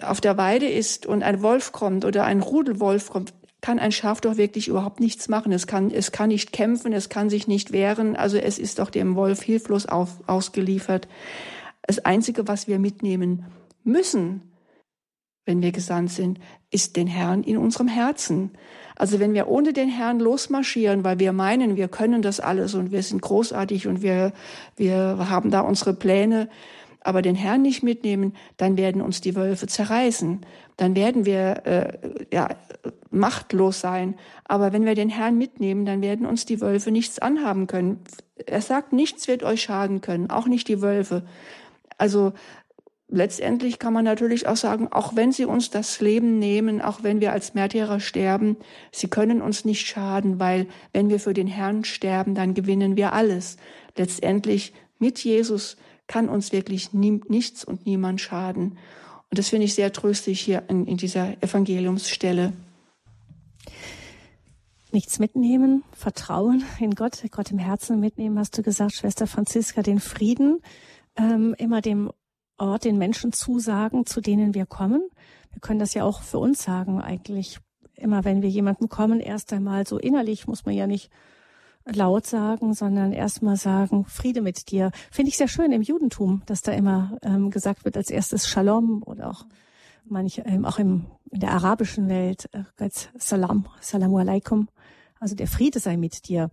auf 0.02 0.20
der 0.20 0.36
Weide 0.36 0.68
ist 0.68 1.06
und 1.06 1.22
ein 1.22 1.42
Wolf 1.42 1.72
kommt 1.72 2.04
oder 2.04 2.24
ein 2.24 2.40
Rudelwolf 2.40 3.10
kommt, 3.10 3.32
kann 3.60 3.78
ein 3.78 3.92
Schaf 3.92 4.20
doch 4.20 4.36
wirklich 4.36 4.68
überhaupt 4.68 5.00
nichts 5.00 5.28
machen. 5.28 5.52
Es 5.52 5.66
kann, 5.66 5.90
es 5.90 6.12
kann 6.12 6.28
nicht 6.28 6.52
kämpfen, 6.52 6.92
es 6.92 7.08
kann 7.08 7.28
sich 7.28 7.46
nicht 7.46 7.72
wehren. 7.72 8.16
Also 8.16 8.38
es 8.38 8.58
ist 8.58 8.78
doch 8.78 8.90
dem 8.90 9.16
Wolf 9.16 9.42
hilflos 9.42 9.86
auf, 9.86 10.08
ausgeliefert. 10.26 11.08
Das 11.82 11.98
Einzige, 11.98 12.48
was 12.48 12.68
wir 12.68 12.78
mitnehmen 12.78 13.46
müssen, 13.84 14.49
wenn 15.50 15.62
wir 15.62 15.72
gesandt 15.72 16.12
sind, 16.12 16.38
ist 16.70 16.94
den 16.94 17.08
Herrn 17.08 17.42
in 17.42 17.58
unserem 17.58 17.88
Herzen. 17.88 18.52
Also 18.94 19.18
wenn 19.18 19.34
wir 19.34 19.48
ohne 19.48 19.72
den 19.72 19.88
Herrn 19.88 20.20
losmarschieren, 20.20 21.02
weil 21.02 21.18
wir 21.18 21.32
meinen, 21.32 21.76
wir 21.76 21.88
können 21.88 22.22
das 22.22 22.38
alles 22.38 22.74
und 22.74 22.92
wir 22.92 23.02
sind 23.02 23.20
großartig 23.20 23.88
und 23.88 24.00
wir, 24.00 24.32
wir 24.76 25.28
haben 25.28 25.50
da 25.50 25.62
unsere 25.62 25.92
Pläne, 25.92 26.48
aber 27.00 27.20
den 27.20 27.34
Herrn 27.34 27.62
nicht 27.62 27.82
mitnehmen, 27.82 28.34
dann 28.58 28.76
werden 28.76 29.02
uns 29.02 29.20
die 29.20 29.34
Wölfe 29.34 29.66
zerreißen. 29.66 30.46
Dann 30.76 30.94
werden 30.94 31.26
wir 31.26 31.66
äh, 31.66 31.98
ja, 32.32 32.50
machtlos 33.10 33.80
sein. 33.80 34.14
Aber 34.44 34.72
wenn 34.72 34.84
wir 34.84 34.94
den 34.94 35.08
Herrn 35.08 35.36
mitnehmen, 35.36 35.84
dann 35.84 36.00
werden 36.00 36.26
uns 36.26 36.44
die 36.44 36.60
Wölfe 36.60 36.92
nichts 36.92 37.18
anhaben 37.18 37.66
können. 37.66 37.98
Er 38.46 38.60
sagt, 38.60 38.92
nichts 38.92 39.26
wird 39.26 39.42
euch 39.42 39.62
schaden 39.62 40.00
können, 40.00 40.30
auch 40.30 40.46
nicht 40.46 40.68
die 40.68 40.80
Wölfe. 40.80 41.24
Also 41.98 42.34
letztendlich 43.10 43.78
kann 43.78 43.92
man 43.92 44.04
natürlich 44.04 44.46
auch 44.46 44.56
sagen, 44.56 44.88
auch 44.90 45.16
wenn 45.16 45.32
sie 45.32 45.44
uns 45.44 45.70
das 45.70 46.00
Leben 46.00 46.38
nehmen, 46.38 46.80
auch 46.80 47.02
wenn 47.02 47.20
wir 47.20 47.32
als 47.32 47.54
Märtyrer 47.54 48.00
sterben, 48.00 48.56
sie 48.92 49.08
können 49.08 49.42
uns 49.42 49.64
nicht 49.64 49.86
schaden, 49.86 50.38
weil 50.38 50.66
wenn 50.92 51.08
wir 51.08 51.20
für 51.20 51.34
den 51.34 51.46
Herrn 51.46 51.84
sterben, 51.84 52.34
dann 52.34 52.54
gewinnen 52.54 52.96
wir 52.96 53.12
alles. 53.12 53.56
Letztendlich 53.96 54.72
mit 54.98 55.18
Jesus 55.22 55.76
kann 56.06 56.28
uns 56.28 56.52
wirklich 56.52 56.92
nie, 56.92 57.20
nichts 57.28 57.64
und 57.64 57.86
niemand 57.86 58.20
schaden. 58.20 58.78
Und 59.30 59.38
das 59.38 59.48
finde 59.48 59.66
ich 59.66 59.74
sehr 59.74 59.92
tröstlich 59.92 60.40
hier 60.40 60.64
in, 60.68 60.86
in 60.86 60.96
dieser 60.96 61.40
Evangeliumsstelle. 61.42 62.52
Nichts 64.92 65.20
mitnehmen, 65.20 65.84
Vertrauen 65.92 66.64
in 66.80 66.96
Gott, 66.96 67.22
Gott 67.30 67.52
im 67.52 67.58
Herzen 67.58 68.00
mitnehmen, 68.00 68.38
hast 68.38 68.58
du 68.58 68.62
gesagt, 68.62 68.94
Schwester 68.94 69.28
Franziska, 69.28 69.82
den 69.82 70.00
Frieden, 70.00 70.60
ähm, 71.16 71.54
immer 71.58 71.80
dem 71.80 72.10
Ort, 72.60 72.84
den 72.84 72.98
Menschen 72.98 73.32
zusagen, 73.32 74.06
zu 74.06 74.20
denen 74.20 74.54
wir 74.54 74.66
kommen. 74.66 75.02
Wir 75.52 75.60
können 75.60 75.80
das 75.80 75.94
ja 75.94 76.04
auch 76.04 76.22
für 76.22 76.38
uns 76.38 76.62
sagen, 76.62 77.00
eigentlich 77.00 77.58
immer, 77.94 78.24
wenn 78.24 78.42
wir 78.42 78.48
jemanden 78.48 78.88
kommen, 78.88 79.20
erst 79.20 79.52
einmal 79.52 79.86
so 79.86 79.98
innerlich, 79.98 80.46
muss 80.46 80.64
man 80.64 80.74
ja 80.74 80.86
nicht 80.86 81.10
laut 81.86 82.26
sagen, 82.26 82.74
sondern 82.74 83.12
erstmal 83.12 83.56
sagen, 83.56 84.04
Friede 84.04 84.42
mit 84.42 84.70
dir. 84.70 84.90
Finde 85.10 85.30
ich 85.30 85.36
sehr 85.36 85.48
schön 85.48 85.72
im 85.72 85.82
Judentum, 85.82 86.42
dass 86.46 86.62
da 86.62 86.72
immer 86.72 87.16
ähm, 87.22 87.50
gesagt 87.50 87.84
wird 87.84 87.96
als 87.96 88.10
erstes 88.10 88.46
Shalom 88.46 89.02
oder 89.04 89.30
auch 89.30 89.46
manche, 90.04 90.42
ähm, 90.42 90.64
auch 90.64 90.78
im, 90.78 91.06
in 91.30 91.40
der 91.40 91.52
arabischen 91.52 92.08
Welt 92.08 92.48
äh, 92.52 92.88
Salam, 93.18 93.66
Salamu 93.80 94.18
alaikum. 94.18 94.68
Also 95.18 95.34
der 95.34 95.46
Friede 95.46 95.80
sei 95.80 95.96
mit 95.96 96.28
dir 96.28 96.50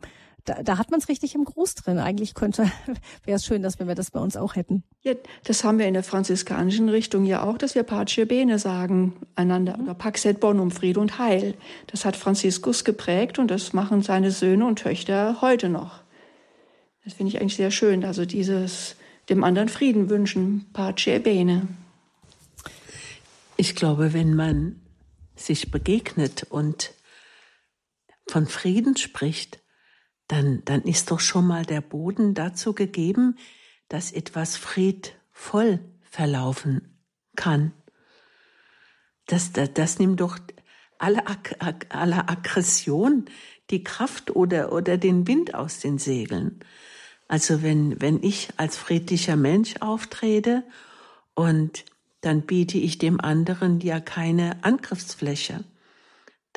da, 0.48 0.64
da 0.64 0.78
hat 0.78 0.92
man 0.92 1.00
es 1.00 1.10
richtig 1.10 1.36
im 1.36 1.44
Gruß 1.44 1.76
drin. 1.76 2.00
Eigentlich 2.00 2.34
könnte, 2.34 2.72
wäre 3.26 3.36
es 3.36 3.46
schön, 3.46 3.62
dass 3.62 3.80
wir 3.80 3.94
das 3.94 4.12
bei 4.12 4.20
uns 4.20 4.38
auch 4.38 4.56
hätten. 4.56 4.84
Ja, 5.02 5.14
das 5.44 5.64
haben 5.64 5.78
wir 5.78 5.88
in 5.88 5.94
der 5.94 6.04
franziskanischen 6.04 6.90
Richtung 6.90 7.26
ja 7.26 7.44
auch, 7.44 7.58
dass 7.58 7.76
wir 7.76 7.84
Pace 7.84 8.26
Bene 8.28 8.58
sagen 8.58 9.14
einander 9.36 9.78
mhm. 9.78 9.84
oder 9.84 9.94
Pax 9.94 10.26
et 10.26 10.40
Bonum, 10.40 10.72
Friede 10.72 11.00
und 11.00 11.20
Heil. 11.20 11.54
Das 11.88 12.06
hat 12.06 12.16
Franziskus 12.16 12.84
geprägt 12.84 13.40
und 13.40 13.52
das 13.52 13.74
machen 13.74 14.02
seine 14.02 14.32
Söhne 14.32 14.66
und 14.66 14.80
Töchter 14.80 15.42
heute 15.42 15.70
noch. 15.70 16.02
Das 17.04 17.14
finde 17.14 17.34
ich 17.34 17.42
eigentlich 17.42 17.56
sehr 17.56 17.72
schön. 17.72 18.06
Also 18.06 18.26
dieses 18.26 18.96
dem 19.30 19.44
anderen 19.44 19.70
Frieden 19.70 20.10
wünschen, 20.10 20.68
Pace 20.72 21.22
Bene. 21.22 21.68
Ich 23.58 23.76
glaube, 23.76 24.14
wenn 24.14 24.36
man 24.36 24.82
sich 25.36 25.72
begegnet 25.72 26.46
und 26.50 26.94
von 28.28 28.46
Frieden 28.46 28.98
spricht, 28.98 29.60
dann, 30.28 30.62
dann 30.66 30.84
ist 30.84 31.12
doch 31.12 31.20
schon 31.20 31.48
mal 31.48 31.66
der 31.66 31.82
Boden 31.82 32.34
dazu 32.34 32.74
gegeben, 32.74 33.38
dass 33.90 34.12
etwas 34.12 34.58
friedvoll 34.58 35.80
verlaufen 36.02 37.00
kann. 37.36 37.72
Das, 39.26 39.52
das, 39.54 39.74
das 39.74 40.00
nimmt 40.00 40.20
doch 40.20 40.38
alle, 41.00 41.22
alle 41.90 42.30
Aggression 42.30 43.26
die 43.70 43.84
Kraft 43.84 44.36
oder, 44.36 44.72
oder 44.72 44.98
den 44.98 45.28
Wind 45.28 45.54
aus 45.54 45.80
den 45.80 45.98
Segeln. 45.98 46.60
Also 47.28 47.62
wenn, 47.62 48.02
wenn 48.02 48.24
ich 48.24 48.50
als 48.58 48.78
friedlicher 48.78 49.36
Mensch 49.36 49.76
auftrete 49.82 50.64
und 51.36 51.86
dann 52.22 52.42
biete 52.42 52.78
ich 52.78 52.98
dem 52.98 53.20
anderen 53.20 53.80
ja 53.82 54.00
keine 54.00 54.64
Angriffsfläche 54.64 55.64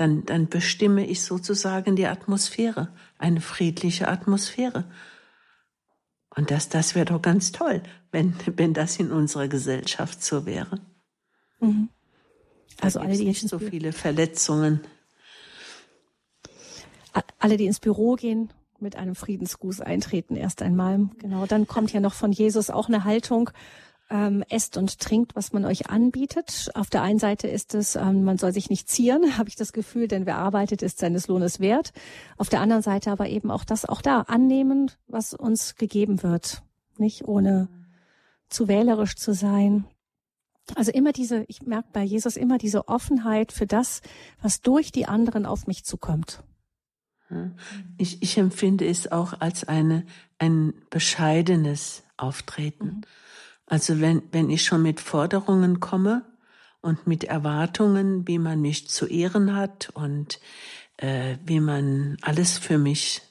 dann, 0.01 0.25
dann 0.25 0.49
bestimme 0.49 1.07
ich 1.07 1.23
sozusagen 1.23 1.95
die 1.95 2.07
Atmosphäre, 2.07 2.89
eine 3.21 3.41
friedliche 3.41 4.09
Atmosphäre. 4.09 4.85
Und 6.35 6.51
das, 6.51 6.69
das 6.69 6.95
wäre 6.95 7.07
doch 7.07 7.23
ganz 7.23 7.53
toll, 7.53 7.83
wenn, 8.13 8.35
wenn 8.57 8.73
das 8.73 8.99
in 8.99 9.11
unserer 9.11 9.49
Gesellschaft 9.49 10.23
so 10.23 10.47
wäre. 10.47 10.81
Mhm. 11.61 11.89
Also 12.81 13.01
alle, 13.01 13.17
die 13.17 13.25
nicht 13.25 13.47
so 13.47 13.59
viele 13.59 13.93
Verletzungen. 13.93 14.81
Alle, 17.39 17.57
die 17.57 17.67
ins 17.67 17.81
Büro 17.81 18.15
gehen, 18.15 18.51
mit 18.79 18.97
einem 18.97 19.15
Friedensgruß 19.15 19.81
eintreten 19.81 20.37
erst 20.37 20.63
einmal. 20.63 21.11
Genau, 21.19 21.47
dann 21.47 21.67
kommt 21.67 21.93
ja 21.93 22.01
noch 22.01 22.15
von 22.15 22.33
Jesus 22.33 22.71
auch 22.71 22.89
eine 22.89 23.05
Haltung, 23.05 23.51
ähm, 24.11 24.45
esst 24.49 24.77
und 24.77 24.99
trinkt, 24.99 25.37
was 25.37 25.53
man 25.53 25.65
euch 25.65 25.89
anbietet. 25.89 26.71
Auf 26.75 26.91
der 26.91 27.03
einen 27.03 27.19
Seite 27.19 27.49
ist 27.49 27.75
es, 27.75 27.97
ähm, 27.97 28.25
man 28.25 28.39
soll 28.39 28.53
sich 28.53 28.69
nicht 28.69 28.89
zieren, 28.89 29.37
habe 29.39 29.49
ich 29.49 29.57
das 29.57 29.73
Gefühl, 29.73 30.09
denn 30.09 30.27
wer 30.27 30.37
arbeitet, 30.37 30.83
ist 30.83 30.99
seines 30.99 31.29
Lohnes 31.29 31.61
wert. 31.61 31.93
Auf 32.37 32.49
der 32.49 32.61
anderen 32.61 32.83
Seite 32.83 33.11
aber 33.11 33.29
eben 33.29 33.51
auch 33.51 33.65
das, 33.65 33.85
auch 33.85 34.03
da 34.03 34.23
annehmen, 34.23 34.91
was 35.07 35.33
uns 35.33 35.77
gegeben 35.77 36.23
wird, 36.23 36.63
nicht 36.99 37.27
ohne 37.27 37.69
zu 38.49 38.69
wählerisch 38.69 39.17
zu 39.17 39.33
sein. 39.33 39.85
Also 40.75 40.91
immer 40.93 41.13
diese, 41.13 41.45
ich 41.49 41.63
merke 41.63 41.89
bei 41.93 42.03
Jesus 42.03 42.37
immer 42.37 42.59
diese 42.59 42.89
Offenheit 42.89 43.53
für 43.53 43.67
das, 43.67 44.03
was 44.43 44.61
durch 44.61 44.93
die 44.93 45.07
anderen 45.07 45.47
auf 45.47 45.67
mich 45.67 45.85
zukommt. 45.85 46.43
Ich, 47.97 48.23
ich 48.23 48.39
empfinde 48.39 48.87
es 48.87 49.11
auch 49.11 49.41
als 49.41 49.65
eine, 49.65 50.05
ein 50.39 50.75
bescheidenes 50.91 52.03
Auftreten. 52.17 52.87
Mhm. 52.87 53.01
Also 53.71 54.01
wenn, 54.01 54.23
wenn 54.33 54.51
ich 54.51 54.65
schon 54.65 54.83
mit 54.83 55.01
Forderungen 55.01 55.79
komme 55.79 56.25
und 56.81 57.07
mit 57.07 57.23
Erwartungen, 57.23 58.27
wie 58.27 58.41
man 58.41 58.61
mich 58.61 58.89
zu 58.89 59.07
ehren 59.07 59.55
hat 59.55 59.91
und 59.95 60.41
äh, 60.97 61.37
wie 61.47 61.61
man 61.61 62.17
alles 62.21 62.59
für 62.59 62.79
mich 62.79 63.23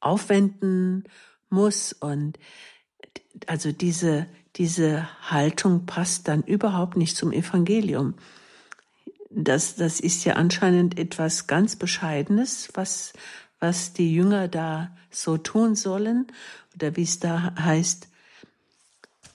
aufwenden 0.00 1.04
muss 1.48 1.94
und 1.94 2.38
also 3.46 3.72
diese, 3.72 4.26
diese 4.56 5.08
Haltung 5.22 5.86
passt 5.86 6.28
dann 6.28 6.42
überhaupt 6.42 6.98
nicht 6.98 7.16
zum 7.16 7.32
Evangelium. 7.32 8.14
Das, 9.30 9.76
das 9.76 10.00
ist 10.00 10.22
ja 10.26 10.34
anscheinend 10.34 10.98
etwas 10.98 11.46
ganz 11.46 11.76
Bescheidenes, 11.76 12.68
was, 12.74 13.14
was 13.58 13.94
die 13.94 14.12
Jünger 14.12 14.48
da 14.48 14.94
so 15.10 15.38
tun 15.38 15.76
sollen, 15.76 16.26
oder 16.74 16.94
wie 16.94 17.04
es 17.04 17.20
da 17.20 17.54
heißt, 17.58 18.07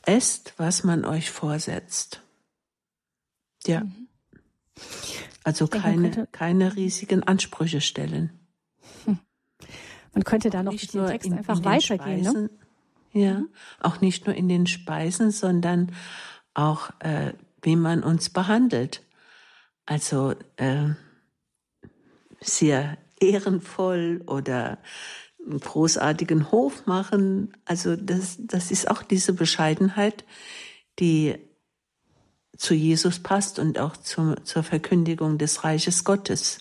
Esst, 0.03 0.53
was 0.57 0.83
man 0.83 1.05
euch 1.05 1.31
vorsetzt. 1.31 2.21
Ja. 3.65 3.81
Mhm. 3.81 4.07
Also 5.43 5.67
keine, 5.67 6.27
keine 6.31 6.75
riesigen 6.75 7.23
Ansprüche 7.23 7.81
stellen. 7.81 8.31
Hm. 9.05 9.19
Man 10.13 10.23
könnte 10.23 10.49
da 10.49 10.63
noch 10.63 10.71
nicht 10.71 10.93
den 10.93 11.07
Text 11.07 11.27
in, 11.27 11.33
einfach 11.33 11.57
in 11.57 11.65
weitergehen, 11.65 12.21
ne? 12.21 12.29
Speisen, 12.29 12.43
ne? 12.43 12.49
Ja, 13.13 13.43
auch 13.79 14.01
nicht 14.01 14.25
nur 14.25 14.35
in 14.35 14.47
den 14.47 14.67
Speisen, 14.67 15.31
sondern 15.31 15.91
auch, 16.53 16.89
äh, 16.99 17.33
wie 17.61 17.75
man 17.75 18.03
uns 18.03 18.29
behandelt. 18.29 19.03
Also 19.85 20.33
äh, 20.57 20.89
sehr 22.39 22.97
ehrenvoll 23.19 24.23
oder 24.27 24.79
einen 25.45 25.59
großartigen 25.59 26.51
Hof 26.51 26.85
machen. 26.85 27.53
Also 27.65 27.95
das, 27.95 28.37
das 28.39 28.71
ist 28.71 28.89
auch 28.89 29.03
diese 29.03 29.33
Bescheidenheit, 29.33 30.23
die 30.99 31.35
zu 32.57 32.73
Jesus 32.73 33.19
passt 33.19 33.59
und 33.59 33.79
auch 33.79 33.97
zu, 33.97 34.35
zur 34.43 34.63
Verkündigung 34.63 35.37
des 35.37 35.63
Reiches 35.63 36.03
Gottes. 36.03 36.59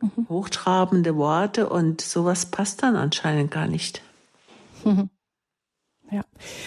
Mhm. 0.00 0.28
Hochtrabende 0.28 1.16
Worte 1.16 1.68
und 1.68 2.00
sowas 2.00 2.46
passt 2.46 2.82
dann 2.82 2.96
anscheinend 2.96 3.50
gar 3.50 3.66
nicht. 3.66 4.02
Mhm. 4.84 5.10
Ja, 6.10 6.24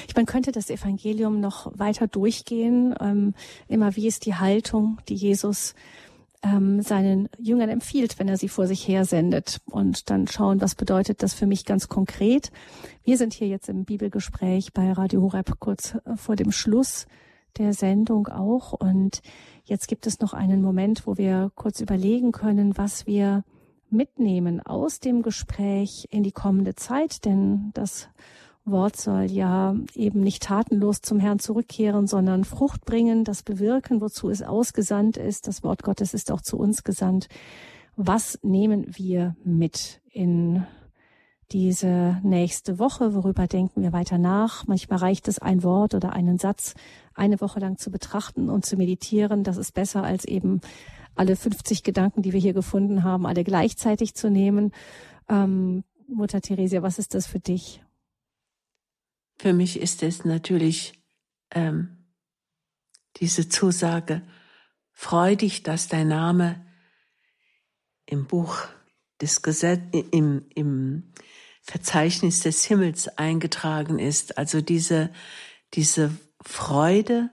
ich 0.08 0.16
meine, 0.16 0.26
könnte 0.26 0.52
das 0.52 0.72
Evangelium 0.72 1.40
noch 1.40 1.72
weiter 1.78 2.08
durchgehen. 2.08 2.96
Ähm, 3.00 3.36
immer 3.68 3.96
wie 3.96 4.08
ist 4.08 4.26
die 4.26 4.36
Haltung, 4.36 5.00
die 5.08 5.14
Jesus 5.14 5.76
ähm, 6.46 6.82
seinen 6.82 7.28
Jüngern 7.40 7.70
empfiehlt, 7.70 8.20
wenn 8.20 8.28
er 8.28 8.38
sie 8.38 8.50
vor 8.50 8.68
sich 8.68 8.88
her 8.88 9.06
sendet. 9.06 9.62
Und 9.66 10.10
dann 10.10 10.28
schauen, 10.28 10.62
was 10.62 10.76
bedeutet 10.76 11.24
das 11.24 11.34
für 11.34 11.48
mich 11.48 11.66
ganz 11.66 11.90
konkret. 11.90 12.52
Wir 13.04 13.18
sind 13.18 13.34
hier 13.34 13.48
jetzt 13.48 13.70
im 13.70 13.86
Bibelgespräch 13.86 14.72
bei 14.74 14.92
Radio 14.92 15.22
Horeb 15.22 15.60
kurz 15.60 15.96
äh, 16.06 16.16
vor 16.16 16.36
dem 16.36 16.52
Schluss 16.52 17.08
der 17.58 17.74
Sendung 17.74 18.28
auch. 18.28 18.74
Und 18.74 19.22
jetzt 19.64 19.88
gibt 19.88 20.08
es 20.08 20.20
noch 20.20 20.34
einen 20.34 20.62
Moment, 20.62 21.08
wo 21.08 21.18
wir 21.18 21.52
kurz 21.56 21.80
überlegen 21.80 22.32
können, 22.32 22.78
was 22.78 23.08
wir 23.08 23.44
mitnehmen 23.90 24.62
aus 24.62 25.00
dem 25.00 25.22
Gespräch 25.22 26.08
in 26.12 26.24
die 26.24 26.32
kommende 26.32 26.76
Zeit, 26.76 27.24
denn 27.24 27.72
das 27.74 28.10
Wort 28.66 28.96
soll 28.96 29.26
ja 29.26 29.76
eben 29.94 30.22
nicht 30.22 30.44
tatenlos 30.44 31.02
zum 31.02 31.20
Herrn 31.20 31.40
zurückkehren, 31.40 32.08
sondern 32.08 32.44
Frucht 32.44 32.84
bringen, 32.84 33.24
das 33.24 33.44
bewirken, 33.44 34.02
wozu 34.02 34.30
es 34.30 34.42
ausgesandt 34.42 35.18
ist. 35.18 35.48
Das 35.48 35.64
Wort 35.64 35.84
Gottes 35.84 36.14
ist 36.14 36.32
auch 36.32 36.42
zu 36.42 36.58
uns 36.58 36.84
gesandt. 36.84 37.28
Was 37.96 38.40
nehmen 38.42 38.86
wir 38.90 39.36
mit 39.44 40.02
in 40.10 40.66
diese 41.52 42.20
nächste 42.24 42.80
Woche? 42.80 43.14
Worüber 43.14 43.46
denken 43.46 43.84
wir 43.84 43.94
weiter 43.94 44.18
nach? 44.18 44.66
Manchmal 44.66 45.00
reicht 45.00 45.28
es 45.28 45.40
ein 45.40 45.64
Wort 45.64 45.94
oder 45.94 46.14
einen 46.14 46.40
Satz 46.40 46.74
eine 47.14 47.40
Woche 47.42 47.60
lang 47.60 47.78
zu 47.78 47.92
betrachten 47.92 48.50
und 48.50 48.66
zu 48.66 48.78
meditieren. 48.78 49.44
Das 49.44 49.58
ist 49.58 49.74
besser 49.74 50.04
als 50.04 50.26
eben 50.26 50.60
alle 51.14 51.36
50 51.36 51.84
Gedanken, 51.84 52.24
die 52.24 52.34
wir 52.34 52.40
hier 52.40 52.54
gefunden 52.54 53.04
haben, 53.04 53.28
alle 53.28 53.44
gleichzeitig 53.44 54.16
zu 54.16 54.30
nehmen. 54.30 54.72
Ähm, 55.30 55.84
Mutter 56.08 56.42
Theresia, 56.42 56.82
was 56.82 57.00
ist 57.00 57.14
das 57.14 57.28
für 57.28 57.40
dich? 57.40 57.85
Für 59.38 59.54
mich 59.54 59.80
ist 59.80 60.04
es 60.04 60.26
natürlich 60.26 60.94
ähm, 61.52 62.06
diese 63.18 63.50
Zusage, 63.50 64.22
freu 64.92 65.36
dich, 65.36 65.64
dass 65.64 65.88
dein 65.88 66.08
Name 66.08 66.66
im 68.06 68.26
Buch 68.26 68.68
des 69.22 69.42
Gesetz, 69.42 69.82
im, 70.12 70.46
im 70.54 71.12
Verzeichnis 71.62 72.42
des 72.42 72.64
Himmels 72.66 73.08
eingetragen 73.18 74.00
ist. 74.00 74.38
Also 74.38 74.62
diese, 74.62 75.12
diese 75.74 76.16
Freude, 76.42 77.30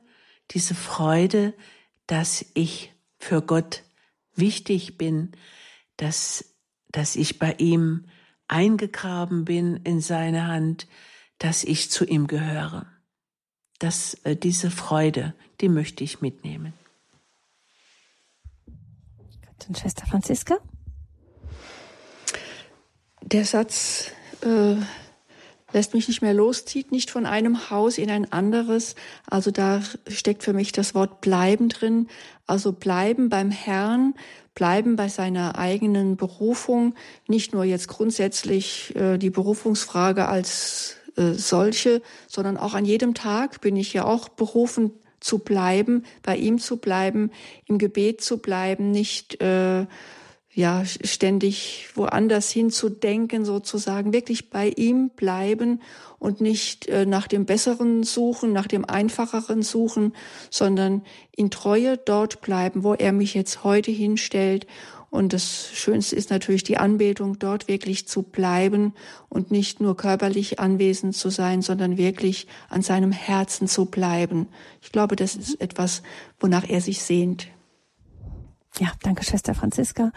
diese 0.53 0.75
Freude, 0.75 1.55
dass 2.07 2.45
ich 2.55 2.93
für 3.19 3.43
Gott 3.43 3.83
wichtig 4.35 4.97
bin, 4.99 5.33
dass, 5.97 6.57
dass 6.89 7.17
ich 7.17 7.39
bei 7.39 7.55
ihm 7.59 8.07
eingegraben 8.49 9.45
bin 9.45 9.77
in 9.77 10.01
seine 10.01 10.47
Hand, 10.47 10.87
dass 11.43 11.65
ich 11.65 11.91
zu 11.91 12.05
ihm 12.05 12.29
gehöre. 12.29 12.87
Das, 13.81 14.15
äh, 14.23 14.37
diese 14.37 14.71
Freude, 14.71 15.35
die 15.61 15.69
möchte 15.69 16.05
ich 16.05 16.21
mitnehmen. 16.21 16.73
Dann 19.59 19.75
Schwester 19.75 20.07
Franziska? 20.07 20.59
Der 23.23 23.45
Satz 23.45 24.13
äh, 24.43 24.77
lässt 25.73 25.95
mich 25.95 26.07
nicht 26.07 26.23
mehr 26.23 26.33
los, 26.33 26.65
zieht 26.65 26.93
nicht 26.93 27.11
von 27.11 27.27
einem 27.27 27.71
Haus 27.71 27.99
in 27.99 28.09
ein 28.09 28.31
anderes. 28.33 28.95
Also 29.27 29.51
da 29.51 29.83
steckt 30.07 30.45
für 30.45 30.53
mich 30.53 30.71
das 30.71 30.95
Wort 30.95 31.21
bleiben 31.21 31.69
drin. 31.69 32.07
Also 32.47 32.71
bleiben 32.71 33.31
beim 33.31 33.51
Herrn, 33.51 34.15
bleiben 34.55 34.95
bei 34.95 35.09
seiner 35.09 35.59
eigenen 35.59 36.17
Berufung, 36.17 36.95
nicht 37.27 37.53
nur 37.53 37.65
jetzt 37.65 37.89
grundsätzlich 37.89 38.95
äh, 38.95 39.19
die 39.19 39.31
Berufungsfrage 39.31 40.29
als 40.29 41.02
äh, 41.17 41.33
solche, 41.33 42.03
sondern 42.29 42.57
auch 42.57 42.75
an 42.75 42.85
jedem 42.85 43.15
Tag 43.15 43.61
bin 43.61 43.77
ich 43.77 43.93
ja 43.93 44.05
auch 44.05 44.29
berufen 44.29 44.93
zu 45.21 45.39
bleiben, 45.39 46.05
bei 46.23 46.37
ihm 46.37 46.59
zu 46.59 46.79
bleiben, 46.79 47.31
im 47.67 47.79
Gebet 47.79 48.21
zu 48.23 48.39
bleiben, 48.39 48.91
nicht 48.91 49.41
äh, 49.41 49.87
ja 50.55 50.85
ständig 50.85 51.89
woanders 51.95 52.51
hinzudenken, 52.51 53.45
sozusagen 53.45 54.13
wirklich 54.13 54.51
bei 54.51 54.69
ihm 54.69 55.11
bleiben 55.11 55.81
und 56.19 56.41
nicht 56.41 56.89
äh, 56.89 57.07
nach 57.07 57.27
dem 57.27 57.47
Besseren 57.47 58.03
suchen, 58.03 58.53
nach 58.53 58.67
dem 58.67 58.85
Einfacheren 58.85 59.63
suchen, 59.63 60.15
sondern 60.51 61.03
in 61.35 61.51
Treue 61.51 61.97
dort 61.97 62.43
bleiben, 62.43 62.85
wo 62.85 62.95
er 62.95 63.13
mich 63.13 63.35
jetzt 63.35 63.65
heute 63.65 63.91
hinstellt 63.91 64.67
und 65.13 65.35
das 65.35 65.69
Schönste 65.75 66.17
ist 66.17 66.31
natürlich 66.31 66.65
die 66.65 66.79
Anbetung, 66.79 67.39
dort 67.39 67.69
wirklich 67.69 68.09
zu 68.09 68.23
bleiben 68.23 68.95
und 69.29 69.51
nicht 69.51 69.79
nur 69.79 69.95
körperlich 69.95 70.59
anwesend 70.59 71.15
zu 71.15 71.29
sein, 71.29 71.61
sondern 71.61 71.99
wirklich 71.99 72.47
an 72.71 72.81
seinem 72.81 73.13
Herzen 73.13 73.69
zu 73.69 73.85
bleiben. 73.85 74.49
Ich 74.81 74.91
glaube, 74.91 75.15
das 75.15 75.37
ist 75.37 75.61
etwas, 75.61 76.03
wonach 76.41 76.67
er 76.67 76.81
sich 76.81 77.03
sehnt. 77.03 77.49
Ja, 78.79 78.91
danke, 79.03 79.23
Schwester 79.23 79.55
Franziska. 79.55 80.13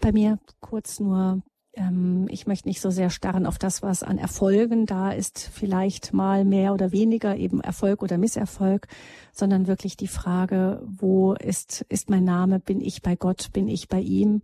Bei 0.00 0.12
mir 0.12 0.38
kurz 0.60 1.00
nur 1.00 1.42
ähm, 1.80 2.26
ich 2.30 2.46
möchte 2.46 2.68
nicht 2.68 2.80
so 2.80 2.90
sehr 2.90 3.10
starren 3.10 3.46
auf 3.46 3.58
das, 3.58 3.82
was 3.82 4.02
an 4.02 4.18
Erfolgen 4.18 4.86
da 4.86 5.10
ist, 5.10 5.50
vielleicht 5.52 6.12
mal 6.12 6.44
mehr 6.44 6.74
oder 6.74 6.92
weniger 6.92 7.36
eben 7.36 7.60
Erfolg 7.60 8.02
oder 8.02 8.18
Misserfolg, 8.18 8.86
sondern 9.32 9.66
wirklich 9.66 9.96
die 9.96 10.08
Frage, 10.08 10.82
wo 10.86 11.32
ist, 11.34 11.82
ist 11.88 12.10
mein 12.10 12.24
Name, 12.24 12.60
bin 12.60 12.80
ich 12.80 13.02
bei 13.02 13.16
Gott, 13.16 13.52
bin 13.52 13.68
ich 13.68 13.88
bei 13.88 14.00
ihm? 14.00 14.42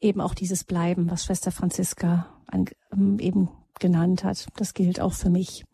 Eben 0.00 0.20
auch 0.20 0.34
dieses 0.34 0.64
Bleiben, 0.64 1.10
was 1.10 1.24
Schwester 1.24 1.50
Franziska 1.50 2.28
an, 2.46 2.66
ähm, 2.92 3.18
eben 3.18 3.48
genannt 3.80 4.24
hat. 4.24 4.46
Das 4.56 4.74
gilt 4.74 5.00
auch 5.00 5.12
für 5.12 5.30
mich. 5.30 5.64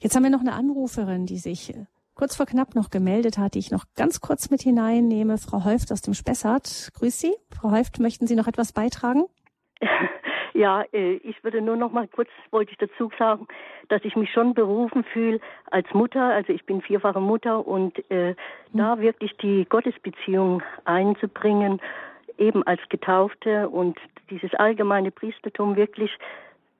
Jetzt 0.00 0.14
haben 0.14 0.22
wir 0.22 0.30
noch 0.30 0.40
eine 0.40 0.54
Anruferin, 0.54 1.26
die 1.26 1.38
sich 1.38 1.74
kurz 2.14 2.36
vor 2.36 2.46
knapp 2.46 2.74
noch 2.74 2.90
gemeldet 2.90 3.38
hat, 3.38 3.54
die 3.54 3.58
ich 3.58 3.70
noch 3.70 3.84
ganz 3.94 4.20
kurz 4.20 4.50
mit 4.50 4.62
hineinnehme. 4.62 5.38
Frau 5.38 5.64
Häuft 5.64 5.92
aus 5.92 6.02
dem 6.02 6.14
Spessart. 6.14 6.90
Grüß 6.94 7.18
Sie. 7.18 7.34
Frau 7.50 7.70
Häuft, 7.70 7.98
möchten 7.98 8.26
Sie 8.26 8.36
noch 8.36 8.46
etwas 8.46 8.72
beitragen? 8.72 9.24
Ja, 10.54 10.84
äh, 10.92 11.14
ich 11.24 11.42
würde 11.44 11.60
nur 11.60 11.76
noch 11.76 11.92
mal 11.92 12.08
kurz, 12.08 12.28
wollte 12.50 12.72
ich 12.72 12.78
dazu 12.78 13.10
sagen, 13.18 13.46
dass 13.88 14.04
ich 14.04 14.16
mich 14.16 14.30
schon 14.30 14.54
berufen 14.54 15.04
fühle 15.04 15.40
als 15.70 15.86
Mutter, 15.94 16.22
also 16.22 16.52
ich 16.52 16.64
bin 16.64 16.82
vierfache 16.82 17.20
Mutter 17.20 17.66
und 17.66 17.98
äh, 18.10 18.30
mhm. 18.30 18.34
da 18.78 19.00
wirklich 19.00 19.36
die 19.38 19.64
Gottesbeziehung 19.68 20.62
einzubringen, 20.84 21.80
eben 22.38 22.62
als 22.66 22.80
Getaufte 22.88 23.68
und 23.68 23.98
dieses 24.30 24.54
allgemeine 24.54 25.10
Priestertum 25.10 25.76
wirklich 25.76 26.10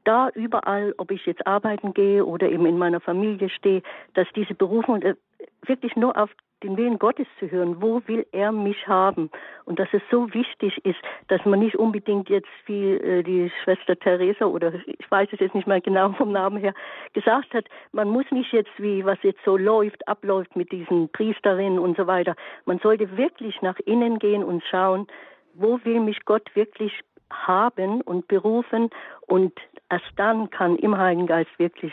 da 0.04 0.30
überall, 0.34 0.94
ob 0.98 1.10
ich 1.10 1.26
jetzt 1.26 1.46
arbeiten 1.46 1.94
gehe 1.94 2.24
oder 2.24 2.48
eben 2.48 2.66
in 2.66 2.78
meiner 2.78 3.00
Familie 3.00 3.48
stehe, 3.48 3.82
dass 4.14 4.26
diese 4.34 4.54
Berufung 4.54 5.02
äh, 5.02 5.14
wirklich 5.66 5.96
nur 5.96 6.16
auf 6.16 6.30
den 6.62 6.76
Willen 6.76 6.98
Gottes 6.98 7.26
zu 7.38 7.50
hören. 7.50 7.82
Wo 7.82 8.02
will 8.06 8.26
er 8.32 8.52
mich 8.52 8.86
haben? 8.86 9.30
Und 9.64 9.78
dass 9.78 9.88
es 9.92 10.02
so 10.10 10.32
wichtig 10.32 10.84
ist, 10.84 10.98
dass 11.28 11.44
man 11.44 11.58
nicht 11.58 11.76
unbedingt 11.76 12.28
jetzt 12.28 12.48
wie 12.66 12.92
äh, 12.92 13.22
die 13.22 13.50
Schwester 13.62 13.98
Theresa 13.98 14.46
oder 14.46 14.72
ich 14.86 15.10
weiß 15.10 15.28
es 15.32 15.40
jetzt 15.40 15.54
nicht 15.54 15.66
mal 15.66 15.80
genau 15.80 16.12
vom 16.12 16.32
Namen 16.32 16.58
her 16.58 16.74
gesagt 17.12 17.52
hat, 17.54 17.66
man 17.92 18.08
muss 18.08 18.30
nicht 18.30 18.52
jetzt 18.52 18.72
wie 18.78 19.04
was 19.04 19.18
jetzt 19.22 19.40
so 19.44 19.56
läuft, 19.56 20.06
abläuft 20.08 20.56
mit 20.56 20.72
diesen 20.72 21.08
Priesterinnen 21.10 21.78
und 21.78 21.96
so 21.96 22.06
weiter. 22.06 22.34
Man 22.64 22.78
sollte 22.78 23.16
wirklich 23.16 23.60
nach 23.62 23.78
innen 23.80 24.18
gehen 24.18 24.44
und 24.44 24.62
schauen, 24.70 25.06
wo 25.54 25.80
will 25.84 26.00
mich 26.00 26.24
Gott 26.24 26.48
wirklich 26.54 26.92
haben 27.32 28.00
und 28.00 28.28
berufen 28.28 28.90
und 29.26 29.52
erst 29.90 30.12
dann 30.16 30.50
kann 30.50 30.76
im 30.76 30.96
Heiligen 30.96 31.26
Geist 31.26 31.50
wirklich 31.58 31.92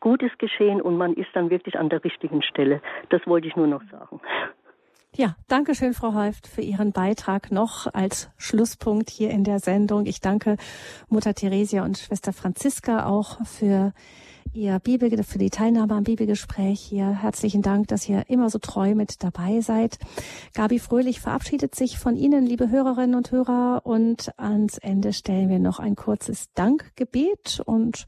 Gutes 0.00 0.30
geschehen 0.38 0.82
und 0.82 0.96
man 0.96 1.14
ist 1.14 1.28
dann 1.34 1.50
wirklich 1.50 1.78
an 1.78 1.88
der 1.88 2.02
richtigen 2.02 2.42
Stelle. 2.42 2.82
Das 3.10 3.24
wollte 3.26 3.46
ich 3.46 3.56
nur 3.56 3.68
noch 3.68 3.82
sagen. 3.90 4.20
Ja, 5.14 5.36
danke 5.46 5.74
schön, 5.74 5.92
Frau 5.92 6.14
Häuft, 6.14 6.46
für 6.46 6.62
Ihren 6.62 6.92
Beitrag 6.92 7.52
noch 7.52 7.86
als 7.92 8.30
Schlusspunkt 8.38 9.10
hier 9.10 9.30
in 9.30 9.44
der 9.44 9.58
Sendung. 9.58 10.06
Ich 10.06 10.20
danke 10.20 10.56
Mutter 11.08 11.34
Theresia 11.34 11.84
und 11.84 11.98
Schwester 11.98 12.32
Franziska 12.32 13.06
auch 13.06 13.44
für 13.44 13.92
Ihr 14.54 14.78
Bibel, 14.80 15.10
für 15.24 15.38
die 15.38 15.48
Teilnahme 15.48 15.94
am 15.94 16.04
Bibelgespräch 16.04 16.78
hier. 16.78 17.08
Herzlichen 17.08 17.62
Dank, 17.62 17.88
dass 17.88 18.06
ihr 18.06 18.28
immer 18.28 18.50
so 18.50 18.58
treu 18.58 18.94
mit 18.94 19.22
dabei 19.22 19.62
seid. 19.62 19.98
Gabi 20.52 20.78
Fröhlich 20.78 21.20
verabschiedet 21.20 21.74
sich 21.74 21.98
von 21.98 22.16
Ihnen, 22.16 22.44
liebe 22.44 22.68
Hörerinnen 22.68 23.14
und 23.14 23.30
Hörer. 23.30 23.80
Und 23.84 24.38
ans 24.38 24.76
Ende 24.76 25.14
stellen 25.14 25.48
wir 25.48 25.58
noch 25.58 25.78
ein 25.78 25.96
kurzes 25.96 26.52
Dankgebet. 26.52 27.62
Und 27.64 28.04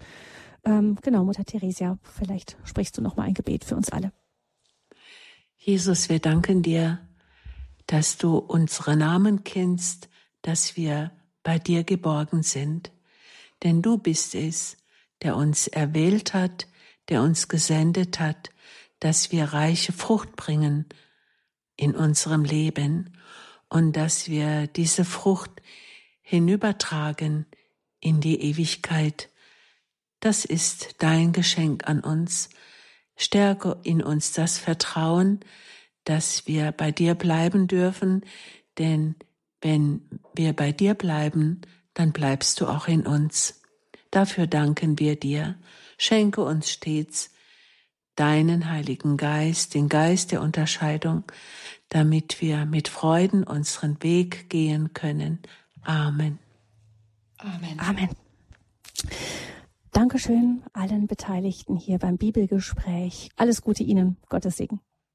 ähm, 0.67 0.99
genau, 1.01 1.25
Mutter 1.25 1.47
Theresia, 1.47 1.99
vielleicht 2.03 2.59
sprichst 2.65 2.99
du 2.99 3.01
noch 3.01 3.17
mal 3.17 3.23
ein 3.23 3.35
Gebet 3.35 3.65
für 3.65 3.77
uns 3.77 3.89
alle. 3.89 4.13
Jesus, 5.57 6.11
wir 6.11 6.19
danken 6.19 6.63
dir, 6.63 6.99
dass 7.87 8.19
du 8.19 8.37
unsere 8.37 8.99
Namen 8.99 9.45
kennst, 9.45 10.11
dass 10.43 10.77
wir 10.77 11.11
bei 11.43 11.59
dir 11.59 11.85
geborgen 11.85 12.43
sind. 12.43 12.93
Denn 13.63 13.81
du 13.81 13.97
bist 13.97 14.35
es, 14.35 14.77
der 15.25 15.37
uns 15.37 15.67
erwählt 15.67 16.35
hat, 16.35 16.69
der 17.09 17.23
uns 17.23 17.49
gesendet 17.49 18.21
hat, 18.21 18.51
dass 19.01 19.33
wir 19.33 19.47
reiche 19.47 19.93
Frucht 19.93 20.37
bringen 20.37 20.87
in 21.77 21.95
unserem 21.97 22.45
Leben 22.45 23.19
und 23.69 23.97
dass 23.97 24.29
wir 24.29 24.69
diese 24.69 25.05
Frucht 25.05 25.51
hinübertragen 26.23 27.47
in 28.01 28.21
die 28.21 28.41
Ewigkeit. 28.41 29.31
Das 30.21 30.45
ist 30.45 30.97
dein 30.99 31.33
Geschenk 31.33 31.89
an 31.89 32.01
uns. 32.01 32.51
Stärke 33.17 33.81
in 33.83 34.03
uns 34.03 34.33
das 34.33 34.59
Vertrauen, 34.59 35.41
dass 36.05 36.47
wir 36.47 36.73
bei 36.73 36.93
dir 36.93 37.15
bleiben 37.15 37.67
dürfen, 37.67 38.25
denn 38.79 39.17
wenn 39.61 40.03
wir 40.35 40.53
bei 40.53 40.73
dir 40.73 40.95
bleiben, 40.95 41.63
dann 41.95 42.13
bleibst 42.13 42.61
du 42.61 42.67
auch 42.67 42.89
in 42.89 43.07
uns. 43.07 43.64
Dafür 44.15 44.47
danken 44.47 45.01
wir 45.01 45.19
dir. 45.19 45.57
Schenke 45.99 46.43
uns 46.43 46.71
stets 46.71 47.33
deinen 48.15 48.71
Heiligen 48.71 49.17
Geist, 49.17 49.75
den 49.75 49.89
Geist 49.89 50.31
der 50.31 50.41
Unterscheidung, 50.41 51.25
damit 51.89 52.41
wir 52.41 52.65
mit 52.65 52.87
Freuden 52.87 53.43
unseren 53.43 54.01
Weg 54.05 54.49
gehen 54.51 54.93
können. 54.93 55.41
Amen. 55.83 56.39
Amen. 57.39 57.81
Amen. 57.81 58.09
Dankeschön 59.91 60.63
allen 60.73 61.09
Beteiligten 61.09 61.77
hier 61.77 61.99
beim 61.99 62.17
Bibelgespräch. 62.17 63.31
Alles 63.35 63.63
Gute 63.63 63.83
Ihnen. 63.83 64.17
Gottes 64.29 64.59
Segen. 64.59 64.81